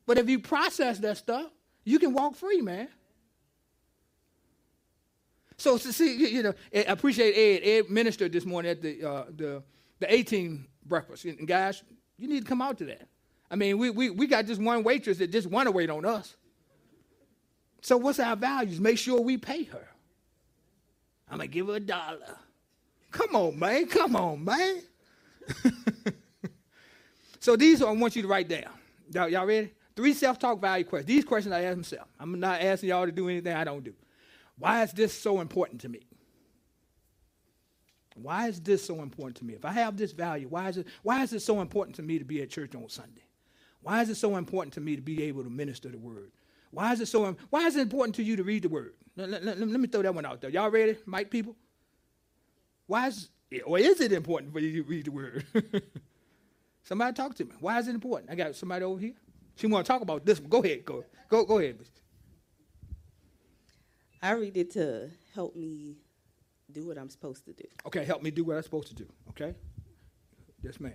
But 0.07 0.19
if 0.19 0.29
you 0.29 0.39
process 0.39 0.99
that 0.99 1.17
stuff, 1.17 1.51
you 1.85 1.99
can 1.99 2.13
walk 2.13 2.37
free, 2.37 2.61
man. 2.61 2.89
So 5.57 5.79
to 5.79 5.93
see, 5.93 6.17
you- 6.35 6.43
know, 6.43 6.55
I 6.75 6.79
appreciate 6.89 7.35
Ed. 7.35 7.69
Ed 7.69 7.91
ministered 7.91 8.33
this 8.33 8.45
morning 8.45 8.71
at 8.71 8.83
the 8.83 9.05
uh, 9.05 9.25
the 9.37 9.63
the 10.01 10.13
18 10.13 10.67
breakfast, 10.85 11.25
and 11.25 11.47
guys, 11.47 11.85
you 12.19 12.27
need 12.27 12.41
to 12.43 12.49
come 12.49 12.61
out 12.61 12.79
to 12.79 12.85
that. 12.87 13.07
I 13.53 13.55
mean, 13.55 13.77
we 13.77 13.91
we 13.91 14.09
we 14.09 14.27
got 14.27 14.47
just 14.47 14.63
one 14.63 14.83
waitress 14.83 15.19
that 15.19 15.31
just 15.31 15.47
want 15.47 15.67
to 15.67 15.73
wait 15.73 15.91
on 15.91 16.07
us. 16.07 16.35
So 17.83 17.99
what's 17.99 18.19
our 18.19 18.35
values? 18.35 18.81
Make 18.81 18.97
sure 18.97 19.21
we 19.21 19.37
pay 19.37 19.65
her. 19.65 19.89
I'm 21.31 21.37
gonna 21.37 21.49
give 21.49 21.67
her 21.67 21.75
a 21.75 21.81
dollar. 21.81 22.39
Come 23.11 23.37
on, 23.37 23.59
man. 23.59 23.87
Come 23.87 24.17
on, 24.17 24.43
man. 24.43 24.81
so 27.41 27.55
these 27.55 27.83
are, 27.83 27.91
I 27.91 27.93
want 27.93 28.17
you 28.17 28.23
to 28.23 28.29
write 28.29 28.49
down. 28.49 28.71
Y'all, 29.13 29.29
y'all 29.29 29.45
ready? 29.45 29.71
Three 29.95 30.15
self-talk 30.15 30.59
value 30.59 30.85
questions. 30.85 31.09
These 31.09 31.25
questions 31.27 31.55
I 31.55 31.65
ask 31.65 31.77
myself. 31.77 32.09
I'm 32.19 32.41
not 32.41 32.63
asking 32.63 32.89
y'all 32.89 33.05
to 33.05 33.13
do 33.13 33.29
anything 33.29 33.55
I 33.55 33.65
don't 33.65 33.85
do. 33.85 33.93
Why 34.59 34.83
is 34.83 34.93
this 34.93 35.13
so 35.13 35.43
important 35.43 35.83
to 35.83 35.91
me? 35.91 36.01
Why 38.15 38.49
is 38.49 38.61
this 38.61 38.83
so 38.83 39.03
important 39.03 39.37
to 39.39 39.45
me? 39.45 39.53
If 39.53 39.67
I 39.67 39.73
have 39.73 39.99
this 39.99 40.13
value, 40.13 40.49
why 40.49 40.71
is 40.71 40.79
it 40.79 40.87
why 41.03 41.23
is 41.23 41.35
it 41.35 41.41
so 41.41 41.61
important 41.61 41.97
to 41.97 42.03
me 42.03 42.19
to 42.19 42.25
be 42.25 42.41
at 42.41 42.49
church 42.49 42.75
on 42.75 42.89
Sunday? 42.89 43.25
Why 43.83 44.01
is 44.03 44.09
it 44.11 44.17
so 44.17 44.37
important 44.37 44.75
to 44.75 44.81
me 44.81 44.97
to 44.97 45.03
be 45.03 45.23
able 45.25 45.43
to 45.45 45.51
minister 45.51 45.89
the 45.89 45.99
word? 45.99 46.31
Why 46.71 46.93
is 46.93 47.01
it 47.01 47.07
so 47.09 47.37
why 47.51 47.67
is 47.67 47.77
it 47.77 47.81
important 47.83 48.15
to 48.17 48.23
you 48.23 48.37
to 48.37 48.45
read 48.45 48.63
the 48.63 48.69
word? 48.69 48.95
Let, 49.17 49.29
let- 49.29 49.45
let- 49.45 49.59
let 49.59 49.81
me 49.81 49.89
throw 49.89 50.03
that 50.03 50.15
one 50.15 50.25
out 50.25 50.41
there. 50.41 50.51
Y'all 50.51 50.71
ready, 50.71 50.97
Mike 51.05 51.31
people? 51.31 51.57
Why 52.87 53.09
is 53.09 53.29
or 53.67 53.79
is 53.79 54.01
it 54.01 54.13
important 54.13 54.53
for 54.53 54.61
you 54.61 54.83
to 54.83 54.89
read 54.89 55.05
the 55.07 55.11
word? 55.13 55.45
somebody 56.85 57.13
talk 57.15 57.35
to 57.37 57.45
me. 57.45 57.53
Why 57.61 57.79
is 57.79 57.89
it 57.89 57.95
important? 57.95 58.31
I 58.31 58.35
got 58.35 58.55
somebody 58.55 58.85
over 58.85 58.99
here. 59.01 59.15
She 59.57 59.67
want 59.67 59.85
to 59.85 59.93
talk 59.93 60.01
about 60.01 60.25
this 60.25 60.41
one. 60.41 60.49
Go 60.49 60.63
ahead. 60.63 60.85
Go 60.85 61.05
go 61.29 61.45
go 61.45 61.59
ahead. 61.59 61.79
I 64.23 64.33
read 64.33 64.57
it 64.57 64.71
to 64.73 65.11
help 65.35 65.57
me 65.57 65.97
do 66.71 66.87
what 66.87 66.97
I'm 66.97 67.11
supposed 67.11 67.45
to 67.47 67.53
do. 67.53 67.65
Okay, 67.87 68.05
help 68.05 68.23
me 68.23 68.31
do 68.31 68.45
what 68.45 68.57
I'm 68.57 68.63
supposed 68.63 68.89
to 68.89 68.95
do. 68.95 69.07
Okay? 69.31 69.55
Yes, 70.63 70.79
ma'am. 70.81 70.93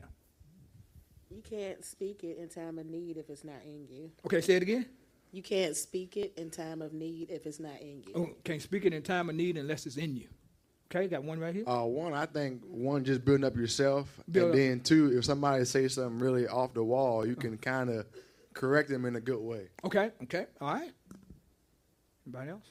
You 1.37 1.43
can't 1.43 1.85
speak 1.85 2.23
it 2.23 2.39
in 2.39 2.49
time 2.49 2.79
of 2.79 2.87
need 2.87 3.15
if 3.15 3.29
it's 3.29 3.43
not 3.43 3.61
in 3.63 3.85
you. 3.87 4.09
Okay, 4.25 4.41
say 4.41 4.55
it 4.55 4.63
again. 4.63 4.87
You 5.31 5.43
can't 5.43 5.75
speak 5.75 6.17
it 6.17 6.33
in 6.35 6.49
time 6.49 6.81
of 6.81 6.93
need 6.93 7.29
if 7.29 7.45
it's 7.45 7.59
not 7.59 7.79
in 7.79 8.01
you. 8.07 8.13
Oh, 8.15 8.29
can't 8.43 8.59
speak 8.59 8.85
it 8.85 8.93
in 8.93 9.03
time 9.03 9.29
of 9.29 9.35
need 9.35 9.55
unless 9.55 9.85
it's 9.85 9.97
in 9.97 10.15
you. 10.15 10.29
Okay, 10.89 11.07
got 11.07 11.23
one 11.23 11.39
right 11.39 11.53
here. 11.53 11.63
Uh, 11.69 11.83
one, 11.83 12.15
I 12.15 12.25
think 12.25 12.63
one 12.65 13.03
just 13.03 13.23
building 13.23 13.43
up 13.43 13.55
yourself, 13.55 14.19
Build 14.31 14.45
and 14.45 14.53
up. 14.53 14.57
then 14.57 14.79
two, 14.79 15.15
if 15.15 15.25
somebody 15.25 15.63
says 15.65 15.93
something 15.93 16.17
really 16.17 16.47
off 16.47 16.73
the 16.73 16.83
wall, 16.83 17.23
you 17.23 17.35
can 17.35 17.55
kind 17.59 17.91
of 17.91 18.07
correct 18.55 18.89
them 18.89 19.05
in 19.05 19.15
a 19.15 19.21
good 19.21 19.39
way. 19.39 19.67
Okay, 19.85 20.09
okay, 20.23 20.47
all 20.59 20.73
right. 20.73 20.91
Anybody 22.25 22.49
else? 22.49 22.65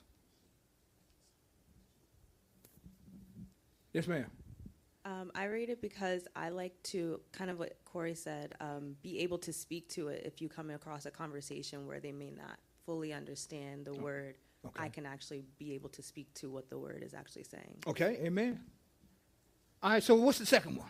Yes, 3.93 4.09
ma'am. 4.09 4.27
Um, 5.07 5.31
I 5.37 5.45
rate 5.45 5.69
it 5.71 5.81
because 5.81 6.27
I 6.35 6.49
like 6.49 6.75
to 6.85 7.21
kind 7.31 7.49
of 7.49 7.61
what 7.61 7.77
Corey 7.85 8.17
said, 8.17 8.57
um, 8.61 8.97
be 9.03 9.21
able 9.21 9.39
to 9.39 9.53
speak 9.53 9.89
to 9.91 10.09
it 10.09 10.25
if 10.27 10.43
you 10.43 10.49
come 10.49 10.69
across 10.69 11.07
a 11.07 11.13
conversation 11.13 11.87
where 11.87 12.01
they 12.01 12.11
may 12.11 12.33
not 12.33 12.59
fully 12.85 13.13
understand 13.13 13.85
the 13.85 13.95
word. 13.95 14.35
I 14.77 14.89
can 14.89 15.07
actually 15.07 15.45
be 15.59 15.75
able 15.75 15.91
to 15.91 16.03
speak 16.03 16.35
to 16.35 16.51
what 16.51 16.69
the 16.69 16.77
word 16.77 17.05
is 17.07 17.15
actually 17.15 17.45
saying. 17.45 17.77
Okay, 17.87 18.19
amen. 18.25 18.61
All 19.81 19.91
right, 19.91 20.03
so 20.03 20.17
what's 20.17 20.39
the 20.39 20.47
second 20.47 20.77
one? 20.77 20.89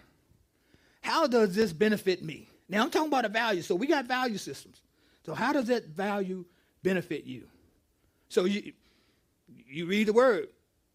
How 1.03 1.27
does 1.27 1.55
this 1.55 1.75
benefit 1.75 2.25
me? 2.25 2.49
Now 2.71 2.83
I'm 2.83 2.91
talking 2.91 3.09
about 3.09 3.27
a 3.27 3.29
value. 3.29 3.61
So 3.61 3.75
we 3.75 3.87
got 3.87 4.07
value 4.07 4.39
systems. 4.39 4.81
So 5.27 5.35
how 5.35 5.53
does 5.53 5.67
that 5.67 5.89
value 5.89 6.47
benefit 6.83 7.25
you? 7.25 7.49
So 8.31 8.47
you 8.47 8.73
you 9.67 9.85
read 9.85 10.09
the 10.09 10.15
word. 10.15 10.49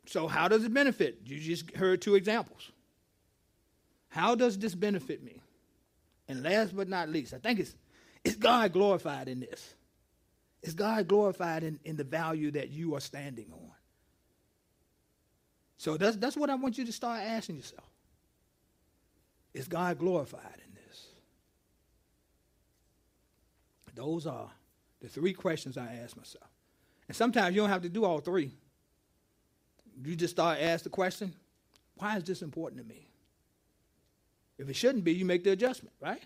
So 0.08 0.28
how 0.28 0.48
does 0.48 0.64
it 0.64 0.74
benefit? 0.74 1.20
You 1.24 1.40
just 1.40 1.76
heard 1.76 2.02
two 2.02 2.16
examples. 2.16 2.72
How 4.12 4.36
does 4.36 4.58
this 4.58 4.76
benefit 4.76 5.24
me? 5.24 5.42
And 6.28 6.44
last 6.44 6.76
but 6.76 6.88
not 6.88 7.10
least, 7.10 7.34
I 7.34 7.38
think 7.38 7.60
it's 7.60 7.74
is 8.24 8.36
God 8.36 8.74
glorified 8.74 9.28
in 9.28 9.40
this? 9.40 9.74
Is 10.62 10.74
God 10.74 11.08
glorified 11.08 11.64
in, 11.64 11.80
in 11.84 11.96
the 11.96 12.04
value 12.04 12.52
that 12.52 12.70
you 12.70 12.94
are 12.96 13.00
standing 13.00 13.48
on? 13.52 13.72
So 15.78 15.98
that's, 15.98 16.18
that's 16.18 16.38
what 16.38 16.52
I 16.52 16.56
want 16.56 16.78
you 16.78 16.86
to 16.86 16.92
start 16.92 17.22
asking 17.22 17.56
yourself. 17.56 17.90
Is 19.54 19.68
God 19.68 19.98
glorified 19.98 20.62
in 20.68 20.76
this? 20.76 21.08
Those 23.96 24.28
are 24.28 24.52
the 25.00 25.08
three 25.08 25.34
questions 25.34 25.78
I 25.78 26.00
ask 26.04 26.16
myself. 26.16 26.50
And 27.08 27.16
sometimes 27.16 27.56
you 27.56 27.62
don't 27.62 27.70
have 27.70 27.82
to 27.82 27.90
do 27.90 28.06
all 28.06 28.20
three. 28.20 28.52
You 30.04 30.16
just 30.16 30.36
start 30.36 30.60
ask 30.62 30.84
the 30.84 30.90
question, 30.90 31.34
why 31.96 32.18
is 32.18 32.24
this 32.24 32.42
important 32.42 32.82
to 32.82 32.88
me? 32.88 33.11
If 34.58 34.70
it 34.70 34.76
shouldn't 34.76 35.04
be, 35.04 35.14
you 35.14 35.26
make 35.26 35.44
the 35.44 35.52
adjustment, 35.52 35.94
right? 36.00 36.22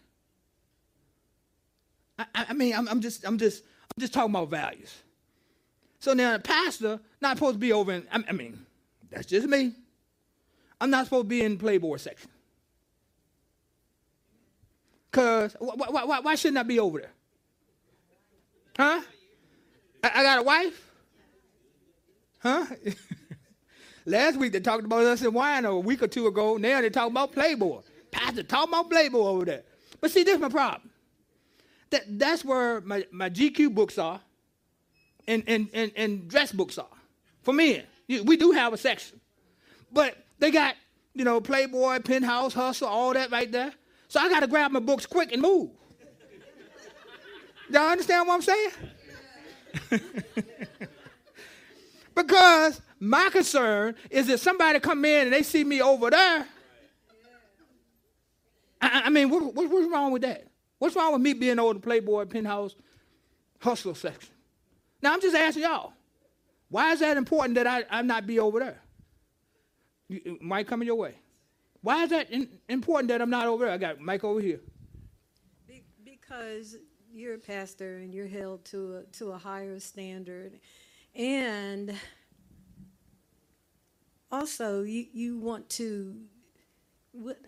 I, 2.18 2.26
I 2.50 2.54
mean, 2.54 2.74
I'm, 2.74 2.88
I'm 2.88 3.02
just, 3.02 3.26
I'm 3.26 3.38
just, 3.38 3.64
I'm 3.64 4.02
just 4.02 4.14
talking 4.14 4.32
about 4.32 4.50
values. 4.50 4.94
So 6.00 6.14
now, 6.14 6.36
a 6.36 6.40
pastor 6.40 7.00
not 7.22 7.38
supposed 7.38 7.56
to 7.56 7.60
be 7.60 7.74
over 7.74 7.92
in. 7.92 8.08
I 8.12 8.32
mean, 8.32 8.66
that's 9.10 9.26
just 9.26 9.48
me. 9.48 9.74
I'm 10.80 10.90
not 10.90 11.06
supposed 11.06 11.26
to 11.26 11.30
be 11.30 11.42
in 11.42 11.58
Playboy 11.58 11.98
section. 11.98 12.30
Cause 15.12 15.56
wh- 15.62 15.80
wh- 15.80 15.88
wh- 15.88 16.08
why, 16.08 16.20
why 16.20 16.36
shouldn't 16.36 16.58
I 16.58 16.64
be 16.64 16.80
over 16.80 17.00
there? 17.00 17.12
Huh? 18.78 19.02
I, 20.04 20.12
I 20.14 20.24
got 20.24 20.40
a 20.40 20.44
wife. 20.44 20.92
Huh? 22.40 22.66
Last 24.06 24.38
week 24.38 24.52
they 24.52 24.60
talked 24.60 24.84
about 24.84 25.04
us 25.06 25.22
in 25.24 25.34
wine, 25.34 25.66
or 25.66 25.72
a 25.72 25.80
week 25.80 26.04
or 26.04 26.08
two 26.08 26.28
ago. 26.28 26.58
Now 26.58 26.82
they 26.82 26.90
talk 26.90 27.10
about 27.10 27.32
Playboy. 27.32 27.82
Pastor 28.16 28.44
talk 28.44 28.70
about 28.70 28.90
Playboy 28.90 29.28
over 29.28 29.46
there. 29.46 29.64
But 30.00 30.10
see, 30.12 30.24
this 30.24 30.36
is 30.36 30.42
my 30.42 30.50
problem. 30.50 30.90
That 31.90 32.04
that's 32.18 32.46
where 32.46 32.80
my, 32.82 33.06
my 33.12 33.30
GQ 33.30 33.76
books 33.76 33.98
are, 33.98 34.22
and, 35.28 35.44
and, 35.48 35.70
and, 35.74 35.92
and 35.96 36.28
dress 36.28 36.52
books 36.52 36.78
are 36.78 36.88
for 37.44 37.54
men. 37.54 37.84
We 38.08 38.38
do 38.38 38.52
have 38.52 38.74
a 38.74 38.78
section, 38.78 39.20
but 39.92 40.18
they 40.40 40.52
got 40.52 40.76
you 41.14 41.26
know 41.26 41.42
Playboy, 41.42 42.00
Penthouse, 42.00 42.54
Hustle, 42.54 42.88
all 42.88 43.14
that 43.14 43.32
right 43.32 43.52
there. 43.52 43.74
So 44.08 44.20
I 44.20 44.30
got 44.30 44.42
to 44.42 44.48
grab 44.48 44.72
my 44.72 44.80
books 44.80 45.06
quick 45.06 45.34
and 45.34 45.42
move. 45.42 45.72
Y'all 47.70 47.90
understand 47.90 48.28
what 48.28 48.36
I'm 48.36 48.42
saying? 48.42 48.72
because 52.16 52.82
my 53.00 53.30
concern 53.32 53.96
is 54.10 54.28
that 54.28 54.40
somebody 54.40 54.80
come 54.80 55.04
in 55.04 55.24
and 55.28 55.34
they 55.34 55.44
see 55.44 55.64
me 55.64 55.82
over 55.82 56.10
there, 56.12 56.48
I, 58.86 59.02
I 59.06 59.10
mean, 59.10 59.30
what, 59.30 59.54
what, 59.54 59.70
what's 59.70 59.92
wrong 59.92 60.12
with 60.12 60.22
that? 60.22 60.48
What's 60.80 60.96
wrong 60.96 61.14
with 61.14 61.22
me 61.22 61.34
being 61.34 61.60
over 61.60 61.74
the 61.74 61.80
Playboy 61.80 62.26
Penthouse 62.26 62.76
hustler 63.60 63.96
section? 63.96 64.34
Now, 65.02 65.14
I'm 65.14 65.22
just 65.22 65.36
asking 65.36 65.64
y'all, 65.64 65.94
why 66.70 66.92
is 66.92 67.00
that 67.00 67.18
important 67.18 67.56
that 67.56 67.68
I, 67.68 67.84
I 67.90 68.02
not 68.02 68.28
be 68.28 68.40
over 68.40 68.60
there? 68.60 68.82
You, 70.08 70.22
it 70.26 70.42
might 70.42 70.68
coming 70.68 70.86
your 70.86 70.96
way. 70.96 71.16
Why 71.82 72.04
is 72.04 72.10
that 72.10 72.32
in, 72.32 72.50
important 72.68 73.10
that 73.10 73.22
I'm 73.22 73.30
not 73.30 73.48
over 73.48 73.66
there? 73.66 73.74
I 73.74 73.78
got 73.78 74.00
Mike 74.00 74.24
over 74.24 74.40
here. 74.40 74.60
Because 76.04 76.76
you're 77.14 77.36
a 77.36 77.40
pastor 77.40 77.98
and 77.98 78.14
you're 78.14 78.28
held 78.28 78.66
to 78.66 78.98
a, 78.98 79.04
to 79.18 79.32
a 79.32 79.38
higher 79.38 79.80
standard. 79.80 80.60
And 81.14 81.96
also, 84.32 84.82
you, 84.82 85.06
you 85.14 85.38
want 85.38 85.70
to, 85.72 86.16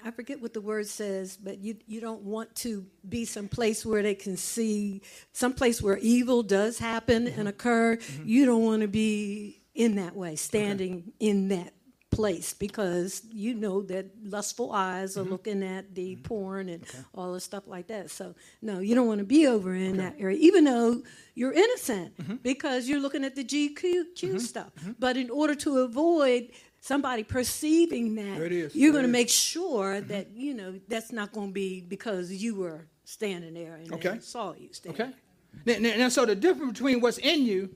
I 0.04 0.12
forget 0.12 0.42
what 0.42 0.54
the 0.54 0.62
word 0.62 0.88
says, 0.88 1.38
but 1.38 1.60
you, 1.60 1.78
you 1.88 2.02
don't 2.02 2.22
want 2.22 2.56
to 2.58 2.86
be 3.08 3.26
someplace 3.26 3.86
where 3.86 4.02
they 4.02 4.16
can 4.16 4.38
see, 4.38 5.02
someplace 5.34 5.82
where 5.82 5.98
evil 5.98 6.44
does 6.44 6.80
happen 6.80 7.28
and 7.28 7.36
mm-hmm. 7.36 7.48
occur. 7.48 7.98
Mm-hmm. 7.98 8.28
You 8.28 8.46
don't 8.46 8.64
want 8.64 8.82
to 8.82 8.88
be 8.88 9.62
in 9.76 9.96
that 9.96 10.16
way, 10.16 10.36
standing 10.36 11.14
in 11.20 11.50
that 11.50 11.74
place 12.10 12.54
because 12.54 13.22
you 13.32 13.54
know 13.54 13.82
that 13.84 14.08
lustful 14.24 14.72
eyes 14.72 15.18
are 15.18 15.22
mm-hmm. 15.22 15.32
looking 15.32 15.64
at 15.64 15.94
the 15.94 16.16
porn 16.18 16.70
and 16.70 16.84
all 17.14 17.34
the 17.34 17.40
stuff 17.40 17.68
like 17.68 17.88
that. 17.88 18.10
So 18.10 18.34
no, 18.62 18.80
you 18.80 18.96
don't 18.96 19.08
want 19.08 19.20
to 19.20 19.26
be 19.26 19.46
over 19.48 19.76
in 19.76 19.98
that 19.98 20.16
area, 20.18 20.38
even 20.40 20.64
though 20.64 21.04
you're 21.36 21.54
innocent 21.54 22.42
because 22.44 22.88
you're 22.90 23.00
looking 23.00 23.24
at 23.24 23.36
the 23.36 23.44
GQ 23.44 24.40
stuff. 24.40 24.72
But 24.98 25.18
in 25.18 25.30
order 25.30 25.54
to 25.56 25.80
avoid 25.80 26.50
somebody 26.80 27.24
perceiving 27.24 28.16
that, 28.16 28.38
There 28.38 28.46
it 28.46 28.52
is. 28.52 28.76
you're 28.76 28.92
going 28.92 29.06
to 29.06 29.10
make 29.12 29.30
sure 29.30 29.96
mm-hmm. 29.96 30.08
that 30.08 30.32
you 30.32 30.54
know 30.54 30.80
that's 30.88 31.12
not 31.12 31.32
going 31.32 31.48
to 31.50 31.54
be 31.54 31.82
because 31.82 32.32
you 32.32 32.56
were 32.56 32.88
standing 33.04 33.54
there 33.54 33.76
and 33.76 33.92
Okay. 33.94 34.10
they 34.16 34.20
saw 34.20 34.54
you 34.54 34.70
standing. 34.74 35.02
Okay. 35.02 35.14
Now, 35.66 35.78
now, 35.80 35.98
now, 35.98 36.10
so 36.10 36.26
the 36.26 36.36
difference 36.36 36.74
between 36.74 37.02
what's 37.02 37.18
in 37.18 37.46
you 37.46 37.70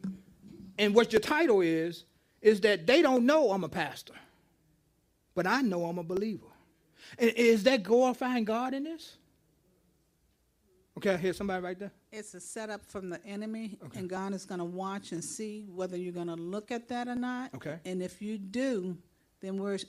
and 0.77 0.93
what 0.93 1.11
your 1.13 1.19
title 1.19 1.61
is, 1.61 2.05
is 2.41 2.61
that 2.61 2.85
they 2.87 3.01
don't 3.01 3.25
know 3.25 3.51
I'm 3.51 3.63
a 3.63 3.69
pastor, 3.69 4.13
but 5.35 5.47
I 5.47 5.61
know 5.61 5.85
I'm 5.85 5.97
a 5.97 6.03
believer. 6.03 6.45
And 7.17 7.29
is 7.31 7.63
that 7.63 7.83
glorifying 7.83 8.45
God 8.45 8.73
in 8.73 8.83
this? 8.83 9.17
Okay, 11.01 11.15
I 11.15 11.17
hear 11.17 11.33
somebody 11.33 11.63
right 11.63 11.79
there. 11.79 11.91
It's 12.11 12.35
a 12.35 12.39
setup 12.39 12.85
from 12.85 13.09
the 13.09 13.19
enemy, 13.25 13.79
and 13.95 14.07
God 14.07 14.35
is 14.35 14.45
going 14.45 14.59
to 14.59 14.65
watch 14.65 15.13
and 15.13 15.23
see 15.23 15.65
whether 15.73 15.97
you're 15.97 16.13
going 16.13 16.27
to 16.27 16.35
look 16.35 16.69
at 16.69 16.87
that 16.89 17.07
or 17.07 17.15
not. 17.15 17.55
Okay. 17.55 17.79
And 17.85 18.03
if 18.03 18.21
you 18.21 18.37
do, 18.37 18.95
then 19.39 19.57
where 19.59 19.79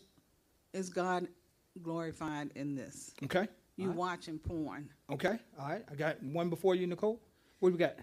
is 0.72 0.88
God 0.88 1.29
glorified 1.83 2.48
in 2.55 2.75
this? 2.75 3.11
Okay. 3.25 3.46
You 3.77 3.85
All 3.85 3.88
right. 3.90 3.96
watching 3.98 4.38
porn. 4.38 4.88
Okay. 5.11 5.38
All 5.61 5.68
right. 5.68 5.85
I 5.90 5.94
got 5.96 6.22
one 6.22 6.48
before 6.48 6.75
you, 6.75 6.87
Nicole. 6.87 7.20
What 7.61 7.68
do 7.68 7.72
we 7.75 7.79
got? 7.79 7.96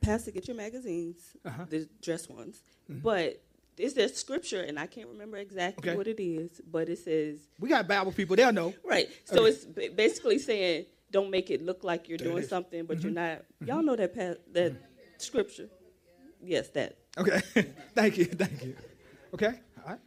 Pastor, 0.00 0.30
get 0.30 0.46
your 0.46 0.56
magazines, 0.56 1.18
Uh-huh. 1.44 1.64
the 1.68 1.88
dress 2.00 2.28
ones. 2.28 2.62
Mhm. 2.88 3.02
But 3.02 3.42
is 3.78 3.94
there 3.94 4.06
scripture, 4.06 4.60
and 4.60 4.78
I 4.78 4.86
can't 4.86 5.08
remember 5.08 5.38
exactly 5.38 5.88
Okay. 5.90 5.96
what 5.96 6.06
it 6.06 6.22
is, 6.22 6.60
but 6.70 6.88
it 6.88 7.00
says 7.00 7.48
We 7.58 7.68
got 7.68 7.88
Bible 7.88 8.12
people. 8.12 8.36
They'll 8.36 8.52
know. 8.52 8.74
right. 8.84 9.08
So 9.24 9.40
Okay. 9.44 9.48
it's 9.50 9.64
ba- 9.64 9.90
basically 9.96 10.38
saying 10.38 10.86
don't 11.12 11.30
make 11.30 11.50
it 11.50 11.62
look 11.64 11.84
like 11.84 12.08
you're 12.08 12.18
There 12.18 12.28
doing 12.28 12.42
is. 12.42 12.48
something, 12.48 12.84
but 12.86 13.02
you're 13.02 13.12
Mhm. 13.12 13.22
not. 13.24 13.44
Y'all 13.68 13.82
know 13.82 13.96
that 13.96 14.14
pa- 14.14 14.40
that 14.52 14.72
scripture. 15.18 15.68
Yes, 16.42 16.68
that. 16.70 16.96
Okay. 17.16 17.40
thank 17.94 18.18
you. 18.18 18.24
Thank 18.24 18.64
you. 18.64 18.74
Okay. 19.34 19.54
All 19.84 19.90
right. 19.92 20.00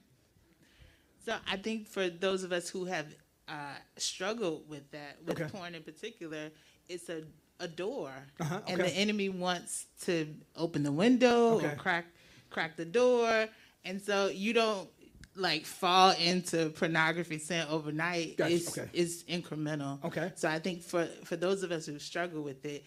So 1.25 1.35
I 1.47 1.57
think 1.57 1.87
for 1.87 2.09
those 2.09 2.43
of 2.43 2.51
us 2.51 2.69
who 2.69 2.85
have 2.85 3.07
uh, 3.47 3.75
struggled 3.97 4.67
with 4.67 4.89
that, 4.91 5.17
with 5.23 5.39
Okay. 5.39 5.49
porn 5.51 5.75
in 5.75 5.83
particular, 5.83 6.51
it's 6.89 7.09
a 7.09 7.23
a 7.61 7.69
door, 7.69 8.11
Uh-huh, 8.41 8.59
and 8.67 8.81
the 8.81 8.89
enemy 8.89 9.29
wants 9.29 9.85
to 10.01 10.27
open 10.57 10.83
the 10.83 10.91
window 10.91 11.55
Okay. 11.55 11.67
or 11.67 11.75
crack 11.77 12.05
crack 12.49 12.75
the 12.75 12.83
door, 12.83 13.47
and 13.85 14.01
so 14.01 14.27
you 14.27 14.51
don't 14.51 14.89
like 15.35 15.65
fall 15.65 16.11
into 16.11 16.69
pornography 16.69 17.37
sin 17.39 17.65
overnight. 17.69 18.37
Gotcha, 18.37 18.53
It's 18.53 18.77
okay. 18.77 18.89
it's 18.93 19.23
incremental. 19.23 20.03
Okay. 20.05 20.31
So 20.35 20.47
I 20.49 20.59
think 20.59 20.81
for 20.83 21.05
for 21.25 21.35
those 21.35 21.63
of 21.63 21.71
us 21.71 21.85
who 21.85 21.99
struggle 21.99 22.41
with 22.43 22.65
it. 22.65 22.85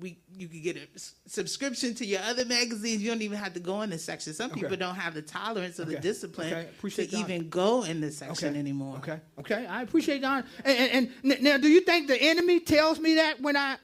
We, 0.00 0.18
you 0.36 0.48
could 0.48 0.62
get 0.64 0.76
a 0.76 0.88
s- 0.96 1.14
subscription 1.26 1.94
to 1.94 2.04
your 2.04 2.20
other 2.22 2.44
magazines. 2.44 3.00
You 3.00 3.10
don't 3.12 3.22
even 3.22 3.38
have 3.38 3.54
to 3.54 3.60
go 3.60 3.80
in 3.82 3.90
this 3.90 4.04
section. 4.04 4.34
Some 4.34 4.50
Okay. 4.50 4.62
people 4.62 4.76
don't 4.76 4.96
have 4.96 5.14
the 5.14 5.22
tolerance 5.22 5.78
or 5.78 5.84
the 5.84 6.00
discipline 6.00 6.52
Okay. 6.52 6.68
To 6.90 7.06
that. 7.06 7.12
even 7.14 7.48
go 7.48 7.84
in 7.84 8.00
this 8.00 8.18
section 8.18 8.48
Okay. 8.50 8.58
anymore. 8.58 8.96
Okay. 8.96 9.20
Okay. 9.38 9.66
I 9.66 9.82
appreciate 9.82 10.20
that. 10.22 10.46
And, 10.64 10.90
and, 11.22 11.32
and 11.32 11.42
now, 11.44 11.58
do 11.58 11.68
you 11.68 11.80
think 11.82 12.08
the 12.08 12.20
enemy 12.20 12.58
tells 12.58 12.98
me 12.98 13.14
that 13.14 13.40
when 13.40 13.56
I, 13.56 13.76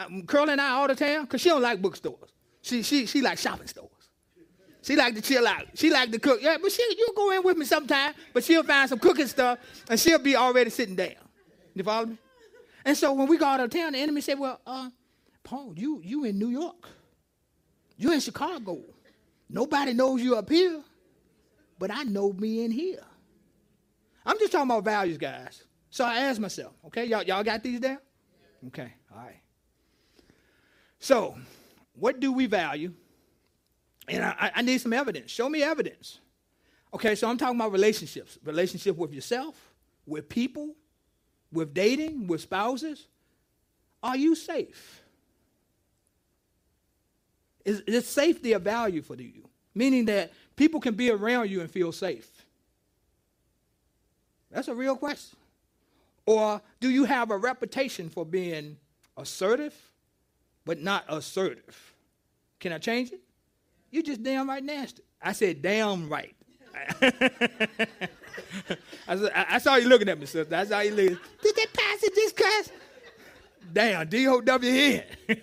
um, 0.00 0.24
Curl 0.26 0.50
and 0.50 0.60
I 0.60 0.70
all 0.70 0.88
the 0.88 0.96
time? 0.96 1.22
Because 1.22 1.40
she 1.40 1.48
don't 1.50 1.62
like 1.62 1.80
bookstores. 1.80 2.30
She, 2.62 2.82
she, 2.82 3.06
she 3.06 3.22
like 3.22 3.38
shopping 3.38 3.68
stores. 3.68 4.01
She 4.82 4.96
like 4.96 5.14
to 5.14 5.22
chill 5.22 5.46
out. 5.46 5.66
She 5.74 5.90
like 5.90 6.10
to 6.10 6.18
cook. 6.18 6.40
Yeah, 6.42 6.58
but 6.60 6.72
she, 6.72 6.84
you'll 6.98 7.14
go 7.14 7.30
in 7.30 7.42
with 7.42 7.56
me 7.56 7.64
sometime, 7.64 8.14
but 8.32 8.42
she'll 8.42 8.64
find 8.64 8.88
some 8.88 8.98
cooking 8.98 9.28
stuff, 9.28 9.58
and 9.88 9.98
she'll 9.98 10.18
be 10.18 10.36
already 10.36 10.70
sitting 10.70 10.96
down. 10.96 11.14
You 11.74 11.84
follow 11.84 12.06
me? 12.06 12.18
And 12.84 12.96
so 12.96 13.12
when 13.12 13.28
we 13.28 13.38
go 13.38 13.46
out 13.46 13.60
of 13.60 13.70
town, 13.70 13.92
the 13.92 13.98
enemy 13.98 14.20
said, 14.20 14.38
well, 14.38 14.60
uh, 14.66 14.90
Paul, 15.44 15.72
you, 15.76 16.00
you 16.04 16.24
in 16.24 16.38
New 16.38 16.48
York. 16.48 16.88
You 17.96 18.12
in 18.12 18.20
Chicago. 18.20 18.80
Nobody 19.48 19.92
knows 19.92 20.20
you 20.20 20.36
up 20.36 20.48
here, 20.48 20.82
but 21.78 21.90
I 21.90 22.02
know 22.02 22.32
me 22.32 22.64
in 22.64 22.70
here. 22.70 23.04
I'm 24.26 24.38
just 24.38 24.50
talking 24.50 24.70
about 24.70 24.84
values, 24.84 25.18
guys. 25.18 25.62
So 25.90 26.04
I 26.04 26.16
asked 26.16 26.40
myself, 26.40 26.72
okay, 26.86 27.04
y'all, 27.04 27.22
y'all 27.22 27.44
got 27.44 27.62
these 27.62 27.78
down? 27.78 27.98
Okay, 28.68 28.92
all 29.12 29.18
right. 29.22 29.40
So, 30.98 31.36
what 31.94 32.18
do 32.18 32.32
we 32.32 32.46
value? 32.46 32.94
And 34.08 34.24
I, 34.24 34.50
I- 34.56 34.62
need 34.62 34.80
some 34.80 34.92
evidence. 34.92 35.30
Show 35.30 35.48
me 35.48 35.62
evidence. 35.62 36.18
Okay, 36.94 37.14
so 37.14 37.28
I'm 37.28 37.38
talking 37.38 37.56
about 37.56 37.72
relationships. 37.72 38.38
Relationship 38.44 38.96
with 38.96 39.12
yourself, 39.12 39.54
with 40.06 40.28
people, 40.28 40.74
with 41.52 41.72
dating, 41.72 42.26
with 42.26 42.40
spouses. 42.40 43.06
Are 44.02 44.16
you 44.16 44.34
safe? 44.34 45.02
Is, 47.64 47.80
is 47.80 48.06
safety 48.06 48.52
a 48.52 48.58
value 48.58 49.02
for 49.02 49.14
you? 49.14 49.48
Meaning 49.74 50.06
that 50.06 50.32
people 50.56 50.80
can 50.80 50.94
be 50.94 51.10
around 51.10 51.48
you 51.50 51.60
and 51.60 51.70
feel 51.70 51.92
safe. 51.92 52.28
That's 54.50 54.68
a 54.68 54.74
real 54.74 54.96
question. 54.96 55.38
Or 56.26 56.60
do 56.80 56.90
you 56.90 57.04
have 57.04 57.30
a 57.30 57.36
reputation 57.36 58.08
for 58.10 58.26
being 58.26 58.76
assertive, 59.16 59.74
but 60.64 60.80
not 60.80 61.04
assertive? 61.08 61.94
Can 62.60 62.72
I 62.72 62.78
change 62.78 63.12
it? 63.12 63.20
You 63.92 64.02
just 64.02 64.22
damn 64.22 64.48
right 64.48 64.64
nasty. 64.64 65.02
I 65.20 65.32
said 65.32 65.62
damn 65.62 66.08
right. 66.08 66.34
I, 69.06 69.16
said, 69.16 69.32
I, 69.34 69.58
saw 69.58 69.76
you 69.76 69.88
looking 69.88 70.08
at 70.08 70.18
me, 70.18 70.24
sister. 70.24 70.56
I 70.56 70.64
saw 70.64 70.80
you 70.80 70.90
looking. 70.92 71.18
Did 71.42 71.56
that 71.56 71.66
pastor 71.72 72.08
just 72.14 72.34
cuss? 72.34 72.70
Damn, 73.70 74.08
D-O-W-N. 74.08 75.02
I 75.28 75.36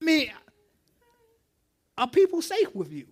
mean, 0.00 0.32
are 1.96 2.08
people 2.08 2.42
safe 2.42 2.74
with 2.74 2.92
you? 2.92 3.06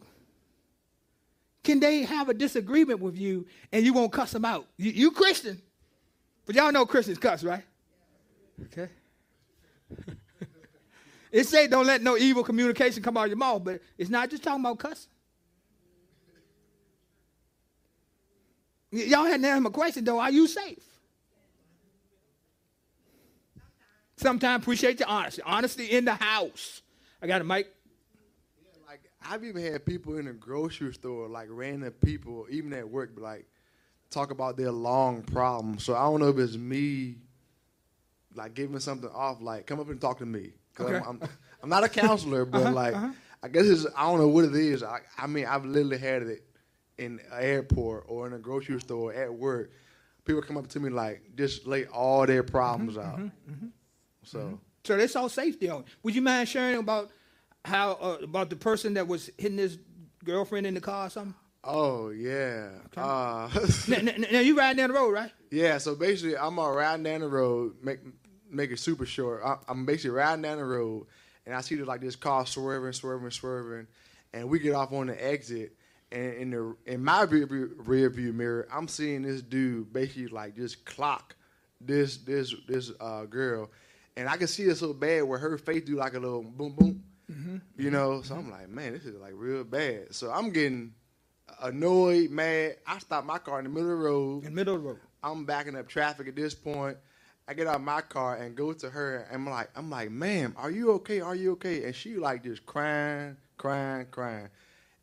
Can 1.62 1.78
they 1.78 2.02
have 2.02 2.28
a 2.28 2.34
disagreement 2.34 3.00
with 3.00 3.16
you 3.16 3.46
and 3.72 3.84
you 3.84 3.92
won't 3.92 4.12
cuss 4.12 4.32
them 4.32 4.44
out? 4.44 4.66
You, 4.76 4.90
you 4.90 5.10
Christian, 5.12 5.62
but 6.46 6.56
y'all 6.56 6.72
know 6.72 6.84
Christians 6.84 7.18
cuss, 7.18 7.44
right? 7.44 7.62
Okay. 8.64 8.88
It 11.30 11.44
say 11.44 11.66
don't 11.66 11.86
let 11.86 12.02
no 12.02 12.16
evil 12.16 12.42
communication 12.42 13.02
come 13.02 13.16
out 13.16 13.24
of 13.24 13.28
your 13.28 13.36
mouth, 13.36 13.64
but 13.64 13.80
it's 13.96 14.10
not 14.10 14.30
just 14.30 14.42
talking 14.42 14.60
about 14.60 14.78
cussing. 14.78 15.10
Y- 18.92 19.04
y'all 19.04 19.24
had 19.24 19.40
to 19.42 19.48
ask 19.48 19.62
my 19.62 19.70
question 19.70 20.04
though. 20.04 20.18
Are 20.18 20.30
you 20.30 20.46
safe? 20.46 20.82
Sometimes 24.16 24.62
appreciate 24.62 24.98
your 24.98 25.08
honesty. 25.08 25.42
Honesty 25.44 25.86
in 25.86 26.04
the 26.04 26.14
house. 26.14 26.82
I 27.22 27.26
got 27.26 27.40
a 27.40 27.44
mic. 27.44 27.68
Like 28.86 29.00
I've 29.22 29.44
even 29.44 29.62
had 29.62 29.84
people 29.84 30.16
in 30.16 30.24
the 30.24 30.32
grocery 30.32 30.92
store, 30.92 31.28
like 31.28 31.48
random 31.50 31.92
people, 32.04 32.46
even 32.50 32.72
at 32.72 32.88
work, 32.88 33.10
but 33.14 33.22
like 33.22 33.46
talk 34.10 34.30
about 34.30 34.56
their 34.56 34.72
long 34.72 35.22
problems. 35.22 35.84
So 35.84 35.94
I 35.94 36.02
don't 36.02 36.20
know 36.20 36.28
if 36.28 36.38
it's 36.38 36.56
me, 36.56 37.16
like 38.34 38.54
giving 38.54 38.80
something 38.80 39.10
off, 39.10 39.40
like 39.40 39.66
come 39.66 39.78
up 39.78 39.88
and 39.88 40.00
talk 40.00 40.18
to 40.18 40.26
me. 40.26 40.52
Okay. 40.80 40.96
I'm, 40.96 41.02
I'm, 41.22 41.28
I'm 41.62 41.68
not 41.68 41.84
a 41.84 41.88
counselor, 41.88 42.44
but 42.44 42.62
Uh-huh, 42.62 42.72
like 42.72 42.94
uh-huh. 42.94 43.12
I 43.42 43.48
guess 43.48 43.66
it's 43.66 43.86
I 43.96 44.02
don't 44.02 44.18
know 44.18 44.28
what 44.28 44.44
it 44.44 44.54
is. 44.54 44.82
I, 44.82 45.00
I 45.16 45.26
mean 45.26 45.46
I've 45.46 45.64
literally 45.64 45.98
had 45.98 46.22
it 46.22 46.44
in 46.98 47.20
an 47.32 47.40
airport 47.40 48.04
or 48.08 48.26
in 48.26 48.32
a 48.32 48.38
grocery 48.38 48.80
store 48.80 49.12
at 49.12 49.32
work. 49.32 49.70
People 50.24 50.42
come 50.42 50.56
up 50.56 50.66
to 50.68 50.80
me 50.80 50.90
like 50.90 51.22
just 51.36 51.66
lay 51.66 51.86
all 51.86 52.26
their 52.26 52.42
problems 52.42 52.98
out. 52.98 53.20
So. 54.24 54.60
So 54.84 54.96
they 54.96 55.06
saw 55.06 55.26
safety 55.28 55.68
on. 55.68 55.84
Would 56.02 56.14
you 56.14 56.22
mind 56.22 56.48
sharing 56.48 56.78
about 56.78 57.10
how 57.64 57.92
uh, 58.00 58.18
about 58.22 58.48
the 58.50 58.56
person 58.56 58.94
that 58.94 59.06
was 59.06 59.28
hitting 59.36 59.58
his 59.58 59.78
girlfriend 60.24 60.66
in 60.66 60.74
the 60.74 60.80
car 60.80 61.06
or 61.06 61.10
something? 61.10 61.34
Oh 61.64 62.08
yeah. 62.10 62.68
Uh, 62.96 63.48
now, 63.88 63.98
now, 63.98 64.12
now 64.32 64.38
you 64.40 64.56
riding 64.56 64.78
down 64.78 64.88
the 64.88 64.94
road, 64.94 65.10
right? 65.12 65.30
yeah. 65.50 65.76
So 65.78 65.94
basically, 65.94 66.36
I'm 66.38 66.58
uh, 66.58 66.70
riding 66.70 67.02
down 67.04 67.20
the 67.20 67.28
road. 67.28 67.74
Make 67.82 67.98
make 68.50 68.70
it 68.70 68.78
super 68.78 69.06
short. 69.06 69.42
I, 69.44 69.56
I'm 69.68 69.84
basically 69.86 70.10
riding 70.10 70.42
down 70.42 70.58
the 70.58 70.64
road, 70.64 71.06
and 71.46 71.54
I 71.54 71.60
see 71.60 71.76
the, 71.76 71.84
like 71.84 72.00
this 72.00 72.16
car 72.16 72.46
swerving, 72.46 72.92
swerving, 72.92 73.30
swerving, 73.30 73.86
and 74.32 74.48
we 74.48 74.58
get 74.58 74.74
off 74.74 74.92
on 74.92 75.06
the 75.08 75.24
exit. 75.24 75.74
And 76.10 76.34
in 76.34 76.50
the 76.50 76.76
in 76.86 77.04
my 77.04 77.22
rear 77.22 77.46
view, 77.46 77.74
rear 77.78 78.08
view 78.08 78.32
mirror, 78.32 78.66
I'm 78.72 78.88
seeing 78.88 79.22
this 79.22 79.42
dude 79.42 79.92
basically 79.92 80.28
like 80.28 80.56
just 80.56 80.84
clock 80.86 81.36
this 81.80 82.16
this 82.18 82.54
this 82.66 82.90
uh, 82.98 83.24
girl, 83.24 83.70
and 84.16 84.28
I 84.28 84.36
can 84.38 84.46
see 84.46 84.64
it 84.64 84.76
so 84.76 84.94
bad 84.94 85.24
where 85.24 85.38
her 85.38 85.58
face 85.58 85.84
do 85.84 85.96
like 85.96 86.14
a 86.14 86.18
little 86.18 86.42
boom 86.42 86.72
boom. 86.72 87.02
Mhm. 87.30 87.60
You 87.76 87.90
know, 87.90 88.22
so 88.22 88.36
I'm 88.36 88.50
like, 88.50 88.70
man, 88.70 88.94
this 88.94 89.04
is 89.04 89.14
like 89.20 89.32
real 89.34 89.64
bad. 89.64 90.14
So 90.14 90.30
I'm 90.30 90.48
getting 90.50 90.94
annoyed, 91.62 92.30
mad. 92.30 92.76
I 92.86 92.98
stop 92.98 93.24
my 93.24 93.38
car 93.38 93.58
in 93.58 93.64
the 93.64 93.70
middle 93.70 93.92
of 93.92 93.98
the 93.98 94.04
road. 94.04 94.38
In 94.38 94.44
the 94.44 94.50
middle 94.50 94.76
of 94.76 94.82
the 94.82 94.88
road. 94.88 94.98
I'm 95.22 95.44
backing 95.44 95.76
up 95.76 95.88
traffic 95.88 96.28
at 96.28 96.36
this 96.36 96.54
point. 96.54 96.96
I 97.48 97.54
get 97.54 97.66
out 97.66 97.76
of 97.76 97.80
my 97.80 98.02
car 98.02 98.36
and 98.36 98.54
go 98.54 98.74
to 98.74 98.90
her, 98.90 99.26
and 99.30 99.36
I'm 99.36 99.48
like, 99.48 99.70
I'm 99.74 99.88
like, 99.88 100.10
ma'am, 100.10 100.54
are 100.58 100.70
you 100.70 100.92
okay? 100.92 101.20
Are 101.22 101.34
you 101.34 101.52
okay? 101.52 101.84
And 101.84 101.94
she 101.94 102.16
like 102.16 102.44
just 102.44 102.66
crying, 102.66 103.38
crying, 103.56 104.06
crying. 104.10 104.50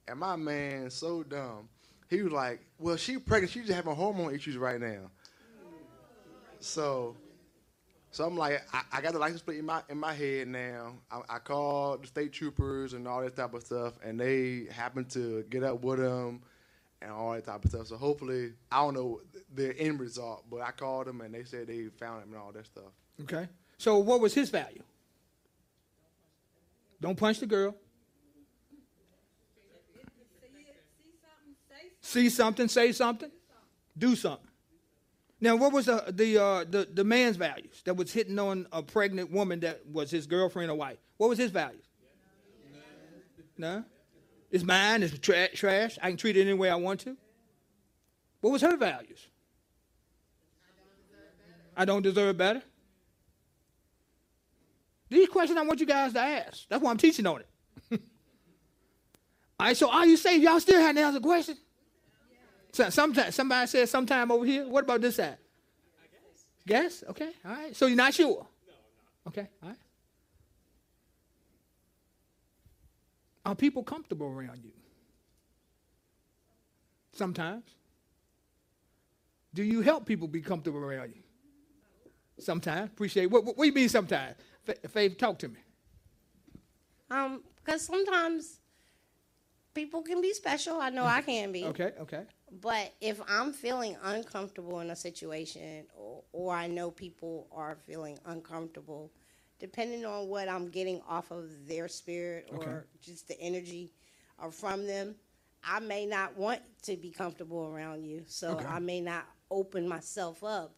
And 0.07 0.19
my 0.19 0.35
man, 0.35 0.91
so 0.91 1.23
dumb, 1.23 1.67
he 2.07 2.21
was 2.21 2.31
like, 2.31 2.59
well, 2.77 2.97
she 2.97 3.17
pregnant. 3.17 3.51
She's 3.51 3.63
just 3.63 3.75
having 3.75 3.95
hormone 3.95 4.35
issues 4.35 4.57
right 4.57 4.79
now. 4.79 5.09
So, 6.59 7.15
so 8.11 8.25
I'm 8.25 8.37
like, 8.37 8.61
I, 8.71 8.81
I 8.93 9.01
got 9.01 9.13
the 9.13 9.19
license 9.19 9.41
plate 9.41 9.57
in 9.57 9.65
my 9.65 9.81
in 9.89 9.97
my 9.97 10.13
head 10.13 10.47
now. 10.47 10.93
I, 11.09 11.21
I 11.27 11.39
called 11.39 12.03
the 12.03 12.07
state 12.07 12.31
troopers 12.31 12.93
and 12.93 13.07
all 13.07 13.21
that 13.21 13.35
type 13.35 13.55
of 13.55 13.63
stuff, 13.63 13.93
and 14.03 14.19
they 14.19 14.67
happened 14.71 15.09
to 15.11 15.43
get 15.49 15.63
up 15.63 15.83
with 15.83 15.97
them 15.97 16.43
and 17.05 17.13
all 17.13 17.33
that 17.33 17.45
type 17.45 17.63
of 17.63 17.69
stuff. 17.69 17.87
So 17.87 17.97
hopefully, 17.97 18.53
I 18.71 18.81
don't 18.81 18.95
know 18.95 19.21
the 19.53 19.77
end 19.77 19.99
result, 19.99 20.43
but 20.49 20.61
I 20.61 20.71
called 20.71 21.05
them 21.05 21.21
and 21.21 21.33
they 21.33 21.43
said 21.43 21.67
they 21.67 21.85
found 21.99 22.23
him 22.23 22.33
and 22.33 22.41
all 22.41 22.51
that 22.51 22.65
stuff. 22.65 22.91
Okay. 23.21 23.47
So 23.77 23.99
what 23.99 24.19
was 24.19 24.33
his 24.33 24.49
value? 24.49 24.81
Don't 26.99 27.15
punch 27.17 27.39
the 27.39 27.45
girl. 27.45 27.75
See 32.01 32.29
something, 32.29 32.67
say 32.67 32.91
something, 32.91 33.31
do 33.97 34.15
something. 34.15 34.47
Now, 35.41 35.55
what 35.55 35.73
was 35.73 35.87
the 35.87 36.05
the, 36.09 36.41
uh, 36.41 36.63
the 36.63 36.87
the 36.91 37.03
man's 37.03 37.35
values 37.35 37.81
that 37.85 37.95
was 37.95 38.13
hitting 38.13 38.39
on 38.39 38.67
a 38.71 38.81
pregnant 38.81 39.31
woman 39.31 39.59
that 39.61 39.85
was 39.91 40.09
his 40.11 40.25
girlfriend 40.25 40.71
or 40.71 40.75
wife? 40.75 40.97
What 41.17 41.29
was 41.29 41.37
his 41.37 41.51
values? 41.51 41.83
No, 43.57 43.83
it's 44.51 44.63
mine. 44.63 45.03
It's 45.03 45.17
tra- 45.19 45.49
trash. 45.49 45.97
I 46.01 46.09
can 46.09 46.17
treat 46.17 46.37
it 46.37 46.41
any 46.41 46.53
way 46.53 46.69
I 46.69 46.75
want 46.75 47.01
to. 47.01 47.17
What 48.41 48.51
was 48.51 48.61
her 48.61 48.77
values? 48.77 49.27
I 51.75 51.85
don't 51.85 52.01
deserve 52.01 52.37
better. 52.37 52.61
These 55.09 55.27
questions 55.29 55.57
I 55.59 55.63
want 55.63 55.79
you 55.79 55.85
guys 55.85 56.13
to 56.13 56.19
ask. 56.19 56.67
That's 56.69 56.81
why 56.81 56.91
I'm 56.91 56.97
teaching 56.97 57.27
on 57.27 57.41
it. 57.41 57.47
All 59.59 59.67
right, 59.67 59.77
so 59.77 59.89
are 59.91 60.05
you 60.05 60.17
saying 60.17 60.41
y'all 60.41 60.59
still 60.59 60.79
hadn't 60.79 61.01
answered 61.01 61.21
the 61.21 61.27
question? 61.27 61.57
So, 62.71 62.89
sometime, 62.89 63.31
somebody 63.31 63.67
said 63.67 63.87
sometime 63.87 64.31
over 64.31 64.45
here. 64.45 64.67
What 64.67 64.83
about 64.83 65.01
this 65.01 65.15
side? 65.15 65.37
Guess. 66.67 67.03
Okay. 67.09 67.29
All 67.45 67.51
right. 67.51 67.75
So 67.75 67.85
you're 67.85 67.95
not 67.95 68.13
sure? 68.13 68.27
No, 68.27 68.35
I'm 68.35 69.33
not. 69.33 69.39
Okay. 69.39 69.49
All 69.61 69.69
right. 69.69 69.77
Are 73.45 73.55
people 73.55 73.83
comfortable 73.83 74.27
around 74.27 74.61
you? 74.63 74.71
Sometimes. 77.13 77.63
Do 79.53 79.63
you 79.63 79.81
help 79.81 80.05
people 80.05 80.27
be 80.27 80.41
comfortable 80.41 80.79
around 80.79 81.13
you? 81.15 81.21
Sometimes. 82.39 82.89
Appreciate. 82.91 83.27
What, 83.27 83.45
what, 83.45 83.57
what 83.57 83.63
do 83.63 83.69
you 83.69 83.73
mean 83.73 83.87
sometimes? 83.89 84.35
Fa- 84.63 84.87
Faith, 84.89 85.17
talk 85.17 85.39
to 85.39 85.47
me. 85.47 85.59
Um, 87.09 87.43
because 87.63 87.85
sometimes 87.85 88.59
people 89.73 90.01
can 90.01 90.21
be 90.21 90.33
special. 90.33 90.79
I 90.81 90.89
know 90.89 91.05
I 91.05 91.21
can 91.21 91.51
be. 91.51 91.65
Okay. 91.65 91.91
Okay. 92.01 92.23
But 92.61 92.93
if 92.99 93.21
I'm 93.27 93.53
feeling 93.53 93.95
uncomfortable 94.03 94.79
in 94.79 94.89
a 94.89 94.95
situation, 94.95 95.85
or, 95.95 96.23
or 96.33 96.53
I 96.53 96.67
know 96.67 96.91
people 96.91 97.47
are 97.51 97.77
feeling 97.85 98.17
uncomfortable, 98.25 99.11
depending 99.59 100.05
on 100.05 100.27
what 100.27 100.49
I'm 100.49 100.69
getting 100.69 101.01
off 101.07 101.31
of 101.31 101.67
their 101.67 101.87
spirit 101.87 102.47
or 102.51 102.57
Okay. 102.57 102.87
just 103.01 103.27
the 103.27 103.39
energy 103.39 103.93
or 104.37 104.51
from 104.51 104.85
them, 104.85 105.15
I 105.63 105.79
may 105.79 106.05
not 106.05 106.35
want 106.37 106.61
to 106.83 106.95
be 106.97 107.09
comfortable 107.11 107.65
around 107.67 108.03
you. 108.03 108.23
So 108.27 108.51
Okay. 108.57 108.65
I 108.65 108.79
may 108.79 109.01
not 109.01 109.25
open 109.49 109.87
myself 109.87 110.43
up 110.43 110.75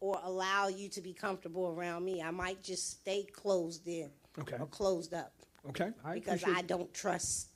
or 0.00 0.20
allow 0.22 0.68
you 0.68 0.88
to 0.90 1.00
be 1.00 1.12
comfortable 1.12 1.68
around 1.68 2.04
me. 2.04 2.22
I 2.22 2.30
might 2.30 2.62
just 2.62 2.90
stay 3.00 3.24
closed 3.24 3.86
in 3.88 4.10
Okay. 4.38 4.56
or 4.58 4.66
closed 4.66 5.12
up 5.12 5.32
Okay. 5.68 5.92
Right. 6.04 6.14
because 6.14 6.42
appreciate 6.42 6.56
I 6.58 6.62
don't 6.66 6.92
trust 6.94 7.48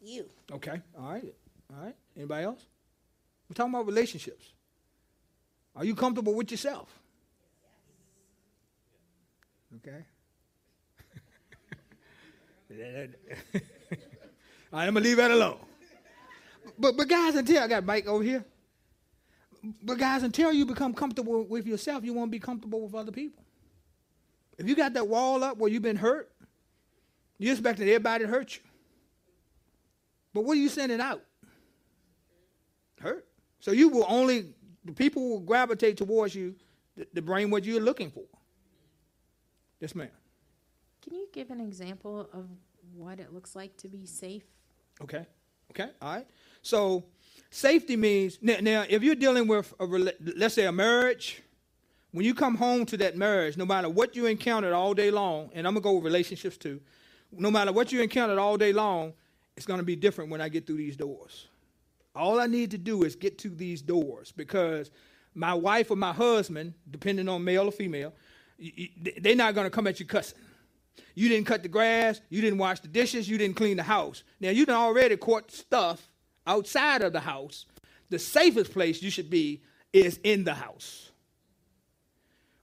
you. 0.00 0.28
Okay. 0.50 0.80
All 0.98 1.12
right. 1.12 1.34
All 1.72 1.84
right. 1.84 1.96
Anybody 2.16 2.44
else? 2.44 2.66
We're 3.48 3.54
talking 3.54 3.72
about 3.72 3.86
relationships. 3.86 4.52
Are 5.76 5.84
you 5.84 5.94
comfortable 5.94 6.34
with 6.34 6.50
yourself? 6.50 6.98
Okay. 9.76 10.04
Right, 14.72 14.88
I'm 14.88 14.94
gonna 14.94 15.04
leave 15.04 15.16
that 15.18 15.30
alone. 15.30 15.58
But 16.78 16.96
but 16.96 17.08
guys, 17.08 17.36
until 17.36 17.62
I 17.62 17.68
got 17.68 17.84
Mike 17.84 18.06
over 18.06 18.22
here. 18.22 18.44
But 19.82 19.98
guys, 19.98 20.22
until 20.22 20.52
you 20.52 20.66
become 20.66 20.92
comfortable 20.92 21.44
with 21.44 21.66
yourself, 21.66 22.04
you 22.04 22.12
won't 22.12 22.30
be 22.30 22.38
comfortable 22.38 22.82
with 22.82 22.94
other 22.94 23.12
people. 23.12 23.44
If 24.58 24.68
you 24.68 24.74
got 24.74 24.92
that 24.94 25.06
wall 25.06 25.42
up 25.44 25.56
where 25.56 25.70
you've 25.70 25.82
been 25.82 25.96
hurt, 25.96 26.30
you 27.38 27.52
expecting 27.52 27.88
everybody 27.88 28.24
to 28.24 28.30
hurt 28.30 28.56
you. 28.56 28.62
But 30.34 30.44
what 30.44 30.56
are 30.56 30.60
you 30.60 30.68
sending 30.68 31.00
out? 31.00 31.22
Hurt. 33.00 33.26
So 33.60 33.70
you 33.70 33.88
will 33.88 34.06
only 34.08 34.52
the 34.84 34.92
people 34.92 35.28
will 35.28 35.40
gravitate 35.40 35.96
towards 35.96 36.34
you 36.34 36.54
to, 36.98 37.04
to 37.04 37.22
bring 37.22 37.50
what 37.50 37.64
you're 37.64 37.80
looking 37.80 38.10
for. 38.10 38.24
Yes, 39.80 39.94
ma'am. 39.94 40.08
Can 41.02 41.14
you 41.14 41.28
give 41.32 41.50
an 41.50 41.60
example 41.60 42.28
of 42.32 42.48
what 42.94 43.20
it 43.20 43.32
looks 43.32 43.54
like 43.54 43.76
to 43.78 43.88
be 43.88 44.06
safe? 44.06 44.44
Okay. 45.02 45.26
Okay. 45.70 45.90
All 46.00 46.14
right. 46.16 46.26
So 46.62 47.04
safety 47.50 47.96
means 47.96 48.38
now, 48.40 48.56
now 48.60 48.84
if 48.88 49.02
you're 49.02 49.14
dealing 49.14 49.46
with 49.46 49.72
a 49.78 49.84
let's 49.84 50.54
say 50.54 50.66
a 50.66 50.72
marriage, 50.72 51.42
when 52.12 52.24
you 52.24 52.34
come 52.34 52.56
home 52.56 52.86
to 52.86 52.96
that 52.98 53.16
marriage, 53.16 53.56
no 53.56 53.66
matter 53.66 53.88
what 53.88 54.16
you 54.16 54.26
encountered 54.26 54.72
all 54.72 54.94
day 54.94 55.10
long, 55.10 55.50
and 55.54 55.66
I'm 55.66 55.74
gonna 55.74 55.82
go 55.82 55.92
with 55.92 56.04
relationships 56.04 56.56
too, 56.56 56.80
no 57.30 57.50
matter 57.50 57.72
what 57.72 57.92
you 57.92 58.00
encountered 58.00 58.38
all 58.38 58.56
day 58.56 58.72
long, 58.72 59.12
it's 59.56 59.66
gonna 59.66 59.82
be 59.82 59.96
different 59.96 60.30
when 60.30 60.40
I 60.40 60.48
get 60.48 60.66
through 60.66 60.78
these 60.78 60.96
doors. 60.96 61.48
All 62.14 62.40
I 62.40 62.46
need 62.46 62.70
to 62.70 62.78
do 62.78 63.02
is 63.02 63.14
get 63.14 63.36
to 63.38 63.50
these 63.50 63.82
doors 63.82 64.32
because 64.32 64.90
my 65.34 65.52
wife 65.52 65.90
or 65.90 65.96
my 65.96 66.14
husband, 66.14 66.72
depending 66.90 67.28
on 67.28 67.44
male 67.44 67.68
or 67.68 67.72
female, 67.72 68.14
they're 69.20 69.36
not 69.36 69.54
gonna 69.54 69.70
come 69.70 69.86
at 69.86 70.00
you 70.00 70.06
cussing. 70.06 70.38
You 71.14 71.28
didn't 71.28 71.46
cut 71.46 71.62
the 71.62 71.68
grass. 71.68 72.20
You 72.28 72.40
didn't 72.40 72.58
wash 72.58 72.80
the 72.80 72.88
dishes. 72.88 73.28
You 73.28 73.38
didn't 73.38 73.56
clean 73.56 73.76
the 73.76 73.82
house. 73.82 74.22
Now 74.40 74.50
you 74.50 74.66
done 74.66 74.76
already 74.76 75.16
caught 75.16 75.50
stuff 75.50 76.06
outside 76.46 77.02
of 77.02 77.12
the 77.12 77.20
house. 77.20 77.66
The 78.10 78.18
safest 78.18 78.72
place 78.72 79.02
you 79.02 79.10
should 79.10 79.30
be 79.30 79.62
is 79.92 80.20
in 80.22 80.44
the 80.44 80.54
house. 80.54 81.10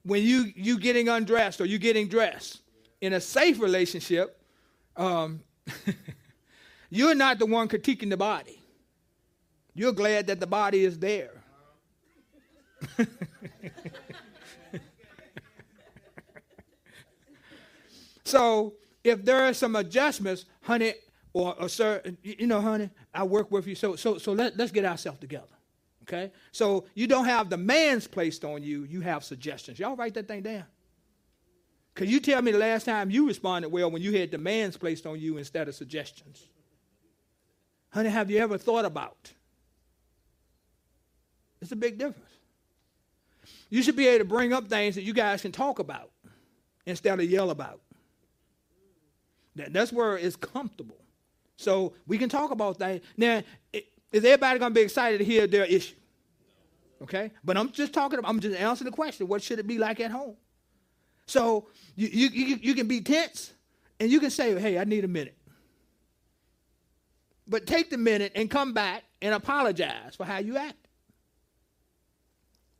When 0.04 0.22
you 0.22 0.52
you 0.56 0.80
getting 0.80 1.10
undressed 1.10 1.62
or 1.62 1.66
you 1.66 1.80
getting 1.80 2.08
dressed 2.08 2.62
in 3.02 3.14
a 3.14 3.22
safe 3.22 3.60
relationship, 3.60 4.40
um, 4.96 5.42
you're 6.90 7.16
not 7.16 7.40
the 7.40 7.46
one 7.46 7.68
critiquing 7.68 8.10
the 8.10 8.18
body. 8.18 8.60
You're 9.74 9.94
glad 9.94 10.28
that 10.28 10.40
the 10.40 10.48
body 10.48 10.86
is 10.86 11.00
there. 11.00 11.32
So 18.34 18.74
if 19.04 19.24
there 19.24 19.44
are 19.44 19.54
some 19.54 19.76
adjustments, 19.76 20.46
honey, 20.64 20.96
or, 21.34 21.54
or 21.62 21.70
sir, 21.70 22.02
you 22.24 22.48
know, 22.48 22.62
honey, 22.62 22.90
I 23.14 23.22
work 23.26 23.52
with 23.52 23.68
you. 23.68 23.76
So 23.76 23.96
so 23.96 24.18
so 24.18 24.32
let, 24.34 24.58
let's 24.58 24.72
get 24.72 24.86
ourselves 24.86 25.20
together. 25.20 25.56
Okay? 26.02 26.32
So 26.52 26.86
you 26.96 27.06
don't 27.06 27.26
have 27.26 27.50
demands 27.50 28.08
placed 28.08 28.44
on 28.44 28.64
you, 28.64 28.86
you 28.86 29.02
have 29.02 29.24
suggestions. 29.24 29.78
Y'all 29.78 29.96
write 29.96 30.16
that 30.16 30.28
thing 30.28 30.42
down. 30.42 30.64
Cause 31.94 32.08
you 32.08 32.20
tell 32.20 32.42
me 32.42 32.52
the 32.52 32.58
last 32.58 32.86
time 32.86 33.12
you 33.12 33.28
responded 33.28 33.70
well 33.70 33.92
when 33.92 34.02
you 34.02 34.18
had 34.18 34.32
demands 34.32 34.78
placed 34.78 35.06
on 35.06 35.20
you 35.20 35.38
instead 35.38 35.68
of 35.68 35.76
suggestions. 35.76 36.48
Honey, 37.92 38.10
have 38.10 38.32
you 38.32 38.40
ever 38.40 38.58
thought 38.58 38.86
about? 38.86 39.32
It's 41.62 41.72
a 41.72 41.76
big 41.76 42.00
difference. 42.00 42.32
You 43.70 43.84
should 43.84 43.96
be 43.96 44.08
able 44.08 44.26
to 44.26 44.30
bring 44.30 44.54
up 44.54 44.68
things 44.70 44.96
that 44.96 45.04
you 45.04 45.14
guys 45.14 45.44
can 45.44 45.52
talk 45.52 45.78
about 45.78 46.10
instead 46.88 47.20
of 47.20 47.30
yell 47.30 47.52
about. 47.52 47.80
That, 49.56 49.74
that's 49.74 49.92
where 49.92 50.18
it's 50.18 50.36
comfortable. 50.36 50.98
So 51.58 51.94
we 52.08 52.18
can 52.18 52.30
talk 52.30 52.52
about 52.52 52.80
that. 52.80 53.02
Now, 53.18 53.42
is 53.72 53.84
everybody 54.26 54.60
going 54.60 54.72
to 54.72 54.76
be 54.76 54.82
excited 54.82 55.20
to 55.20 55.24
hear 55.24 55.48
their 55.48 55.66
issue? 55.66 55.96
Okay? 57.02 57.32
But 57.44 57.58
I'm 57.58 57.72
just 57.72 57.94
talking 57.94 58.20
about, 58.20 58.30
I'm 58.30 58.40
just 58.40 58.58
answering 58.58 58.90
the 58.90 58.96
question 58.96 59.28
what 59.28 59.42
should 59.42 59.60
it 59.60 59.68
be 59.68 59.78
like 59.78 60.00
at 60.00 60.12
home? 60.12 60.36
So 61.26 61.68
you, 61.96 62.08
you, 62.08 62.60
you, 62.62 62.76
can 62.76 62.88
be 62.88 63.02
tense 63.02 63.54
and 64.00 64.12
you 64.12 64.20
can 64.20 64.30
say, 64.30 64.60
hey, 64.60 64.78
I 64.78 64.84
need 64.84 65.06
a 65.06 65.08
minute. 65.08 65.38
But 67.48 67.68
take 67.68 67.90
the 67.90 67.98
minute 67.98 68.34
and 68.36 68.50
come 68.50 68.74
back 68.74 69.04
and 69.22 69.34
apologize 69.34 70.16
for 70.16 70.26
how 70.26 70.40
you 70.40 70.58
act. 70.58 70.76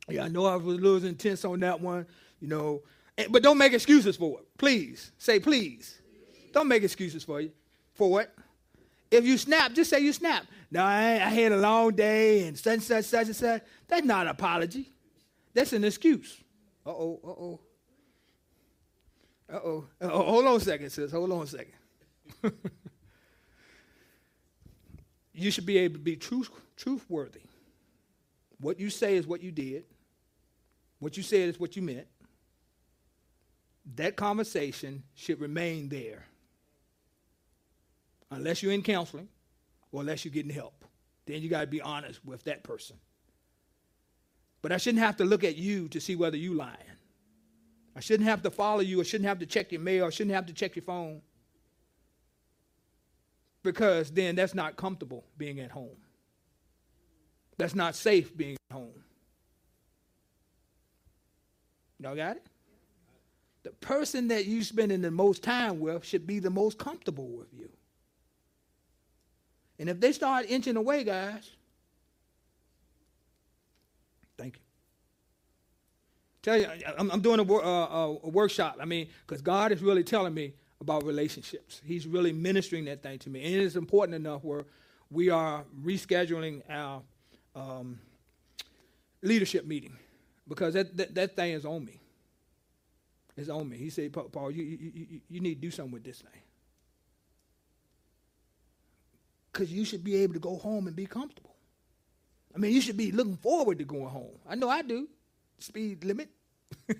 Yeah, 0.08 0.24
I 0.24 0.28
know 0.28 0.46
I 0.46 0.56
was 0.56 0.76
a 0.76 0.80
little 0.80 1.08
intense 1.08 1.44
on 1.44 1.60
that 1.60 1.80
one, 1.80 2.06
you 2.40 2.48
know, 2.48 2.82
but 3.30 3.42
don't 3.42 3.56
make 3.56 3.72
excuses 3.72 4.16
for 4.16 4.40
it. 4.40 4.46
Please 4.58 5.12
say 5.18 5.40
please. 5.40 6.00
Don't 6.54 6.68
make 6.68 6.84
excuses 6.84 7.24
for 7.24 7.40
you 7.40 7.50
for 7.94 8.22
it. 8.22 8.30
If 9.10 9.26
you 9.26 9.36
snap, 9.36 9.72
just 9.72 9.90
say 9.90 9.98
you 10.00 10.12
snap. 10.12 10.46
No, 10.70 10.84
I, 10.84 11.14
I 11.14 11.28
had 11.28 11.50
a 11.50 11.56
long 11.56 11.94
day 11.94 12.46
and 12.46 12.56
such, 12.56 12.74
and 12.74 12.82
such, 12.82 13.04
such, 13.04 13.26
and 13.26 13.36
such. 13.36 13.62
That's 13.88 14.06
not 14.06 14.22
an 14.22 14.28
apology. 14.28 14.88
That's 15.52 15.72
an 15.72 15.84
excuse. 15.84 16.40
Uh 16.86 16.90
oh, 16.90 17.20
uh 17.24 17.28
oh. 17.28 17.60
Uh 19.52 19.60
oh. 19.62 19.86
Hold 20.00 20.46
on 20.46 20.56
a 20.56 20.60
second, 20.60 20.90
sis. 20.90 21.10
Hold 21.10 21.32
on 21.32 21.42
a 21.42 21.46
second. 21.46 21.74
you 25.32 25.50
should 25.50 25.66
be 25.66 25.78
able 25.78 25.94
to 25.94 26.00
be 26.00 26.16
truth, 26.16 26.50
truth 26.76 27.04
worthy. 27.08 27.40
What 28.60 28.78
you 28.78 28.90
say 28.90 29.16
is 29.16 29.26
what 29.26 29.42
you 29.42 29.50
did. 29.50 29.84
What 31.00 31.16
you 31.16 31.24
said 31.24 31.48
is 31.48 31.58
what 31.58 31.74
you 31.74 31.82
meant. 31.82 32.06
That 33.96 34.14
conversation 34.14 35.02
should 35.14 35.40
remain 35.40 35.88
there. 35.88 36.26
Unless 38.34 38.62
you're 38.62 38.72
in 38.72 38.82
counseling 38.82 39.28
or 39.92 40.00
unless 40.00 40.24
you're 40.24 40.32
getting 40.32 40.52
help. 40.52 40.84
Then 41.26 41.40
you 41.40 41.48
got 41.48 41.62
to 41.62 41.66
be 41.66 41.80
honest 41.80 42.24
with 42.24 42.44
that 42.44 42.62
person. 42.62 42.96
But 44.60 44.72
I 44.72 44.76
shouldn't 44.76 45.02
have 45.02 45.16
to 45.18 45.24
look 45.24 45.44
at 45.44 45.56
you 45.56 45.88
to 45.88 46.00
see 46.00 46.16
whether 46.16 46.36
you're 46.36 46.54
lying. 46.54 46.76
I 47.96 48.00
shouldn't 48.00 48.28
have 48.28 48.42
to 48.42 48.50
follow 48.50 48.80
you. 48.80 49.00
I 49.00 49.04
shouldn't 49.04 49.28
have 49.28 49.38
to 49.38 49.46
check 49.46 49.72
your 49.72 49.80
mail. 49.80 50.06
I 50.06 50.10
shouldn't 50.10 50.34
have 50.34 50.46
to 50.46 50.52
check 50.52 50.74
your 50.74 50.82
phone. 50.82 51.22
Because 53.62 54.10
then 54.10 54.34
that's 54.34 54.54
not 54.54 54.76
comfortable 54.76 55.24
being 55.38 55.60
at 55.60 55.70
home. 55.70 55.96
That's 57.56 57.74
not 57.74 57.94
safe 57.94 58.36
being 58.36 58.56
at 58.70 58.74
home. 58.74 59.04
Y'all 62.00 62.16
got 62.16 62.36
it? 62.36 62.46
The 63.62 63.70
person 63.70 64.28
that 64.28 64.44
you're 64.44 64.62
spending 64.62 65.00
the 65.00 65.10
most 65.10 65.42
time 65.42 65.80
with 65.80 66.04
should 66.04 66.26
be 66.26 66.38
the 66.38 66.50
most 66.50 66.78
comfortable 66.78 67.28
with 67.28 67.48
you. 67.52 67.70
And 69.84 69.90
if 69.90 70.00
they 70.00 70.12
start 70.12 70.46
inching 70.48 70.78
away, 70.78 71.04
guys, 71.04 71.50
thank 74.38 74.56
you. 74.56 74.62
Tell 76.40 76.58
you, 76.58 76.68
I'm, 76.96 77.10
I'm 77.10 77.20
doing 77.20 77.38
a, 77.38 77.42
uh, 77.42 77.58
a, 77.58 78.08
a 78.24 78.28
workshop. 78.30 78.78
I 78.80 78.86
mean, 78.86 79.08
because 79.26 79.42
God 79.42 79.72
is 79.72 79.82
really 79.82 80.02
telling 80.02 80.32
me 80.32 80.54
about 80.80 81.04
relationships. 81.04 81.82
He's 81.84 82.06
really 82.06 82.32
ministering 82.32 82.86
that 82.86 83.02
thing 83.02 83.18
to 83.18 83.28
me, 83.28 83.44
and 83.44 83.54
it 83.54 83.60
is 83.60 83.76
important 83.76 84.14
enough 84.14 84.42
where 84.42 84.64
we 85.10 85.28
are 85.28 85.66
rescheduling 85.84 86.62
our 86.70 87.02
um, 87.54 87.98
leadership 89.20 89.66
meeting 89.66 89.98
because 90.48 90.72
that, 90.72 90.96
that, 90.96 91.14
that 91.14 91.36
thing 91.36 91.52
is 91.52 91.66
on 91.66 91.84
me. 91.84 92.00
It's 93.36 93.50
on 93.50 93.68
me. 93.68 93.76
He 93.76 93.90
said, 93.90 94.14
Paul, 94.14 94.50
you, 94.50 94.62
you, 94.62 94.92
you, 94.94 95.20
you 95.28 95.40
need 95.40 95.56
to 95.56 95.60
do 95.60 95.70
something 95.70 95.92
with 95.92 96.04
this 96.04 96.22
thing. 96.22 96.40
Because 99.54 99.72
you 99.72 99.84
should 99.84 100.02
be 100.02 100.16
able 100.16 100.34
to 100.34 100.40
go 100.40 100.56
home 100.56 100.88
and 100.88 100.96
be 100.96 101.06
comfortable. 101.06 101.54
I 102.52 102.58
mean, 102.58 102.72
you 102.72 102.80
should 102.80 102.96
be 102.96 103.12
looking 103.12 103.36
forward 103.36 103.78
to 103.78 103.84
going 103.84 104.08
home. 104.08 104.36
I 104.48 104.56
know 104.56 104.68
I 104.68 104.82
do. 104.82 105.08
Speed 105.60 106.02
limit. 106.04 106.28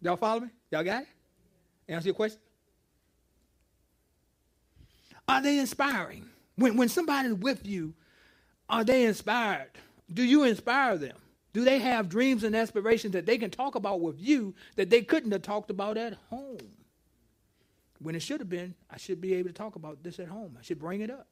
Y'all 0.00 0.16
follow 0.16 0.40
me? 0.40 0.48
Y'all 0.70 0.84
got 0.84 1.02
it? 1.02 1.08
Answer 1.88 2.08
your 2.08 2.14
question? 2.14 2.38
Are 5.28 5.42
they 5.42 5.58
inspiring? 5.58 6.28
When, 6.54 6.76
when 6.76 6.88
somebody's 6.88 7.34
with 7.34 7.66
you, 7.66 7.94
are 8.70 8.84
they 8.84 9.06
inspired? 9.06 9.72
Do 10.12 10.22
you 10.22 10.44
inspire 10.44 10.96
them? 10.96 11.16
Do 11.52 11.64
they 11.64 11.80
have 11.80 12.08
dreams 12.08 12.44
and 12.44 12.54
aspirations 12.54 13.12
that 13.14 13.26
they 13.26 13.38
can 13.38 13.50
talk 13.50 13.74
about 13.74 14.00
with 14.00 14.20
you 14.20 14.54
that 14.76 14.88
they 14.90 15.02
couldn't 15.02 15.32
have 15.32 15.42
talked 15.42 15.70
about 15.70 15.96
at 15.96 16.14
home? 16.30 16.75
When 18.06 18.14
it 18.14 18.22
should 18.22 18.38
have 18.38 18.48
been, 18.48 18.72
I 18.88 18.98
should 18.98 19.20
be 19.20 19.34
able 19.34 19.48
to 19.48 19.52
talk 19.52 19.74
about 19.74 20.04
this 20.04 20.20
at 20.20 20.28
home. 20.28 20.56
I 20.56 20.62
should 20.62 20.78
bring 20.78 21.00
it 21.00 21.10
up. 21.10 21.26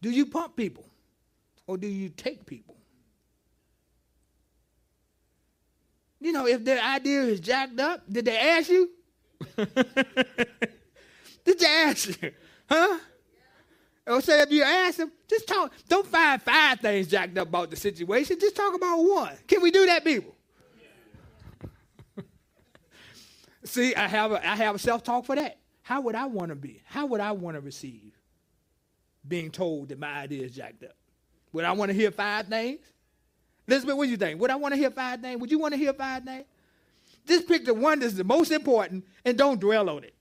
Do 0.00 0.10
you 0.10 0.26
pump 0.26 0.54
people 0.54 0.88
or 1.66 1.76
do 1.76 1.88
you 1.88 2.08
take 2.08 2.46
people? 2.46 2.76
You 6.20 6.30
know, 6.30 6.46
if 6.46 6.64
their 6.64 6.80
idea 6.80 7.22
is 7.22 7.40
jacked 7.40 7.80
up, 7.80 8.04
did 8.08 8.26
they 8.26 8.38
ask 8.38 8.70
you? 8.70 8.90
did 9.56 11.58
they 11.58 11.66
ask 11.66 12.22
you? 12.22 12.30
Huh? 12.68 13.00
Or 14.06 14.20
say 14.20 14.40
if 14.40 14.52
you 14.52 14.62
ask 14.62 14.98
them, 14.98 15.10
just 15.26 15.48
talk. 15.48 15.72
Don't 15.88 16.06
find 16.06 16.40
five 16.40 16.78
things 16.78 17.08
jacked 17.08 17.36
up 17.38 17.48
about 17.48 17.70
the 17.70 17.76
situation. 17.76 18.38
Just 18.38 18.54
talk 18.54 18.72
about 18.72 18.98
one. 18.98 19.34
Can 19.48 19.62
we 19.62 19.72
do 19.72 19.84
that, 19.86 20.04
people? 20.04 20.36
See, 23.64 23.94
I 23.94 24.06
have 24.08 24.32
a, 24.32 24.46
I 24.46 24.56
have 24.56 24.74
a 24.74 24.78
self-talk 24.78 25.24
for 25.24 25.36
that. 25.36 25.58
How 25.82 26.00
would 26.02 26.14
I 26.14 26.26
want 26.26 26.50
to 26.50 26.54
be? 26.54 26.82
How 26.84 27.06
would 27.06 27.20
I 27.20 27.32
want 27.32 27.56
to 27.56 27.60
receive 27.60 28.12
being 29.26 29.50
told 29.50 29.88
that 29.88 29.98
my 29.98 30.12
idea 30.12 30.44
is 30.44 30.54
jacked 30.54 30.84
up? 30.84 30.96
Would 31.52 31.64
I 31.64 31.72
want 31.72 31.90
to 31.90 31.94
hear 31.96 32.10
five 32.10 32.46
things? 32.46 32.80
Elizabeth, 33.66 33.96
what 33.96 34.04
do 34.04 34.10
you 34.10 34.16
think? 34.16 34.40
Would 34.40 34.50
I 34.50 34.56
want 34.56 34.74
to 34.74 34.78
hear 34.78 34.90
five 34.90 35.20
things? 35.20 35.40
Would 35.40 35.50
you 35.50 35.58
want 35.58 35.72
to 35.72 35.78
hear 35.78 35.92
five 35.92 36.24
things? 36.24 36.44
Just 37.26 37.48
pick 37.48 37.64
the 37.64 37.72
one 37.72 38.00
that's 38.00 38.14
the 38.14 38.24
most 38.24 38.50
important 38.50 39.04
and 39.24 39.38
don't 39.38 39.60
dwell 39.60 39.88
on 39.88 40.04
it. 40.04 40.14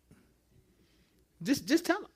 Just, 1.42 1.66
just 1.68 1.86
tell 1.86 2.00
them. 2.00 2.10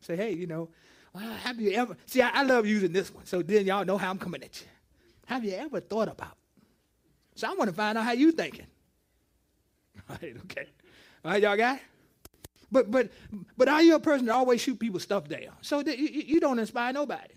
Say, 0.00 0.16
hey, 0.16 0.32
you 0.32 0.46
know, 0.46 0.70
well, 1.12 1.32
have 1.44 1.60
you 1.60 1.72
ever? 1.72 1.96
See, 2.06 2.20
I, 2.20 2.30
I 2.30 2.42
love 2.42 2.66
using 2.66 2.92
this 2.92 3.12
one, 3.12 3.26
so 3.26 3.42
then 3.42 3.66
y'all 3.66 3.84
know 3.84 3.98
how 3.98 4.10
I'm 4.10 4.18
coming 4.18 4.42
at 4.42 4.60
you. 4.60 4.66
Have 5.26 5.44
you 5.44 5.52
ever 5.52 5.80
thought 5.80 6.08
about? 6.08 6.36
So 7.34 7.48
I 7.48 7.54
want 7.54 7.70
to 7.70 7.76
find 7.76 7.96
out 7.96 8.04
how 8.04 8.12
you 8.12 8.32
thinking. 8.32 8.66
Right, 10.08 10.36
okay. 10.44 10.66
All 11.24 11.32
right, 11.32 11.42
y'all 11.42 11.56
got 11.56 11.76
it? 11.76 11.82
But 12.70 12.90
but 12.90 13.10
but 13.56 13.68
are 13.68 13.82
you 13.82 13.94
a 13.94 14.00
person 14.00 14.26
that 14.26 14.34
always 14.34 14.60
shoot 14.60 14.78
people 14.78 15.00
stuff 15.00 15.28
down? 15.28 15.52
So 15.62 15.82
that 15.82 15.98
you, 15.98 16.08
you 16.08 16.22
you 16.22 16.40
don't 16.40 16.58
inspire 16.58 16.92
nobody. 16.92 17.34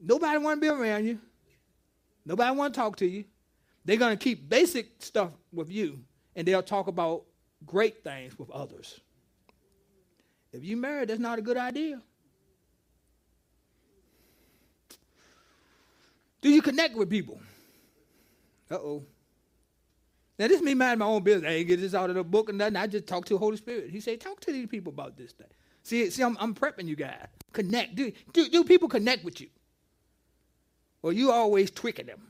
Nobody 0.00 0.38
want 0.38 0.60
to 0.60 0.60
be 0.60 0.68
around 0.68 1.06
you. 1.06 1.18
Nobody 2.26 2.56
want 2.56 2.74
to 2.74 2.80
talk 2.80 2.96
to 2.96 3.06
you. 3.06 3.24
They're 3.84 3.96
gonna 3.96 4.16
keep 4.16 4.48
basic 4.48 5.02
stuff 5.02 5.32
with 5.52 5.70
you, 5.70 6.00
and 6.36 6.46
they'll 6.46 6.62
talk 6.62 6.86
about 6.86 7.24
great 7.66 8.02
things 8.04 8.38
with 8.38 8.50
others. 8.50 9.00
If 10.52 10.64
you 10.64 10.76
married, 10.76 11.08
that's 11.08 11.20
not 11.20 11.38
a 11.38 11.42
good 11.42 11.56
idea. 11.56 12.00
Do 16.40 16.50
you 16.50 16.60
connect 16.60 16.94
with 16.94 17.08
people? 17.08 17.40
Uh 18.70 18.74
oh. 18.74 19.02
Now 20.38 20.48
this 20.48 20.60
me 20.60 20.74
mind 20.74 20.98
my 20.98 21.06
own 21.06 21.22
business. 21.22 21.48
I 21.48 21.54
ain't 21.54 21.68
get 21.68 21.80
this 21.80 21.94
out 21.94 22.10
of 22.10 22.16
the 22.16 22.24
book 22.24 22.48
and 22.48 22.58
nothing. 22.58 22.76
I 22.76 22.86
just 22.86 23.06
talk 23.06 23.24
to 23.26 23.34
the 23.34 23.38
Holy 23.38 23.56
Spirit. 23.56 23.90
He 23.90 24.00
said, 24.00 24.20
talk 24.20 24.40
to 24.40 24.52
these 24.52 24.66
people 24.66 24.92
about 24.92 25.16
this 25.16 25.32
thing. 25.32 25.46
See, 25.82 26.10
see, 26.10 26.22
I'm, 26.22 26.36
I'm 26.40 26.54
prepping 26.54 26.86
you 26.86 26.96
guys. 26.96 27.26
Connect. 27.52 27.94
Do, 27.94 28.10
do, 28.32 28.48
do 28.48 28.64
people 28.64 28.88
connect 28.88 29.24
with 29.24 29.40
you? 29.40 29.48
Or 31.02 31.12
you 31.12 31.30
always 31.30 31.70
tweaking 31.70 32.06
them? 32.06 32.22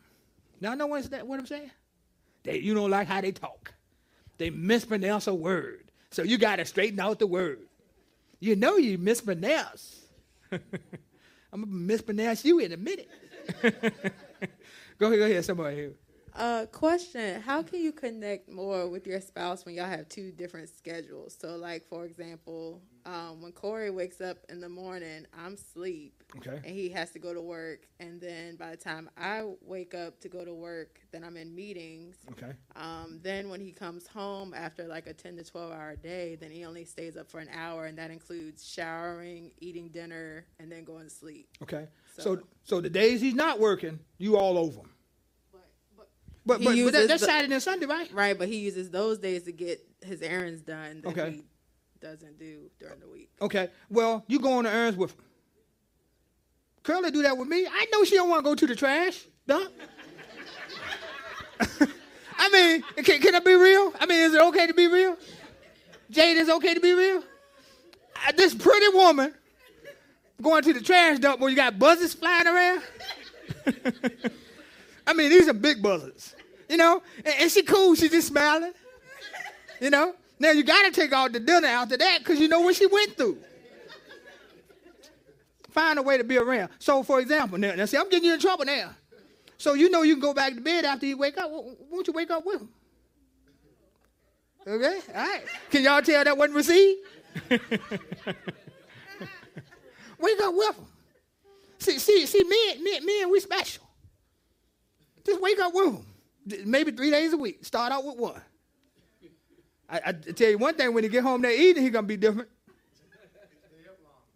Now 0.61 0.75
know 0.75 0.87
what's 0.87 1.09
that, 1.09 1.27
what 1.27 1.39
I'm 1.39 1.47
saying? 1.47 1.71
They, 2.43 2.59
you 2.59 2.75
don't 2.75 2.91
like 2.91 3.09
how 3.09 3.21
they 3.21 3.33
talk. 3.33 3.73
They 4.37 4.51
mispronounce 4.51 5.27
a 5.27 5.35
word. 5.35 5.91
So 6.11 6.23
you 6.23 6.37
got 6.37 6.57
to 6.57 6.65
straighten 6.65 7.01
out 7.01 7.19
the 7.19 7.27
word. 7.27 7.61
You 8.41 8.57
know 8.57 8.77
you 8.77 8.99
mispronounce. 8.99 10.03
I'm 10.53 10.61
going 11.53 11.63
to 11.63 11.67
mispronounce 11.67 12.45
you 12.45 12.59
in 12.59 12.73
a 12.73 12.77
minute. 12.77 13.09
go 13.63 15.07
ahead, 15.07 15.19
go 15.19 15.25
ahead, 15.25 15.45
somebody 15.45 15.77
here. 15.77 15.93
Uh, 16.35 16.67
question: 16.67 17.41
How 17.43 17.63
can 17.63 17.81
you 17.81 17.93
connect 17.93 18.49
more 18.51 18.89
with 18.89 19.07
your 19.07 19.21
spouse 19.21 19.65
when 19.65 19.77
y'all 19.77 19.87
have 19.87 20.09
two 20.09 20.33
different 20.33 20.69
schedules? 20.69 21.37
So, 21.41 21.55
like 21.57 21.87
for 21.87 22.05
example, 22.05 22.83
um, 23.07 23.41
when 23.41 23.53
Corey 23.53 23.91
wakes 23.91 24.21
up 24.21 24.39
in 24.49 24.61
the 24.61 24.69
morning, 24.69 25.27
I'm 25.33 25.55
asleep, 25.55 26.25
Okay. 26.39 26.57
and 26.57 26.75
he 26.75 26.89
has 26.89 27.13
to 27.13 27.21
go 27.21 27.33
to 27.35 27.41
work, 27.41 27.87
and 28.01 28.21
then 28.21 28.57
by 28.57 28.71
the 28.73 28.77
time 28.77 29.09
I 29.17 29.45
wake 29.61 29.95
up 29.95 30.19
to 30.23 30.29
go 30.29 30.45
to 30.45 30.53
work, 30.53 30.99
then 31.13 31.23
I'm 31.23 31.37
in 31.37 31.55
meetings. 31.55 32.17
Okay. 32.33 32.53
Um, 32.75 33.21
then 33.23 33.49
when 33.49 33.61
he 33.61 33.71
comes 33.71 34.09
home 34.09 34.55
after 34.55 34.89
like 34.89 35.07
a 35.07 35.13
ten 35.13 35.37
to 35.37 35.45
twelve 35.45 35.71
hour 35.71 35.95
day, 35.95 36.35
then 36.35 36.51
he 36.51 36.65
only 36.65 36.85
stays 36.85 37.17
up 37.17 37.31
for 37.31 37.39
an 37.39 37.49
hour, 37.55 37.85
and 37.87 37.97
that 37.99 38.11
includes 38.11 38.67
showering, 38.67 39.53
eating 39.61 39.89
dinner, 39.89 40.47
and 40.59 40.73
then 40.73 40.83
going 40.83 41.05
to 41.05 41.11
sleep. 41.15 41.47
Okay. 41.63 41.87
So, 42.19 42.41
so 42.65 42.81
the 42.81 42.91
days 42.91 43.21
he's 43.21 43.35
not 43.35 43.61
working, 43.61 44.01
you 44.19 44.37
all 44.37 44.59
over 44.59 44.81
him. 44.81 44.91
But 46.47 46.61
He 46.61 46.65
but, 46.67 46.71
but 46.71 46.71
that, 46.71 46.77
uses 46.77 47.09
that's 47.09 47.21
the- 47.23 47.27
Saturday 47.27 47.55
and 47.55 47.63
Sunday, 47.63 47.87
right? 47.87 48.13
Right, 48.13 48.39
but 48.39 48.49
he 48.49 48.59
uses 48.59 48.91
those 48.91 49.19
days 49.19 49.45
to 49.45 49.53
get 49.53 49.81
his 50.03 50.21
errands 50.23 50.61
done 50.61 51.01
that 51.03 51.09
Okay. 51.09 51.31
he 51.31 51.43
doesn't 52.01 52.39
do 52.39 52.71
during 52.79 53.01
the 53.01 53.09
week. 53.09 53.31
Okay. 53.41 53.71
Well, 53.89 54.25
you 54.29 54.39
go 54.39 54.53
on 54.59 54.65
the 54.65 54.71
errands 54.71 54.97
with 54.99 55.13
him. 55.13 55.21
Curly 56.83 57.11
do 57.11 57.23
that 57.23 57.39
with 57.39 57.49
me. 57.49 57.67
I 57.67 57.87
know 57.93 58.05
she 58.05 58.15
don't 58.17 58.29
want 58.29 58.45
to 58.45 58.51
go 58.51 58.55
to 58.55 58.67
the 58.67 58.77
trash 58.77 59.25
dump. 59.47 59.71
I 62.37 62.49
mean, 62.51 62.83
can, 63.05 63.21
can 63.23 63.35
I 63.35 63.41
be 63.41 63.55
real? 63.55 63.95
I 63.99 64.05
mean, 64.07 64.19
is 64.21 64.35
it 64.35 64.43
okay 64.43 64.67
to 64.67 64.75
be 64.75 64.87
real? 64.87 65.17
Jade, 66.11 66.37
is 66.37 66.49
it 66.49 66.55
okay 66.57 66.75
to 66.75 66.81
be 66.81 66.93
real? 66.93 67.23
Uh, 68.29 68.33
this 68.37 68.55
pretty 68.55 68.89
woman 68.89 69.33
going 70.43 70.63
to 70.65 70.75
the 70.75 70.81
trash 70.83 71.19
dump 71.21 71.41
where 71.41 71.49
you 71.49 71.57
got 71.57 71.79
buzzes 71.79 72.13
flying 72.13 72.47
around. 72.47 72.83
I 75.07 75.13
mean, 75.13 75.31
these 75.31 75.49
are 75.49 75.53
big 75.55 75.83
buzzers, 75.83 76.35
you 76.69 76.77
know. 76.77 77.03
And, 77.25 77.35
and 77.41 77.51
she 77.51 77.63
cool. 77.63 77.95
She 77.95 78.09
just 78.09 78.29
smiling, 78.29 78.73
you 79.81 79.91
know. 79.91 80.15
Now 80.39 80.51
you 80.51 80.65
got 80.65 80.83
to 80.87 80.91
take 80.91 81.13
all 81.13 81.31
the 81.31 81.41
dinner 81.41 81.69
after 81.69 81.97
that 81.97 82.19
because 82.19 82.41
you 82.41 82.49
know 82.49 82.61
what 82.61 82.75
she 82.77 82.87
went 82.87 83.17
through. 83.17 83.39
Find 85.71 85.99
a 85.99 86.03
way 86.03 86.19
to 86.19 86.25
be 86.25 86.39
around. 86.39 86.71
So, 86.79 87.03
for 87.03 87.21
example, 87.21 87.59
now, 87.59 87.75
now 87.75 87.85
see, 87.85 87.97
I'm 87.97 88.09
getting 88.09 88.27
you 88.27 88.35
in 88.35 88.41
trouble 88.41 88.65
now. 88.65 88.91
So 89.59 89.75
you 89.75 89.91
know 89.91 90.03
you 90.03 90.15
can 90.15 90.21
go 90.21 90.35
back 90.35 90.55
to 90.55 90.61
bed 90.61 90.85
after 90.85 91.07
you 91.07 91.17
wake 91.17 91.39
up. 91.39 91.51
Won't 91.51 92.07
you 92.07 92.13
wake 92.13 92.31
up 92.31 92.45
with 92.45 92.61
him? 92.61 92.69
Okay, 94.67 95.01
all 95.09 95.15
right. 95.15 95.43
Can 95.71 95.83
y'all 95.83 96.01
tell 96.03 96.25
that 96.25 96.37
wasn't 96.37 96.57
received? 96.57 97.01
wake 100.19 100.41
up 100.41 100.55
with 100.55 100.77
him. 100.77 100.85
See, 101.79 101.99
see, 101.99 102.27
see, 102.27 102.45
me, 102.45 102.83
me, 102.83 103.01
me, 103.01 103.23
and 103.23 103.31
we 103.31 103.41
special. 103.41 103.84
Just 105.25 105.41
wake 105.41 105.59
up 105.59 105.75
with 105.75 105.95
him. 105.95 106.07
Maybe 106.67 106.91
three 106.93 107.11
days 107.11 107.33
a 107.33 107.37
week. 107.37 107.65
Start 107.65 107.93
out 107.93 108.05
with 108.05 108.17
one. 108.17 108.41
I, 109.89 110.01
I 110.07 110.13
tell 110.13 110.51
you 110.51 110.59
one 110.59 110.75
thing: 110.75 110.93
when 110.93 111.05
he 111.05 111.11
get 111.11 111.23
home 111.23 111.43
that 111.43 111.55
evening, 111.55 111.85
he 111.85 111.91
gonna 111.91 112.07
be 112.07 112.17
different. 112.17 112.49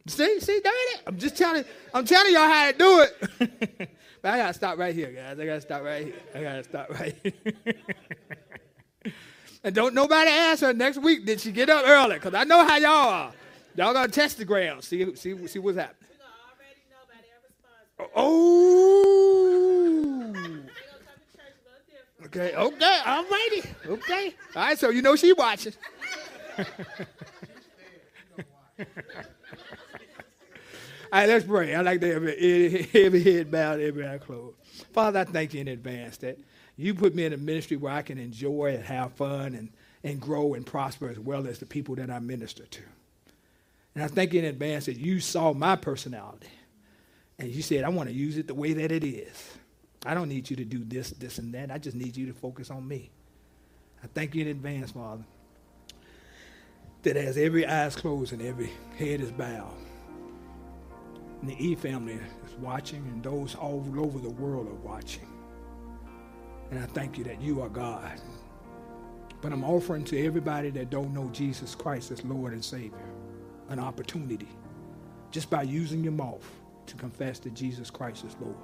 See, 0.06 0.40
see, 0.40 0.60
there 0.60 0.72
it 0.72 0.94
is. 0.94 1.00
I'm 1.06 1.18
just 1.18 1.36
telling, 1.36 1.64
I'm 1.92 2.04
telling 2.06 2.32
y'all 2.32 2.48
how 2.48 2.70
to 2.70 2.78
do 2.78 3.00
it. 3.02 3.90
but 4.22 4.32
I 4.32 4.38
gotta 4.38 4.54
stop 4.54 4.78
right 4.78 4.94
here, 4.94 5.12
guys. 5.12 5.38
I 5.38 5.44
gotta 5.44 5.60
stop 5.60 5.82
right 5.82 6.06
here. 6.06 6.14
I 6.34 6.42
gotta 6.42 6.64
stop 6.64 6.90
right 6.90 7.14
here. 7.22 7.32
and 9.64 9.74
don't 9.74 9.92
nobody 9.92 10.30
ask 10.30 10.62
her 10.62 10.72
next 10.72 10.98
week 10.98 11.26
did 11.26 11.40
she 11.40 11.52
get 11.52 11.68
up 11.68 11.86
early? 11.86 12.18
Cause 12.18 12.32
I 12.32 12.44
know 12.44 12.66
how 12.66 12.76
y'all 12.78 12.90
are. 12.90 13.32
Y'all 13.76 13.92
gonna 13.92 14.08
test 14.08 14.38
the 14.38 14.46
ground. 14.46 14.82
See, 14.82 15.14
see, 15.14 15.46
see 15.46 15.58
what's 15.58 15.76
happening. 15.76 16.08
Oh. 18.16 19.47
Okay, 22.28 22.54
okay, 22.54 23.00
all 23.06 23.24
righty. 23.24 23.62
Okay. 23.86 24.34
All 24.54 24.62
right, 24.62 24.78
so 24.78 24.90
you 24.90 25.00
know 25.00 25.16
she 25.16 25.32
watching. 25.32 25.72
All 31.10 31.20
right, 31.20 31.28
let's 31.28 31.46
pray. 31.46 31.74
I 31.74 31.80
like 31.80 32.02
to 32.02 32.12
have 32.12 32.22
every, 32.22 32.88
every 32.94 33.22
head 33.22 33.50
bowed, 33.50 33.80
every 33.80 34.06
eye 34.06 34.18
closed. 34.18 34.56
Father, 34.92 35.20
I 35.20 35.24
thank 35.24 35.54
you 35.54 35.62
in 35.62 35.68
advance 35.68 36.18
that 36.18 36.38
you 36.76 36.92
put 36.92 37.14
me 37.14 37.24
in 37.24 37.32
a 37.32 37.38
ministry 37.38 37.78
where 37.78 37.94
I 37.94 38.02
can 38.02 38.18
enjoy 38.18 38.74
and 38.74 38.84
have 38.84 39.14
fun 39.14 39.54
and, 39.54 39.70
and 40.04 40.20
grow 40.20 40.52
and 40.52 40.66
prosper 40.66 41.08
as 41.08 41.18
well 41.18 41.46
as 41.46 41.60
the 41.60 41.66
people 41.66 41.94
that 41.94 42.10
I 42.10 42.18
minister 42.18 42.66
to. 42.66 42.82
And 43.94 44.04
I 44.04 44.08
thank 44.08 44.34
you 44.34 44.40
in 44.40 44.44
advance 44.44 44.84
that 44.84 44.98
you 44.98 45.20
saw 45.20 45.54
my 45.54 45.76
personality 45.76 46.50
and 47.38 47.48
you 47.48 47.62
said, 47.62 47.84
I 47.84 47.88
want 47.88 48.10
to 48.10 48.14
use 48.14 48.36
it 48.36 48.46
the 48.46 48.54
way 48.54 48.74
that 48.74 48.92
it 48.92 49.02
is. 49.02 49.57
I 50.06 50.14
don't 50.14 50.28
need 50.28 50.48
you 50.48 50.56
to 50.56 50.64
do 50.64 50.84
this, 50.84 51.10
this, 51.10 51.38
and 51.38 51.52
that. 51.54 51.70
I 51.70 51.78
just 51.78 51.96
need 51.96 52.16
you 52.16 52.26
to 52.26 52.32
focus 52.32 52.70
on 52.70 52.86
me. 52.86 53.10
I 54.02 54.06
thank 54.08 54.34
you 54.34 54.42
in 54.42 54.48
advance, 54.48 54.92
Father, 54.92 55.24
that 57.02 57.16
as 57.16 57.36
every 57.36 57.66
eye 57.66 57.86
is 57.86 57.96
closed 57.96 58.32
and 58.32 58.42
every 58.42 58.70
head 58.96 59.20
is 59.20 59.32
bowed, 59.32 59.74
and 61.40 61.50
the 61.50 61.64
E 61.64 61.74
family 61.74 62.14
is 62.14 62.54
watching, 62.60 62.98
and 63.08 63.22
those 63.22 63.54
all 63.54 63.84
over 63.98 64.18
the 64.18 64.30
world 64.30 64.68
are 64.68 64.88
watching. 64.88 65.28
And 66.70 66.78
I 66.80 66.86
thank 66.86 67.18
you 67.18 67.24
that 67.24 67.40
you 67.40 67.62
are 67.62 67.68
God. 67.68 68.20
But 69.40 69.52
I'm 69.52 69.64
offering 69.64 70.04
to 70.06 70.26
everybody 70.26 70.70
that 70.70 70.90
don't 70.90 71.14
know 71.14 71.30
Jesus 71.30 71.74
Christ 71.74 72.10
as 72.10 72.24
Lord 72.24 72.52
and 72.52 72.64
Savior 72.64 72.98
an 73.68 73.78
opportunity 73.78 74.48
just 75.30 75.50
by 75.50 75.62
using 75.62 76.02
your 76.02 76.12
mouth 76.12 76.44
to 76.86 76.96
confess 76.96 77.38
that 77.40 77.54
Jesus 77.54 77.90
Christ 77.90 78.24
is 78.24 78.36
Lord. 78.40 78.56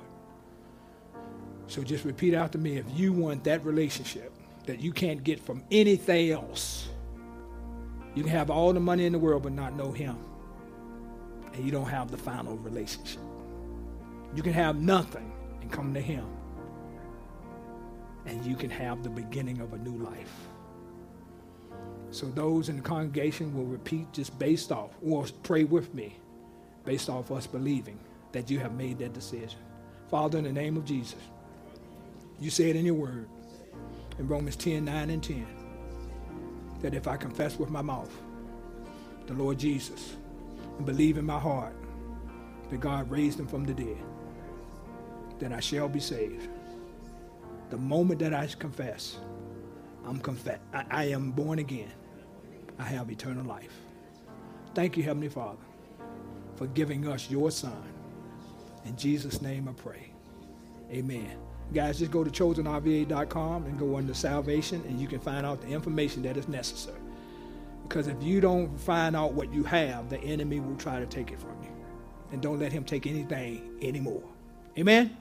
So 1.67 1.83
just 1.83 2.05
repeat 2.05 2.35
after 2.35 2.59
me 2.59 2.77
if 2.77 2.85
you 2.95 3.13
want 3.13 3.45
that 3.45 3.65
relationship 3.65 4.33
that 4.67 4.81
you 4.81 4.93
can't 4.93 5.23
get 5.25 5.41
from 5.41 5.63
anything 5.71 6.31
else. 6.31 6.89
You 8.15 8.23
can 8.23 8.33
have 8.33 8.51
all 8.51 8.73
the 8.73 8.81
money 8.81 9.07
in 9.07 9.13
the 9.13 9.19
world 9.19 9.43
but 9.43 9.53
not 9.53 9.75
know 9.75 9.93
Him. 9.93 10.17
And 11.53 11.65
you 11.65 11.71
don't 11.71 11.89
have 11.89 12.11
the 12.11 12.17
final 12.17 12.57
relationship. 12.59 13.21
You 14.35 14.43
can 14.43 14.53
have 14.53 14.77
nothing 14.77 15.33
and 15.61 15.71
come 15.71 15.95
to 15.95 16.01
Him. 16.01 16.27
And 18.27 18.45
you 18.45 18.57
can 18.57 18.71
have 18.71 19.03
the 19.03 19.11
beginning 19.11 19.61
of 19.61 19.73
a 19.73 19.79
new 19.79 20.03
life. 20.03 20.33
So 22.11 22.27
those 22.27 22.69
in 22.69 22.77
the 22.77 22.83
congregation 22.83 23.55
will 23.55 23.65
repeat 23.65 24.13
just 24.13 24.39
based 24.39 24.71
off, 24.71 24.91
or 25.05 25.27
pray 25.43 25.65
with 25.65 25.93
me, 25.95 26.17
based 26.85 27.11
off 27.11 27.31
us 27.33 27.47
believing 27.47 27.99
that 28.33 28.51
you 28.51 28.61
have 28.61 28.73
made 28.75 28.99
that 28.99 29.13
decision. 29.13 29.59
Father, 30.09 30.39
in 30.39 30.45
the 30.45 30.53
name 30.53 30.77
of 30.77 30.85
Jesus, 30.85 31.19
you 32.41 32.51
said 32.51 32.77
in 32.77 32.85
your 32.85 32.95
word, 32.95 33.29
in 34.19 34.29
Romans 34.29 34.57
10, 34.57 34.85
9 34.85 35.11
and 35.11 35.23
10, 35.23 35.47
that 36.81 36.95
if 36.95 37.09
I 37.09 37.17
confess 37.17 37.59
with 37.59 37.71
my 37.71 37.83
mouth 37.83 38.13
the 39.27 39.35
Lord 39.35 39.59
Jesus 39.59 40.17
and 40.77 40.87
believe 40.87 41.19
in 41.19 41.25
my 41.25 41.39
heart 41.39 41.75
that 42.71 42.81
God 42.81 43.11
raised 43.11 43.41
him 43.41 43.47
from 43.47 43.65
the 43.65 43.75
dead, 43.75 43.99
then 45.39 45.53
I 45.53 45.61
shall 45.61 45.89
be 45.89 46.01
saved. 46.01 46.49
The 47.71 47.77
moment 47.77 48.21
that 48.21 48.35
I 48.35 48.47
confess, 48.47 49.19
I'm 50.05 50.21
confess 50.21 50.59
I, 50.73 50.85
I 50.91 51.05
am 51.07 51.31
born 51.33 51.59
again. 51.59 51.93
I 52.79 52.85
have 52.85 53.11
eternal 53.11 53.45
life. 53.45 53.73
Thank 54.75 54.97
you, 54.97 55.03
Heavenly 55.03 55.29
Father, 55.29 55.63
for 56.57 56.67
giving 56.69 57.07
us 57.09 57.31
your 57.31 57.51
Son. 57.51 57.83
In 58.85 58.97
Jesus' 58.97 59.41
name 59.41 59.69
I 59.69 59.73
pray. 59.73 60.11
Amen. 60.91 61.44
Guys, 61.73 61.99
just 61.99 62.11
go 62.11 62.23
to 62.23 62.31
chosenrva.com 62.31 63.67
and 63.67 63.79
go 63.79 63.97
under 63.97 64.15
salvation, 64.15 64.83
and 64.87 65.01
you 65.01 65.09
can 65.09 65.19
find 65.19 65.45
out 65.45 65.61
the 65.61 65.69
information 65.69 66.23
that 66.23 66.37
is 66.37 66.47
necessary. 66.47 66.99
Because 67.89 68.07
if 68.07 68.23
you 68.23 68.41
don't 68.41 68.79
find 68.79 69.17
out 69.17 69.33
what 69.33 69.53
you 69.53 69.65
have, 69.65 70.09
the 70.09 70.19
enemy 70.21 70.61
will 70.61 70.77
try 70.77 71.01
to 71.01 71.07
take 71.07 71.31
it 71.31 71.39
from 71.39 71.57
you. 71.63 71.71
And 72.33 72.41
don't 72.41 72.59
let 72.59 72.73
him 72.73 72.85
take 72.85 73.07
anything 73.07 73.79
anymore. 73.83 74.23
Amen. 74.79 75.17